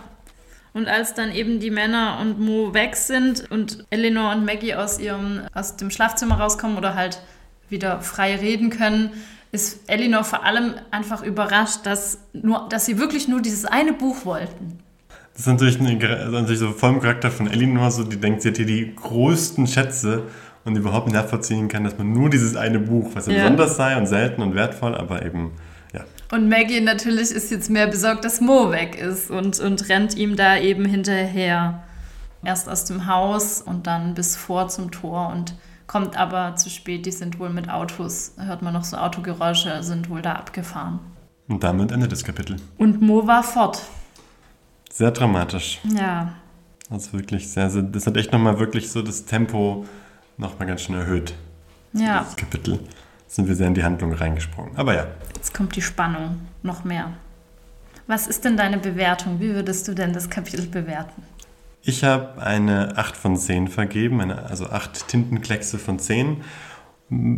und 0.73 0.87
als 0.87 1.15
dann 1.15 1.33
eben 1.33 1.59
die 1.59 1.71
Männer 1.71 2.19
und 2.21 2.39
Mo 2.39 2.73
weg 2.75 2.95
sind 2.95 3.51
und 3.51 3.85
Eleanor 3.91 4.33
und 4.33 4.45
Maggie 4.45 4.75
aus 4.75 5.01
ihrem 5.01 5.41
aus 5.53 5.77
dem 5.77 5.91
Schlafzimmer 5.91 6.37
rauskommen 6.39 6.77
oder 6.77 6.95
halt 6.95 7.21
wieder 7.69 8.01
frei 8.03 8.37
reden 8.37 8.71
können, 8.71 9.11
ist 9.53 9.81
Eleanor 9.89 10.23
vor 10.23 10.45
allem 10.45 10.75
einfach 10.93 11.25
überrascht, 11.25 11.81
dass, 11.85 12.19
nur, 12.33 12.69
dass 12.69 12.87
sie 12.87 12.99
wirklich 12.99 13.27
nur 13.27 13.41
dieses 13.41 13.65
eine 13.65 13.93
Buch 13.93 14.25
wollten. 14.25 14.79
Das 15.33 15.43
ist 15.43 15.47
natürlich, 15.47 15.81
eine, 15.81 16.31
natürlich 16.31 16.61
so 16.61 16.71
voll 16.71 16.91
im 16.91 17.01
Charakter 17.01 17.31
von 17.31 17.49
Eleanor, 17.49 17.91
so 17.91 18.05
die 18.05 18.17
denkt, 18.17 18.43
sie 18.43 18.49
hat 18.51 18.57
hier 18.57 18.67
die 18.67 18.95
größten 18.95 19.67
Schätze 19.67 20.25
und 20.65 20.77
überhaupt 20.77 21.07
nicht 21.07 21.15
nachvollziehen 21.15 21.69
kann, 21.69 21.85
dass 21.85 21.97
man 21.99 22.13
nur 22.13 22.31
dieses 22.31 22.57
eine 22.57 22.79
Buch, 22.79 23.11
was 23.15 23.27
ja. 23.27 23.35
besonders 23.35 23.77
sei 23.77 23.97
und 23.97 24.07
selten 24.07 24.43
und 24.43 24.55
wertvoll, 24.55 24.95
aber 24.95 25.25
eben. 25.25 25.53
Und 26.33 26.49
Maggie 26.49 26.81
natürlich 26.81 27.33
ist 27.33 27.51
jetzt 27.51 27.71
mehr 27.71 27.89
besorgt, 27.89 28.25
dass 28.25 28.41
Mo 28.41 28.71
weg 28.71 28.97
ist 28.97 29.31
und, 29.31 29.59
und 29.59 29.89
rennt 29.89 30.17
ihm 30.17 30.37
da 30.37 30.57
eben 30.59 30.85
hinterher. 30.85 31.83
Erst 32.43 32.69
aus 32.69 32.85
dem 32.85 33.07
Haus 33.07 33.61
und 33.61 33.87
dann 33.87 34.15
bis 34.15 34.37
vor 34.37 34.69
zum 34.69 34.91
Tor 34.91 35.31
und 35.31 35.55
kommt 35.87 36.17
aber 36.17 36.55
zu 36.57 36.71
spät. 36.71 37.05
Die 37.05 37.11
sind 37.11 37.39
wohl 37.39 37.51
mit 37.51 37.69
Autos, 37.69 38.35
hört 38.39 38.63
man 38.63 38.73
noch 38.73 38.85
so 38.85 38.97
Autogeräusche, 38.97 39.83
sind 39.83 40.09
wohl 40.09 40.23
da 40.23 40.35
abgefahren. 40.35 41.01
Und 41.49 41.65
damit 41.65 41.91
endet 41.91 42.13
das 42.13 42.23
Kapitel. 42.23 42.57
Und 42.79 43.03
Mo 43.03 43.27
war 43.27 43.43
fort. 43.43 43.83
Sehr 44.91 45.11
dramatisch. 45.11 45.81
Ja. 45.85 46.35
Das 46.89 47.07
ist 47.07 47.13
wirklich 47.13 47.51
sehr, 47.51 47.71
sehr 47.71 47.83
das 47.83 48.07
hat 48.07 48.17
echt 48.17 48.33
nochmal 48.33 48.59
wirklich 48.59 48.91
so 48.91 49.03
das 49.03 49.25
Tempo 49.25 49.85
nochmal 50.37 50.69
ganz 50.69 50.83
schön 50.83 50.95
erhöht. 50.95 51.35
Ja. 51.93 52.21
Das 52.21 52.37
Kapitel 52.37 52.79
sind 53.31 53.47
wir 53.47 53.55
sehr 53.55 53.69
in 53.69 53.75
die 53.75 53.85
Handlung 53.85 54.13
reingesprungen. 54.13 54.77
Aber 54.77 54.95
ja. 54.95 55.07
Jetzt 55.37 55.55
kommt 55.55 55.77
die 55.77 55.83
Spannung 55.83 56.41
noch 56.65 56.83
mehr. 56.83 57.13
Was 58.09 58.27
ist 58.27 58.45
denn 58.45 58.57
deine 58.57 58.79
Bewertung? 58.79 59.39
Wie 59.39 59.55
würdest 59.55 59.87
du 59.87 59.95
denn 59.95 60.13
das 60.13 60.29
Kapitel 60.29 60.67
bewerten? 60.67 61.23
Ich 61.83 62.03
habe 62.03 62.43
eine 62.43 62.99
8 62.99 63.17
von 63.17 63.37
10 63.37 63.69
vergeben, 63.69 64.21
eine, 64.21 64.47
also 64.47 64.67
8 64.67 65.07
Tintenkleckse 65.07 65.79
von 65.79 66.01
10. 66.01 66.43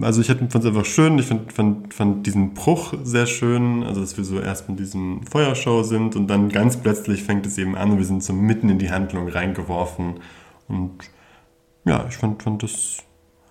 Also 0.00 0.22
ich 0.22 0.28
fand 0.28 0.54
es 0.54 0.64
einfach 0.64 0.86
schön, 0.86 1.18
ich 1.18 1.26
fand, 1.26 1.52
fand, 1.52 1.92
fand 1.92 2.26
diesen 2.26 2.54
Bruch 2.54 2.94
sehr 3.04 3.26
schön, 3.26 3.82
also 3.82 4.00
dass 4.00 4.16
wir 4.16 4.24
so 4.24 4.40
erst 4.40 4.70
mit 4.70 4.78
diesem 4.78 5.26
Feuershow 5.26 5.82
sind 5.82 6.16
und 6.16 6.26
dann 6.26 6.48
ganz 6.48 6.78
plötzlich 6.78 7.22
fängt 7.22 7.46
es 7.46 7.58
eben 7.58 7.76
an 7.76 7.90
und 7.92 7.98
wir 7.98 8.04
sind 8.04 8.22
so 8.22 8.32
mitten 8.32 8.68
in 8.68 8.78
die 8.78 8.90
Handlung 8.90 9.28
reingeworfen 9.28 10.20
und 10.68 10.98
ja, 11.84 12.04
ich 12.08 12.16
fand, 12.16 12.42
fand 12.42 12.62
das 12.62 12.98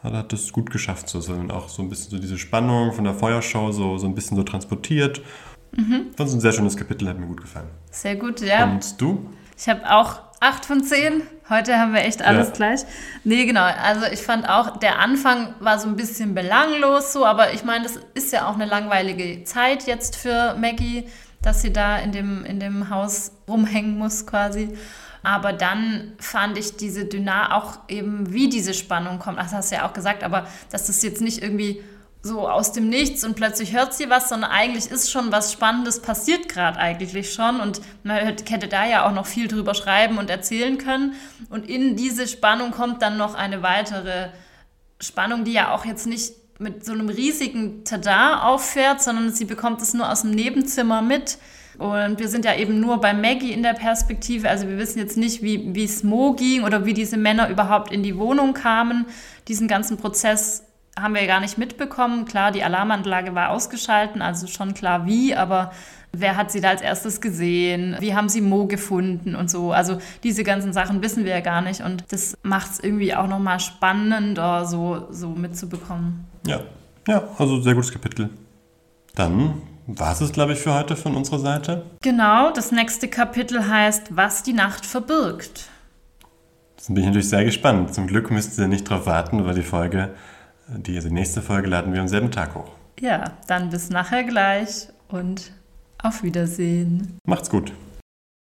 hat, 0.03 0.13
hat 0.13 0.33
das 0.33 0.51
gut 0.51 0.71
geschafft, 0.71 1.09
so, 1.09 1.21
so, 1.21 1.33
und 1.33 1.51
auch 1.51 1.69
so 1.69 1.81
ein 1.81 1.89
bisschen 1.89 2.11
so 2.11 2.19
diese 2.19 2.37
Spannung 2.37 2.93
von 2.93 3.03
der 3.03 3.13
Feuershow 3.13 3.71
so, 3.71 3.97
so 3.97 4.07
ein 4.07 4.15
bisschen 4.15 4.37
so 4.37 4.43
transportiert. 4.43 5.21
Mhm. 5.75 6.07
Ist 6.17 6.33
ein 6.33 6.39
sehr 6.41 6.51
schönes 6.51 6.75
Kapitel, 6.75 7.07
hat 7.07 7.19
mir 7.19 7.27
gut 7.27 7.41
gefallen. 7.41 7.69
Sehr 7.91 8.15
gut, 8.15 8.41
ja. 8.41 8.65
Und 8.65 8.99
du? 8.99 9.29
Ich 9.57 9.69
habe 9.69 9.89
auch 9.89 10.19
8 10.41 10.65
von 10.65 10.83
10. 10.83 11.21
Heute 11.49 11.77
haben 11.77 11.93
wir 11.93 12.01
echt 12.01 12.23
alles 12.23 12.47
ja. 12.47 12.53
gleich. 12.53 12.81
Nee, 13.23 13.45
genau. 13.45 13.61
Also 13.61 14.05
ich 14.11 14.21
fand 14.21 14.49
auch, 14.49 14.77
der 14.77 14.99
Anfang 14.99 15.53
war 15.59 15.79
so 15.79 15.87
ein 15.87 15.95
bisschen 15.95 16.33
belanglos 16.33 17.13
so, 17.13 17.25
aber 17.25 17.53
ich 17.53 17.63
meine, 17.63 17.83
das 17.83 17.99
ist 18.15 18.33
ja 18.33 18.49
auch 18.49 18.55
eine 18.55 18.65
langweilige 18.65 19.43
Zeit 19.43 19.85
jetzt 19.85 20.15
für 20.15 20.55
Maggie, 20.59 21.05
dass 21.41 21.61
sie 21.61 21.71
da 21.71 21.97
in 21.99 22.11
dem, 22.11 22.43
in 22.43 22.59
dem 22.59 22.89
Haus 22.89 23.33
rumhängen 23.47 23.97
muss 23.97 24.25
quasi. 24.25 24.69
Aber 25.23 25.53
dann 25.53 26.13
fand 26.17 26.57
ich 26.57 26.77
diese 26.77 27.05
Dynamik 27.05 27.51
auch 27.51 27.79
eben, 27.87 28.33
wie 28.33 28.49
diese 28.49 28.73
Spannung 28.73 29.19
kommt. 29.19 29.37
Das 29.37 29.53
hast 29.53 29.71
du 29.71 29.75
ja 29.75 29.87
auch 29.87 29.93
gesagt, 29.93 30.23
aber 30.23 30.47
dass 30.71 30.87
das 30.87 31.03
jetzt 31.03 31.21
nicht 31.21 31.43
irgendwie 31.43 31.81
so 32.23 32.47
aus 32.47 32.71
dem 32.71 32.89
Nichts 32.89 33.23
und 33.23 33.35
plötzlich 33.35 33.73
hört 33.73 33.93
sie 33.93 34.09
was, 34.09 34.29
sondern 34.29 34.51
eigentlich 34.51 34.91
ist 34.91 35.11
schon 35.11 35.31
was 35.31 35.51
Spannendes 35.51 36.01
passiert 36.01 36.49
gerade 36.49 36.77
eigentlich 36.77 37.33
schon. 37.33 37.59
Und 37.59 37.81
man 38.03 38.17
hätte 38.17 38.67
da 38.67 38.85
ja 38.85 39.07
auch 39.07 39.11
noch 39.11 39.25
viel 39.25 39.47
drüber 39.47 39.73
schreiben 39.73 40.17
und 40.17 40.29
erzählen 40.29 40.77
können. 40.77 41.15
Und 41.49 41.67
in 41.67 41.95
diese 41.95 42.27
Spannung 42.27 42.71
kommt 42.71 43.01
dann 43.01 43.17
noch 43.17 43.33
eine 43.33 43.63
weitere 43.63 44.29
Spannung, 44.99 45.45
die 45.45 45.53
ja 45.53 45.73
auch 45.73 45.85
jetzt 45.85 46.05
nicht 46.05 46.33
mit 46.59 46.85
so 46.85 46.93
einem 46.93 47.09
riesigen 47.09 47.83
Tada 47.85 48.43
auffährt, 48.43 49.01
sondern 49.01 49.31
sie 49.33 49.45
bekommt 49.45 49.81
es 49.81 49.95
nur 49.95 50.11
aus 50.11 50.21
dem 50.21 50.31
Nebenzimmer 50.31 51.01
mit 51.01 51.39
und 51.77 52.19
wir 52.19 52.27
sind 52.27 52.45
ja 52.45 52.55
eben 52.55 52.79
nur 52.79 52.99
bei 52.99 53.13
Maggie 53.13 53.51
in 53.51 53.63
der 53.63 53.73
Perspektive. 53.73 54.49
Also 54.49 54.67
wir 54.67 54.77
wissen 54.77 54.99
jetzt 54.99 55.17
nicht, 55.17 55.41
wie, 55.41 55.83
es 55.83 56.03
Mo 56.03 56.33
ging 56.33 56.63
oder 56.63 56.85
wie 56.85 56.93
diese 56.93 57.17
Männer 57.17 57.49
überhaupt 57.49 57.91
in 57.91 58.03
die 58.03 58.17
Wohnung 58.17 58.53
kamen. 58.53 59.05
Diesen 59.47 59.67
ganzen 59.67 59.97
Prozess 59.97 60.63
haben 60.99 61.15
wir 61.15 61.25
gar 61.27 61.39
nicht 61.39 61.57
mitbekommen. 61.57 62.25
Klar, 62.25 62.51
die 62.51 62.63
Alarmanlage 62.63 63.33
war 63.33 63.49
ausgeschalten, 63.49 64.21
also 64.21 64.47
schon 64.47 64.73
klar 64.73 65.05
wie, 65.05 65.35
aber 65.35 65.71
wer 66.11 66.35
hat 66.35 66.51
sie 66.51 66.61
da 66.61 66.69
als 66.69 66.81
erstes 66.81 67.21
gesehen? 67.21 67.95
Wie 67.99 68.13
haben 68.13 68.29
sie 68.29 68.41
Mo 68.41 68.67
gefunden 68.67 69.35
und 69.35 69.49
so? 69.49 69.71
Also 69.71 69.99
diese 70.23 70.43
ganzen 70.43 70.73
Sachen 70.73 71.01
wissen 71.01 71.23
wir 71.23 71.31
ja 71.31 71.39
gar 71.39 71.61
nicht 71.61 71.81
und 71.81 72.03
das 72.09 72.37
macht 72.43 72.71
es 72.71 72.79
irgendwie 72.79 73.15
auch 73.15 73.27
nochmal 73.27 73.59
spannender, 73.59 74.65
so, 74.65 75.07
so 75.09 75.29
mitzubekommen. 75.29 76.25
Ja, 76.45 76.59
ja, 77.07 77.23
also 77.37 77.61
sehr 77.61 77.73
gutes 77.73 77.91
Kapitel. 77.91 78.29
Dann 79.15 79.61
war 79.87 80.19
es, 80.19 80.31
glaube 80.31 80.53
ich, 80.53 80.59
für 80.59 80.73
heute 80.73 80.95
von 80.95 81.15
unserer 81.15 81.39
Seite. 81.39 81.85
Genau, 82.01 82.51
das 82.51 82.71
nächste 82.71 83.07
Kapitel 83.07 83.67
heißt, 83.67 84.15
was 84.15 84.43
die 84.43 84.53
Nacht 84.53 84.85
verbirgt. 84.85 85.69
Jetzt 86.77 86.87
bin 86.87 86.97
ich 86.97 87.05
natürlich 87.05 87.29
sehr 87.29 87.45
gespannt. 87.45 87.93
Zum 87.93 88.07
Glück 88.07 88.31
müsst 88.31 88.57
ihr 88.57 88.67
nicht 88.67 88.89
darauf 88.89 89.05
warten, 89.05 89.45
weil 89.45 89.55
die 89.55 89.61
Folge, 89.61 90.15
die, 90.67 90.95
also 90.95 91.09
die 91.09 91.13
nächste 91.13 91.41
Folge 91.41 91.67
laden 91.67 91.93
wir 91.93 92.01
am 92.01 92.07
selben 92.07 92.31
Tag 92.31 92.55
hoch. 92.55 92.71
Ja, 92.99 93.33
dann 93.47 93.69
bis 93.69 93.89
nachher 93.89 94.23
gleich 94.23 94.87
und 95.09 95.51
auf 96.01 96.23
Wiedersehen. 96.23 97.17
Macht's 97.25 97.49
gut. 97.49 97.71